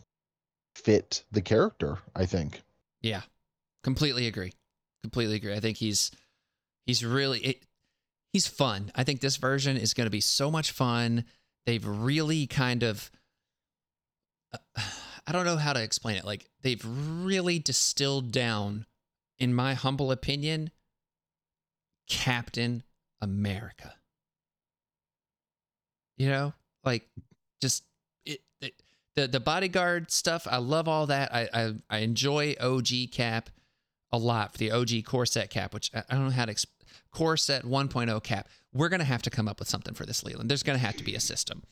[0.75, 1.97] fit the character.
[2.15, 2.61] I think.
[3.01, 3.21] Yeah,
[3.83, 4.51] completely agree.
[5.03, 5.53] Completely agree.
[5.53, 6.11] I think he's
[6.85, 7.63] he's really it,
[8.33, 8.91] he's fun.
[8.93, 11.23] I think this version is going to be so much fun.
[11.65, 13.09] They've really kind of
[14.53, 14.57] uh,
[15.27, 16.25] I don't know how to explain it.
[16.25, 18.85] Like they've really distilled down
[19.41, 20.69] in my humble opinion
[22.07, 22.83] Captain
[23.19, 23.95] America.
[26.17, 26.53] You know,
[26.85, 27.09] like
[27.59, 27.83] just
[28.25, 28.75] it, it
[29.15, 30.47] the the bodyguard stuff.
[30.49, 31.33] I love all that.
[31.33, 33.49] I I, I enjoy OG Cap
[34.11, 36.65] a lot for the OG core set cap, which I, don't know how to exp-
[37.11, 38.49] core set 1.0 cap.
[38.73, 40.51] We're gonna have to come up with something for this, Leland.
[40.51, 41.63] There's gonna have to be a system.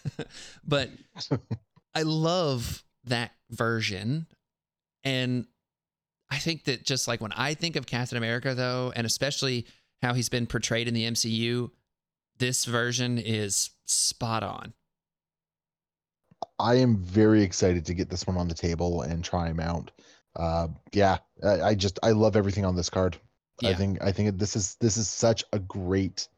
[0.66, 0.90] but
[1.94, 4.26] I love that version,
[5.02, 5.46] and
[6.30, 9.66] I think that just like when I think of Captain America, though, and especially
[10.02, 11.70] how he's been portrayed in the MCU,
[12.38, 14.74] this version is spot on.
[16.58, 19.90] I am very excited to get this one on the table and try him out.
[20.36, 23.16] Uh, yeah, I, I just I love everything on this card.
[23.64, 26.28] I think I think this is this is such a great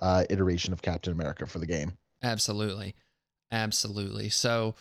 [0.00, 1.92] uh, iteration of Captain America for the game.
[2.22, 2.94] Absolutely.
[3.52, 4.28] Absolutely.
[4.30, 4.74] So,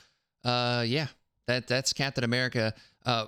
[0.43, 1.07] uh, yeah,
[1.47, 2.73] that that's Captain America.
[3.05, 3.27] Uh,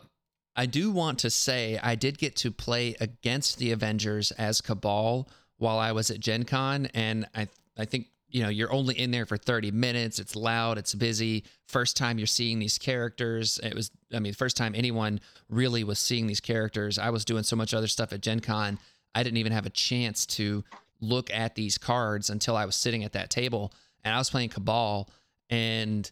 [0.56, 5.30] I do want to say I did get to play against the Avengers as Cabal
[5.58, 9.12] while I was at Gen Con, and I I think you know you're only in
[9.12, 10.20] there for 30 minutes.
[10.20, 11.44] It's loud, it's busy.
[11.68, 13.60] First time you're seeing these characters.
[13.64, 15.20] It was I mean, first time anyone
[15.50, 16.98] really was seeing these characters.
[16.98, 18.80] I was doing so much other stuff at Gen Con.
[19.14, 20.64] I didn't even have a chance to
[21.02, 23.74] look at these cards until I was sitting at that table
[24.04, 25.10] and I was playing Cabal
[25.50, 26.10] and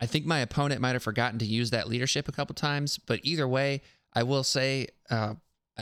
[0.00, 3.20] I think my opponent might have forgotten to use that leadership a couple times, but
[3.22, 5.34] either way, I will say uh,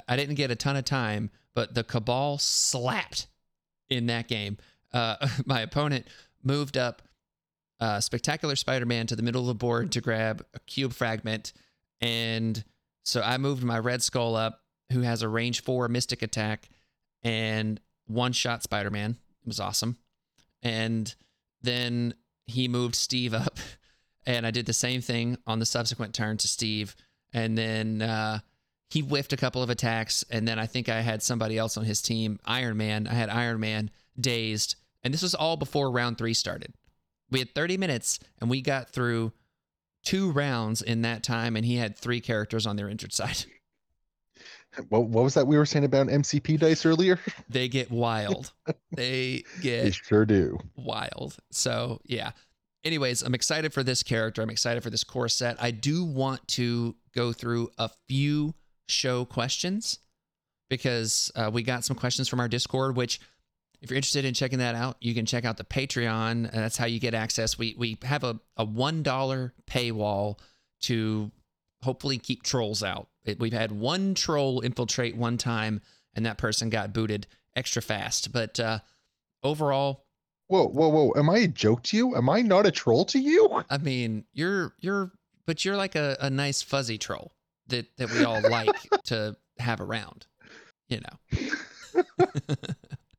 [0.09, 3.27] I didn't get a ton of time, but the Cabal slapped
[3.89, 4.59] in that game.
[4.93, 5.17] Uh,
[5.47, 6.07] my opponent
[6.43, 7.03] moved up
[7.81, 11.53] uh, Spectacular Spider Man to the middle of the board to grab a cube fragment.
[12.01, 12.63] And
[13.05, 14.63] so I moved my Red Skull up,
[14.93, 16.69] who has a range four mystic attack,
[17.23, 19.13] and one shot Spider Man.
[19.43, 19.97] It was awesome.
[20.63, 21.15] And
[21.63, 22.15] then
[22.47, 23.59] he moved Steve up,
[24.27, 26.97] and I did the same thing on the subsequent turn to Steve.
[27.33, 28.41] And then uh,
[28.91, 31.85] he whiffed a couple of attacks, and then I think I had somebody else on
[31.85, 33.07] his team, Iron Man.
[33.07, 36.75] I had Iron Man dazed, and this was all before round three started.
[37.31, 39.33] We had 30 minutes, and we got through
[40.05, 43.45] two rounds in that time, and he had three characters on their injured side.
[44.91, 47.19] What, what was that we were saying about MCP dice earlier?
[47.49, 48.53] They get wild.
[48.93, 49.85] they get.
[49.85, 50.59] They sure do.
[50.77, 51.39] wild.
[51.51, 52.33] So yeah.
[52.87, 54.43] Anyways, I'm excited for this character.
[54.43, 55.61] I'm excited for this core set.
[55.61, 58.55] I do want to go through a few
[58.89, 59.99] show questions
[60.71, 62.97] because uh, we got some questions from our Discord.
[62.97, 63.19] Which,
[63.83, 66.31] if you're interested in checking that out, you can check out the Patreon.
[66.31, 67.59] And that's how you get access.
[67.59, 70.39] We we have a a one dollar paywall
[70.83, 71.33] to
[71.83, 73.09] hopefully keep trolls out.
[73.25, 75.81] It, we've had one troll infiltrate one time,
[76.15, 77.27] and that person got booted
[77.57, 78.31] extra fast.
[78.33, 78.79] But uh,
[79.43, 80.06] overall,
[80.49, 81.13] Whoa, whoa, whoa!
[81.17, 82.17] Am I a joke to you?
[82.17, 83.63] Am I not a troll to you?
[83.69, 85.13] I mean, you're you're
[85.45, 87.33] but you're like a, a nice fuzzy troll
[87.69, 90.27] that that we all like to have around,
[90.89, 92.05] you know.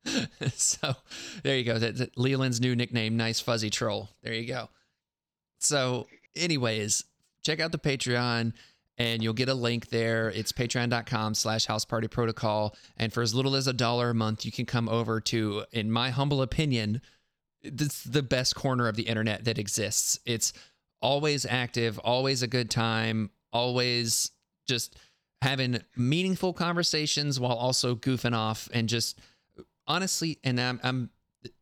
[0.54, 0.96] so
[1.44, 1.78] there you go.
[1.78, 4.10] That, that Leland's new nickname, nice fuzzy troll.
[4.24, 4.70] There you go.
[5.60, 7.04] So, anyways,
[7.44, 8.54] check out the Patreon
[8.98, 10.30] and you'll get a link there.
[10.30, 12.76] It's patreon.com slash house party protocol.
[12.98, 15.92] And for as little as a dollar a month, you can come over to, in
[15.92, 17.02] my humble opinion,
[17.64, 20.20] is the best corner of the internet that exists.
[20.26, 20.54] It's
[21.02, 24.32] always active, always a good time, always
[24.68, 24.98] just
[25.42, 29.20] having meaningful conversations while also goofing off and just
[29.86, 31.10] honestly and I'm I'm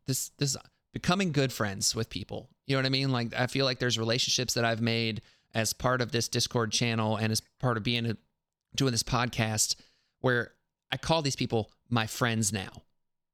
[0.06, 0.56] this this
[0.92, 2.48] becoming good friends with people.
[2.66, 3.12] You know what I mean?
[3.12, 5.22] Like I feel like there's relationships that I've made
[5.54, 8.16] as part of this Discord channel and as part of being a,
[8.74, 9.76] doing this podcast
[10.20, 10.52] where
[10.90, 12.82] I call these people my friends now.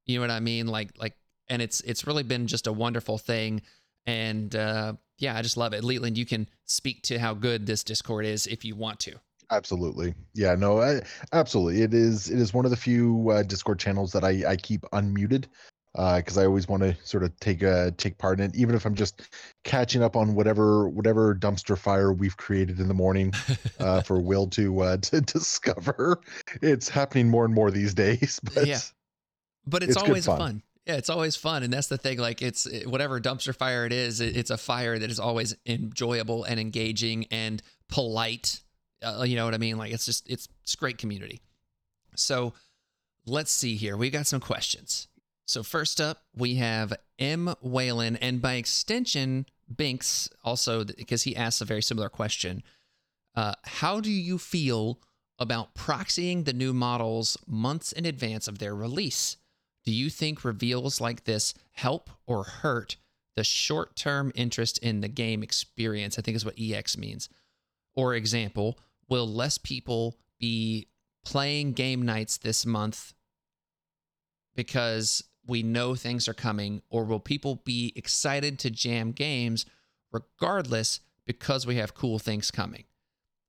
[0.05, 0.67] You know what I mean?
[0.67, 1.15] Like like
[1.49, 3.61] and it's it's really been just a wonderful thing
[4.05, 5.83] and uh yeah, I just love it.
[5.83, 9.13] Leland, you can speak to how good this Discord is if you want to.
[9.51, 10.15] Absolutely.
[10.33, 11.01] Yeah, no, I,
[11.31, 11.81] absolutely.
[11.83, 14.81] It is it is one of the few uh, Discord channels that I I keep
[14.93, 15.45] unmuted
[15.93, 18.85] because I always want to sort of take a take part in it, even if
[18.85, 19.29] I'm just
[19.63, 23.31] catching up on whatever whatever dumpster fire we've created in the morning
[23.79, 26.19] uh, for Will to uh, to discover.
[26.63, 28.79] It's happening more and more these days, but Yeah.
[29.67, 30.37] but it's, It's always fun.
[30.39, 30.63] fun.
[30.85, 32.17] Yeah, it's always fun, and that's the thing.
[32.17, 35.55] Like it's it- whatever dumpster fire it is, it, it's a fire that is always
[35.65, 38.61] enjoyable and engaging and polite.
[39.01, 39.77] Uh, you know what I mean?
[39.77, 41.41] Like it's just it's it's great community.
[42.15, 42.53] So
[43.25, 43.95] let's see here.
[43.95, 45.07] We got some questions.
[45.45, 51.61] So first up, we have M Whalen, and by extension, Binks also because he asks
[51.61, 52.61] a very similar question.
[53.35, 54.99] Uh, how do you feel
[55.39, 59.37] about proxying the new models months in advance of their release?
[59.85, 62.97] Do you think reveals like this help or hurt
[63.35, 66.17] the short term interest in the game experience?
[66.17, 67.29] I think is what EX means.
[67.95, 68.79] Or example,
[69.09, 70.87] will less people be
[71.25, 73.13] playing game nights this month
[74.55, 76.81] because we know things are coming?
[76.89, 79.65] Or will people be excited to jam games
[80.11, 82.85] regardless because we have cool things coming?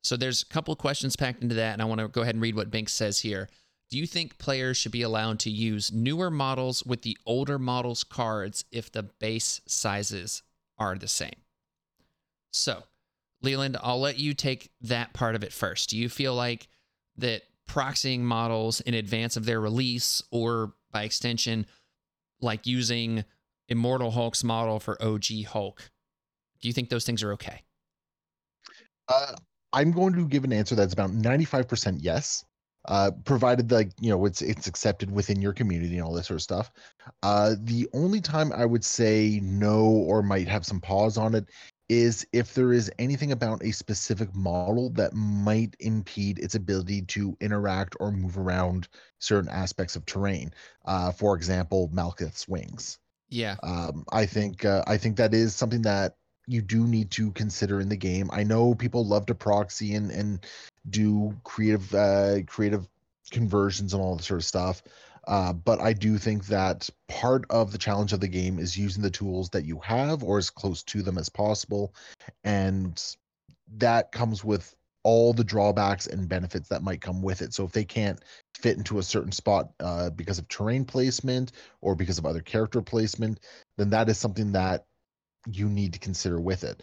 [0.02, 2.34] So there's a couple of questions packed into that, and I want to go ahead
[2.34, 3.48] and read what Binks says here.
[3.94, 8.02] Do you think players should be allowed to use newer models with the older models
[8.02, 10.42] cards if the base sizes
[10.76, 11.36] are the same?
[12.50, 12.82] So,
[13.40, 15.90] Leland, I'll let you take that part of it first.
[15.90, 16.66] Do you feel like
[17.18, 21.64] that proxying models in advance of their release, or by extension,
[22.40, 23.24] like using
[23.68, 25.88] Immortal Hulk's model for OG Hulk,
[26.60, 27.62] do you think those things are okay?
[29.06, 29.36] Uh,
[29.72, 32.44] I'm going to give an answer that's about 95% yes
[32.86, 36.36] uh, provided like you know it's it's accepted within your community and all this sort
[36.36, 36.70] of stuff.
[37.22, 41.46] Uh, the only time I would say no or might have some pause on it
[41.88, 47.36] is if there is anything about a specific model that might impede its ability to
[47.40, 48.88] interact or move around
[49.18, 50.52] certain aspects of terrain.
[50.86, 52.98] Uh, for example, Malekith's wings.
[53.28, 53.56] Yeah.
[53.62, 56.16] Um, I think uh, I think that is something that
[56.46, 58.30] you do need to consider in the game.
[58.32, 60.46] I know people love to proxy and and
[60.88, 62.86] do creative uh, creative
[63.30, 64.82] conversions and all that sort of stuff.
[65.26, 69.02] Uh, but I do think that part of the challenge of the game is using
[69.02, 71.94] the tools that you have or as close to them as possible.
[72.44, 73.02] And
[73.76, 77.54] that comes with all the drawbacks and benefits that might come with it.
[77.54, 78.20] So if they can't
[78.54, 82.82] fit into a certain spot uh, because of terrain placement or because of other character
[82.82, 83.40] placement,
[83.76, 84.86] then that is something that
[85.46, 86.82] you need to consider with it.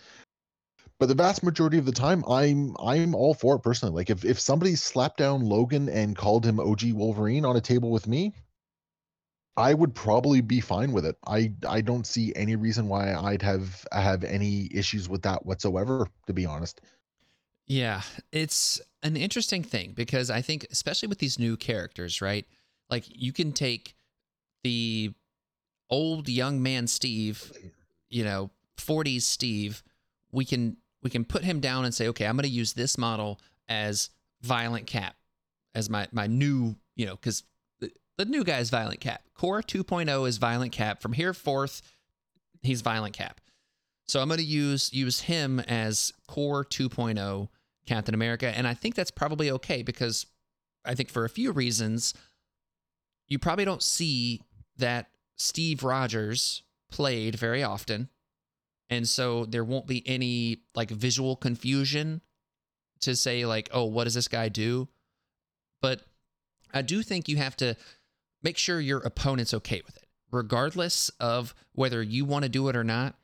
[1.01, 3.95] But the vast majority of the time, I'm I'm all for it personally.
[3.95, 7.89] Like if if somebody slapped down Logan and called him OG Wolverine on a table
[7.89, 8.35] with me,
[9.57, 11.15] I would probably be fine with it.
[11.25, 16.05] I I don't see any reason why I'd have have any issues with that whatsoever,
[16.27, 16.81] to be honest.
[17.65, 22.45] Yeah, it's an interesting thing because I think especially with these new characters, right?
[22.91, 23.95] Like you can take
[24.63, 25.15] the
[25.89, 27.51] old young man Steve
[28.07, 29.81] you know 40s Steve,
[30.31, 32.97] we can we can put him down and say, okay, I'm going to use this
[32.97, 34.09] model as
[34.41, 35.15] Violent Cap,
[35.75, 37.43] as my my new you know because
[37.79, 39.23] the, the new guy is Violent Cap.
[39.35, 41.01] Core 2.0 is Violent Cap.
[41.01, 41.81] From here forth,
[42.61, 43.39] he's Violent Cap.
[44.07, 47.47] So I'm going to use use him as Core 2.0
[47.85, 50.25] Captain America, and I think that's probably okay because
[50.85, 52.13] I think for a few reasons,
[53.27, 54.41] you probably don't see
[54.77, 55.07] that
[55.37, 58.09] Steve Rogers played very often.
[58.91, 62.21] And so there won't be any like visual confusion
[62.99, 64.89] to say like, "Oh, what does this guy do?"
[65.81, 66.01] But
[66.73, 67.75] I do think you have to
[68.43, 70.07] make sure your opponent's okay with it.
[70.29, 73.15] Regardless of whether you want to do it or not,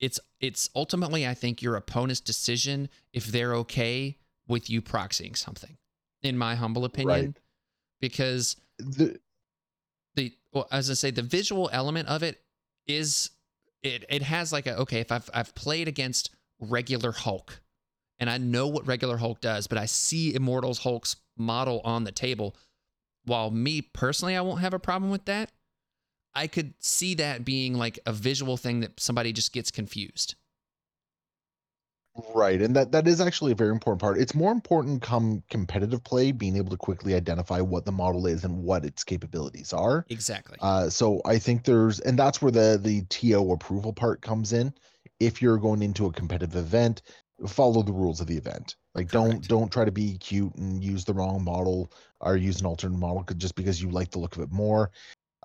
[0.00, 5.78] it's it's ultimately I think your opponent's decision if they're okay with you proxying something.
[6.22, 7.36] In my humble opinion, right.
[8.00, 9.18] because the
[10.14, 12.42] the well, as I say, the visual element of it
[12.86, 13.30] is
[13.82, 16.30] it it has like a okay if I've I've played against
[16.60, 17.60] regular Hulk
[18.18, 22.12] and I know what regular Hulk does, but I see Immortals Hulk's model on the
[22.12, 22.56] table.
[23.24, 25.52] While me personally, I won't have a problem with that.
[26.34, 30.34] I could see that being like a visual thing that somebody just gets confused.
[32.34, 34.18] Right, and that that is actually a very important part.
[34.18, 38.44] It's more important come competitive play, being able to quickly identify what the model is
[38.44, 40.04] and what its capabilities are.
[40.08, 40.58] Exactly.
[40.60, 44.74] Uh, so I think there's, and that's where the the TO approval part comes in.
[45.20, 47.02] If you're going into a competitive event,
[47.46, 48.76] follow the rules of the event.
[48.94, 49.12] Like Correct.
[49.12, 52.98] don't don't try to be cute and use the wrong model or use an alternate
[52.98, 54.90] model just because you like the look of it more.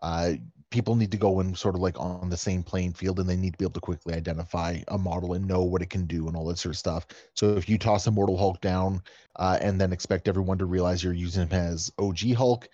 [0.02, 0.34] Uh,
[0.74, 3.36] people need to go in sort of like on the same playing field and they
[3.36, 6.28] need to be able to quickly identify a model and know what it can do
[6.28, 7.06] and all that sort of stuff.
[7.36, 9.04] So if you toss Immortal Hulk down
[9.36, 12.68] uh, and then expect everyone to realize you're using him as OG Hulk,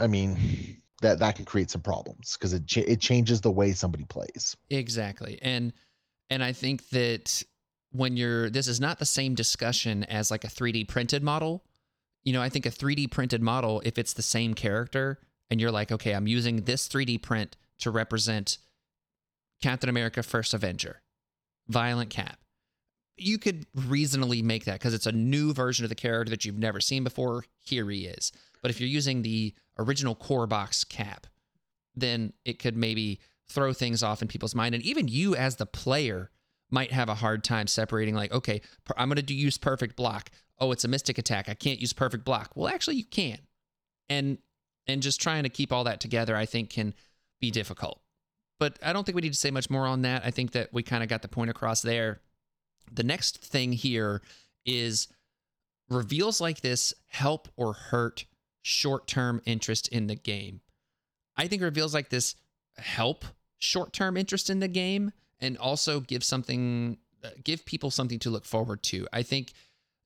[0.00, 3.72] I mean that that can create some problems because it ch- it changes the way
[3.72, 4.56] somebody plays.
[4.68, 5.72] Exactly, and
[6.28, 7.44] and I think that
[7.92, 11.62] when you're this is not the same discussion as like a 3D printed model.
[12.24, 15.20] You know, I think a 3D printed model, if it's the same character,
[15.50, 18.58] and you're like, okay, I'm using this 3D print to represent
[19.62, 21.02] Captain America First Avenger,
[21.68, 22.38] Violent Cap.
[23.16, 26.58] You could reasonably make that because it's a new version of the character that you've
[26.58, 27.44] never seen before.
[27.60, 28.32] Here he is.
[28.60, 31.26] But if you're using the original core box cap,
[31.94, 34.74] then it could maybe throw things off in people's mind.
[34.74, 36.30] And even you, as the player,
[36.70, 38.60] might have a hard time separating, like, okay,
[38.96, 40.30] I'm going to use perfect block.
[40.58, 41.48] Oh, it's a mystic attack.
[41.48, 42.52] I can't use perfect block.
[42.54, 43.38] Well, actually, you can.
[44.08, 44.38] And
[44.88, 46.94] And just trying to keep all that together, I think, can
[47.40, 48.00] be difficult.
[48.58, 50.22] But I don't think we need to say much more on that.
[50.24, 52.20] I think that we kind of got the point across there.
[52.90, 54.22] The next thing here
[54.64, 55.08] is
[55.88, 58.24] reveals like this help or hurt
[58.62, 60.60] short term interest in the game.
[61.36, 62.34] I think reveals like this
[62.76, 63.24] help
[63.58, 68.30] short term interest in the game and also give something, uh, give people something to
[68.30, 69.06] look forward to.
[69.12, 69.52] I think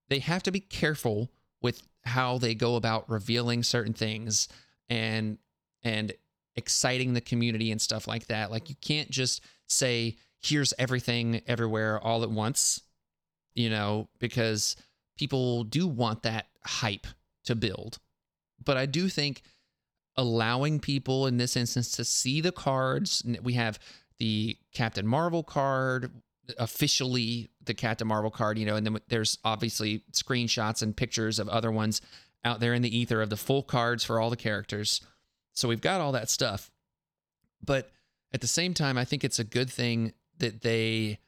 [0.09, 1.31] they have to be careful
[1.62, 4.48] with how they go about revealing certain things
[4.91, 5.39] and
[5.83, 6.12] and
[6.57, 8.51] exciting the community and stuff like that.
[8.51, 12.83] Like you can't just say here's everything everywhere all at once,
[13.55, 14.77] you know, because
[15.17, 17.07] people do want that hype
[17.45, 17.99] to build.
[18.62, 19.43] But I do think
[20.17, 23.79] allowing people in this instance to see the cards, we have
[24.19, 26.11] the Captain Marvel card,
[26.59, 31.49] officially the Captain Marvel card, you know, and then there's obviously screenshots and pictures of
[31.49, 32.03] other ones
[32.45, 35.01] out there in the ether of the full cards for all the characters.
[35.53, 36.71] So we've got all that stuff.
[37.62, 37.91] But
[38.33, 41.19] at the same time, I think it's a good thing that they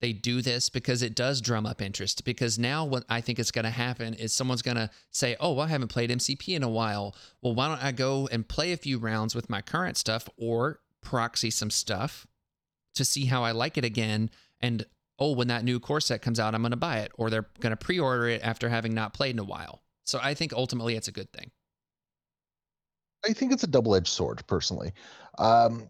[0.00, 2.24] they do this because it does drum up interest.
[2.24, 5.52] Because now what I think is going to happen is someone's going to say, "Oh,
[5.52, 7.14] well, I haven't played MCP in a while.
[7.42, 10.80] Well, why don't I go and play a few rounds with my current stuff or
[11.02, 12.26] proxy some stuff
[12.94, 14.30] to see how I like it again?"
[14.60, 14.86] And
[15.18, 17.46] oh, when that new core set comes out, I'm going to buy it, or they're
[17.60, 19.82] going to pre-order it after having not played in a while.
[20.10, 21.52] So I think ultimately it's a good thing.
[23.24, 24.92] I think it's a double-edged sword, personally.
[25.38, 25.88] Um,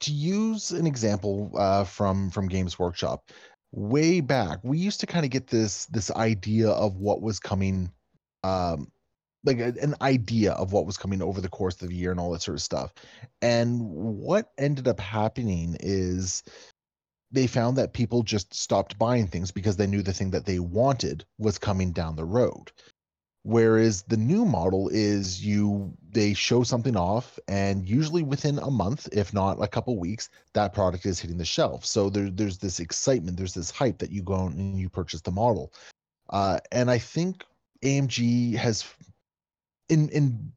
[0.00, 3.30] to use an example uh, from from Games Workshop,
[3.72, 7.90] way back we used to kind of get this this idea of what was coming,
[8.44, 8.92] um,
[9.42, 12.20] like a, an idea of what was coming over the course of the year and
[12.20, 12.92] all that sort of stuff.
[13.40, 16.42] And what ended up happening is
[17.32, 20.58] they found that people just stopped buying things because they knew the thing that they
[20.58, 22.70] wanted was coming down the road
[23.46, 29.08] whereas the new model is you they show something off and usually within a month
[29.12, 31.86] if not a couple weeks that product is hitting the shelf.
[31.86, 35.30] So there, there's this excitement there's this hype that you go and you purchase the
[35.30, 35.72] model.
[36.28, 37.44] Uh, and i think
[37.84, 38.84] amg has
[39.88, 40.52] in in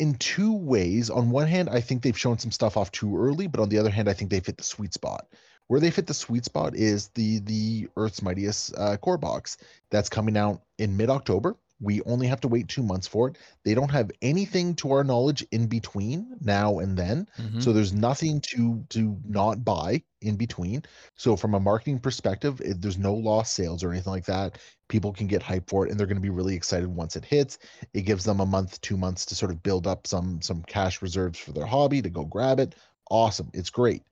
[0.00, 1.10] in two ways.
[1.10, 3.78] On one hand i think they've shown some stuff off too early but on the
[3.78, 5.28] other hand i think they've hit the sweet spot.
[5.68, 9.58] Where they fit the sweet spot is the the earth's mightiest uh, core box
[9.92, 13.38] that's coming out in mid-october we only have to wait two months for it.
[13.64, 17.28] They don't have anything to our knowledge in between now and then.
[17.38, 17.60] Mm-hmm.
[17.60, 20.82] So there's nothing to to not buy in between.
[21.16, 24.58] So from a marketing perspective, it, there's no lost sales or anything like that.
[24.88, 27.24] People can get hype for it and they're going to be really excited once it
[27.24, 27.58] hits.
[27.94, 31.00] It gives them a month, two months to sort of build up some some cash
[31.00, 32.74] reserves for their hobby to go grab it.
[33.10, 33.50] Awesome.
[33.54, 34.02] It's great.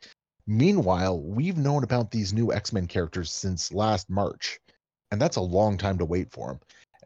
[0.46, 4.60] Meanwhile, we've known about these new X-Men characters since last March,
[5.10, 6.60] and that's a long time to wait for them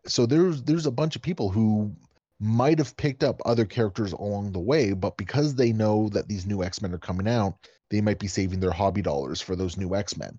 [0.06, 1.94] so there's there's a bunch of people who
[2.40, 6.46] might have picked up other characters along the way, but because they know that these
[6.46, 9.94] new X-Men are coming out, they might be saving their hobby dollars for those new
[9.94, 10.38] X-Men.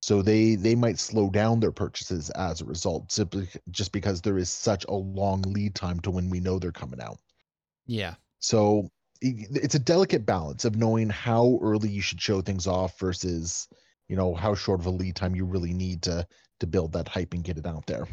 [0.00, 4.38] So they they might slow down their purchases as a result, simply just because there
[4.38, 7.18] is such a long lead time to when we know they're coming out.
[7.86, 8.14] Yeah.
[8.38, 13.68] So it's a delicate balance of knowing how early you should show things off versus,
[14.08, 16.26] you know, how short of a lead time you really need to
[16.60, 18.06] to build that hype and get it out there.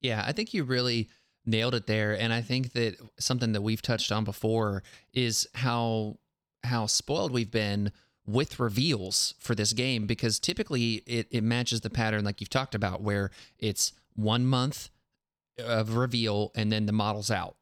[0.00, 1.08] Yeah, I think you really
[1.44, 4.82] nailed it there and I think that something that we've touched on before
[5.14, 6.18] is how
[6.64, 7.92] how spoiled we've been
[8.26, 12.74] with reveals for this game because typically it, it matches the pattern like you've talked
[12.74, 14.90] about where it's one month
[15.58, 17.54] of reveal and then the model's out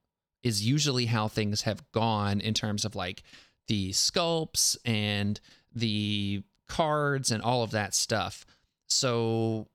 [0.42, 3.22] is usually how things have gone in terms of like
[3.66, 5.40] the sculpts and
[5.74, 8.44] the cards and all of that stuff.
[8.86, 9.68] So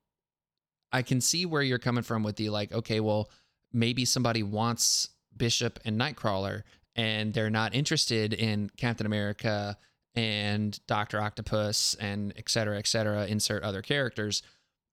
[0.91, 3.29] I can see where you're coming from with the like, okay, well,
[3.71, 6.63] maybe somebody wants Bishop and Nightcrawler
[6.95, 9.77] and they're not interested in Captain America
[10.15, 14.41] and Doctor Octopus and et cetera, et cetera, insert other characters.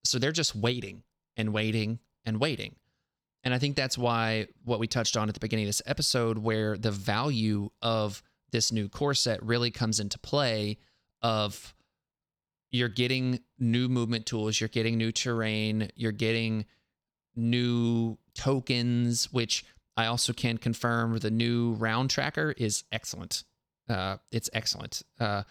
[0.05, 1.02] So they're just waiting
[1.36, 2.77] and waiting and waiting.
[3.43, 6.39] And I think that's why what we touched on at the beginning of this episode,
[6.39, 10.78] where the value of this new core set really comes into play
[11.23, 11.74] of
[12.77, 16.66] you're getting new movement tools, you're getting new terrain, you're getting
[17.35, 19.65] new tokens, which
[19.97, 23.44] I also can confirm the new round tracker is excellent.
[23.89, 25.03] Uh, it's excellent.
[25.19, 25.44] Uh,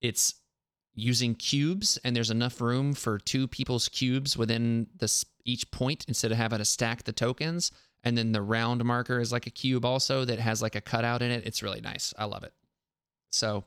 [0.00, 0.34] it's
[0.94, 6.32] using cubes, and there's enough room for two people's cubes within this each point instead
[6.32, 7.70] of having to stack the tokens.
[8.02, 11.22] And then the round marker is like a cube also that has like a cutout
[11.22, 11.46] in it.
[11.46, 12.14] It's really nice.
[12.18, 12.52] I love it.
[13.30, 13.64] So,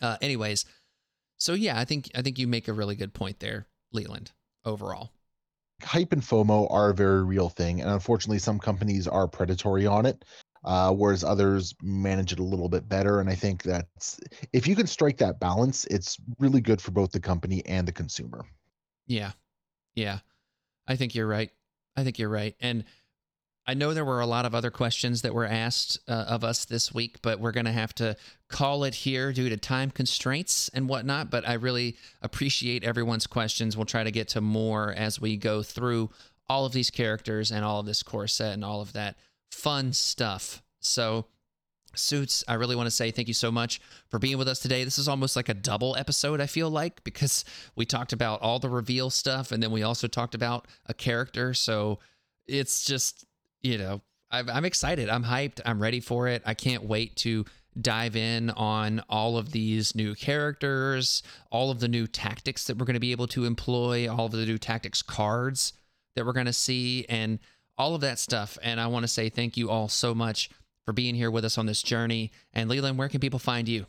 [0.00, 0.64] uh, anyways,
[1.42, 4.30] so yeah, I think I think you make a really good point there, Leland,
[4.64, 5.12] overall.
[5.82, 10.06] Hype and FOMO are a very real thing, and unfortunately, some companies are predatory on
[10.06, 10.24] it.
[10.64, 13.20] uh, whereas others manage it a little bit better.
[13.20, 14.20] And I think that's
[14.52, 17.92] if you can strike that balance, it's really good for both the company and the
[17.92, 18.44] consumer.
[19.06, 19.32] Yeah.
[19.94, 20.20] Yeah.
[20.86, 21.50] I think you're right.
[21.96, 22.54] I think you're right.
[22.60, 22.84] And
[23.66, 26.64] I know there were a lot of other questions that were asked uh, of us
[26.64, 28.16] this week, but we're going to have to
[28.48, 31.30] call it here due to time constraints and whatnot.
[31.30, 33.76] But I really appreciate everyone's questions.
[33.76, 36.10] We'll try to get to more as we go through
[36.48, 39.16] all of these characters and all of this core set and all of that
[39.52, 40.60] fun stuff.
[40.80, 41.26] So,
[41.94, 44.82] Suits, I really want to say thank you so much for being with us today.
[44.82, 47.44] This is almost like a double episode, I feel like, because
[47.76, 51.54] we talked about all the reveal stuff and then we also talked about a character.
[51.54, 52.00] So
[52.46, 53.26] it's just,
[53.62, 55.08] you know, I'm, I'm excited.
[55.08, 55.60] I'm hyped.
[55.64, 56.42] I'm ready for it.
[56.44, 57.44] I can't wait to
[57.80, 62.84] dive in on all of these new characters, all of the new tactics that we're
[62.84, 65.72] going to be able to employ, all of the new tactics cards
[66.16, 67.38] that we're going to see, and
[67.78, 68.58] all of that stuff.
[68.62, 70.50] And I want to say thank you all so much
[70.84, 72.32] for being here with us on this journey.
[72.52, 73.86] And Leland, where can people find you?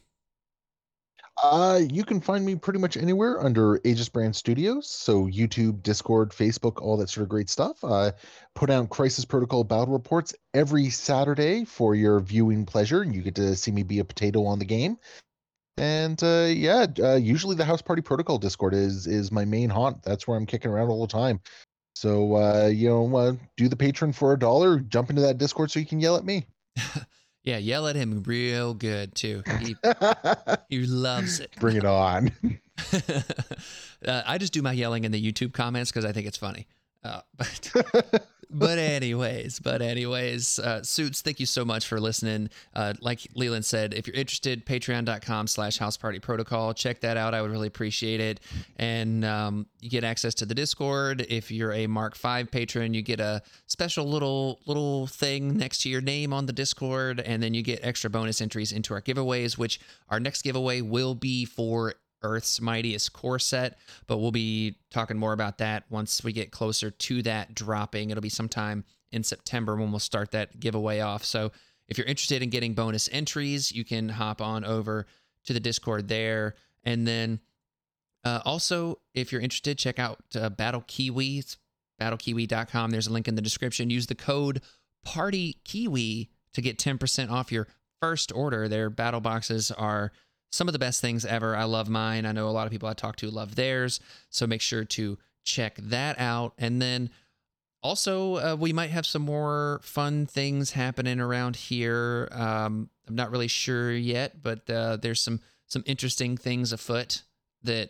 [1.41, 4.88] Uh, you can find me pretty much anywhere under Aegisbrand Studios.
[4.88, 7.84] So YouTube, Discord, Facebook, all that sort of great stuff.
[7.84, 8.11] Uh,
[8.53, 13.55] put out Crisis Protocol battle reports every Saturday for your viewing pleasure, you get to
[13.55, 14.97] see me be a potato on the game.
[15.77, 20.03] And uh, yeah, uh, usually the House Party Protocol Discord is is my main haunt.
[20.03, 21.41] That's where I'm kicking around all the time.
[21.95, 25.72] So uh, you know, uh, do the Patreon for a dollar, jump into that Discord
[25.72, 26.45] so you can yell at me.
[27.44, 29.44] yeah, yell at him real good too.
[29.60, 29.76] He,
[30.70, 31.52] he loves it.
[31.60, 32.32] Bring it on.
[34.06, 36.68] uh, I just do my yelling in the YouTube comments because I think it's funny.
[37.03, 41.21] Uh, but but anyways, but anyways, uh, suits.
[41.21, 42.49] Thank you so much for listening.
[42.75, 46.73] Uh, like Leland said, if you're interested, Patreon.com/slash House Party Protocol.
[46.73, 47.34] Check that out.
[47.34, 48.39] I would really appreciate it.
[48.77, 51.25] And um, you get access to the Discord.
[51.30, 55.89] If you're a Mark Five patron, you get a special little little thing next to
[55.89, 59.57] your name on the Discord, and then you get extra bonus entries into our giveaways.
[59.57, 63.77] Which our next giveaway will be for Earth's Mightiest Core set,
[64.07, 68.09] but we'll be talking more about that once we get closer to that dropping.
[68.09, 71.23] It'll be sometime in September when we'll start that giveaway off.
[71.23, 71.51] So
[71.87, 75.05] if you're interested in getting bonus entries, you can hop on over
[75.45, 76.55] to the Discord there.
[76.83, 77.39] And then
[78.23, 81.57] uh, also, if you're interested, check out uh, BattleKiwi.
[82.01, 82.91] Battlekiwi.com.
[82.91, 83.89] There's a link in the description.
[83.89, 84.61] Use the code
[85.05, 87.67] PARTYKIWI to get 10% off your
[88.01, 88.67] first order.
[88.67, 90.11] Their battle boxes are
[90.53, 91.55] some of the best things ever.
[91.55, 92.27] I love mine.
[92.27, 93.99] I know a lot of people I talk to love theirs.
[94.30, 96.53] So make sure to check that out.
[96.59, 97.09] And then
[97.81, 102.30] also, uh, we might have some more fun things happening around here.
[102.31, 107.23] Um, I'm not really sure yet, but uh, there's some some interesting things afoot
[107.63, 107.89] that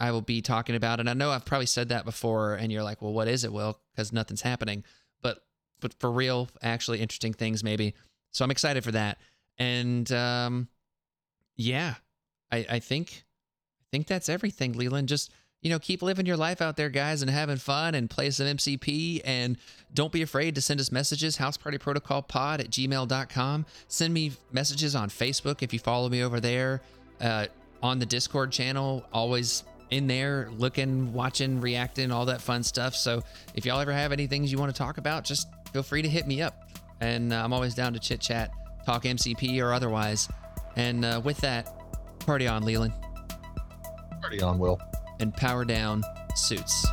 [0.00, 1.00] I will be talking about.
[1.00, 3.52] And I know I've probably said that before, and you're like, "Well, what is it,
[3.52, 4.82] Will?" Because nothing's happening.
[5.20, 5.44] But
[5.78, 7.94] but for real, actually interesting things maybe.
[8.32, 9.18] So I'm excited for that.
[9.58, 10.68] And um,
[11.58, 11.96] yeah,
[12.50, 13.24] I, I think
[13.82, 15.08] I think that's everything, Leland.
[15.08, 15.30] Just
[15.60, 18.46] you know, keep living your life out there, guys, and having fun and play some
[18.46, 19.20] MCP.
[19.24, 19.58] And
[19.92, 23.66] don't be afraid to send us messages, housepartyprotocolpod at gmail.com.
[23.88, 26.80] Send me messages on Facebook if you follow me over there.
[27.20, 27.46] Uh,
[27.82, 32.94] on the Discord channel, always in there, looking, watching, reacting, all that fun stuff.
[32.94, 33.22] So
[33.54, 36.08] if y'all ever have any things you want to talk about, just feel free to
[36.08, 36.70] hit me up.
[37.00, 38.50] And uh, I'm always down to chit chat,
[38.84, 40.28] talk MCP or otherwise.
[40.78, 41.68] And uh, with that,
[42.20, 42.94] party on, Leland.
[44.20, 44.80] Party on, Will.
[45.20, 46.04] And power down,
[46.36, 46.86] suits.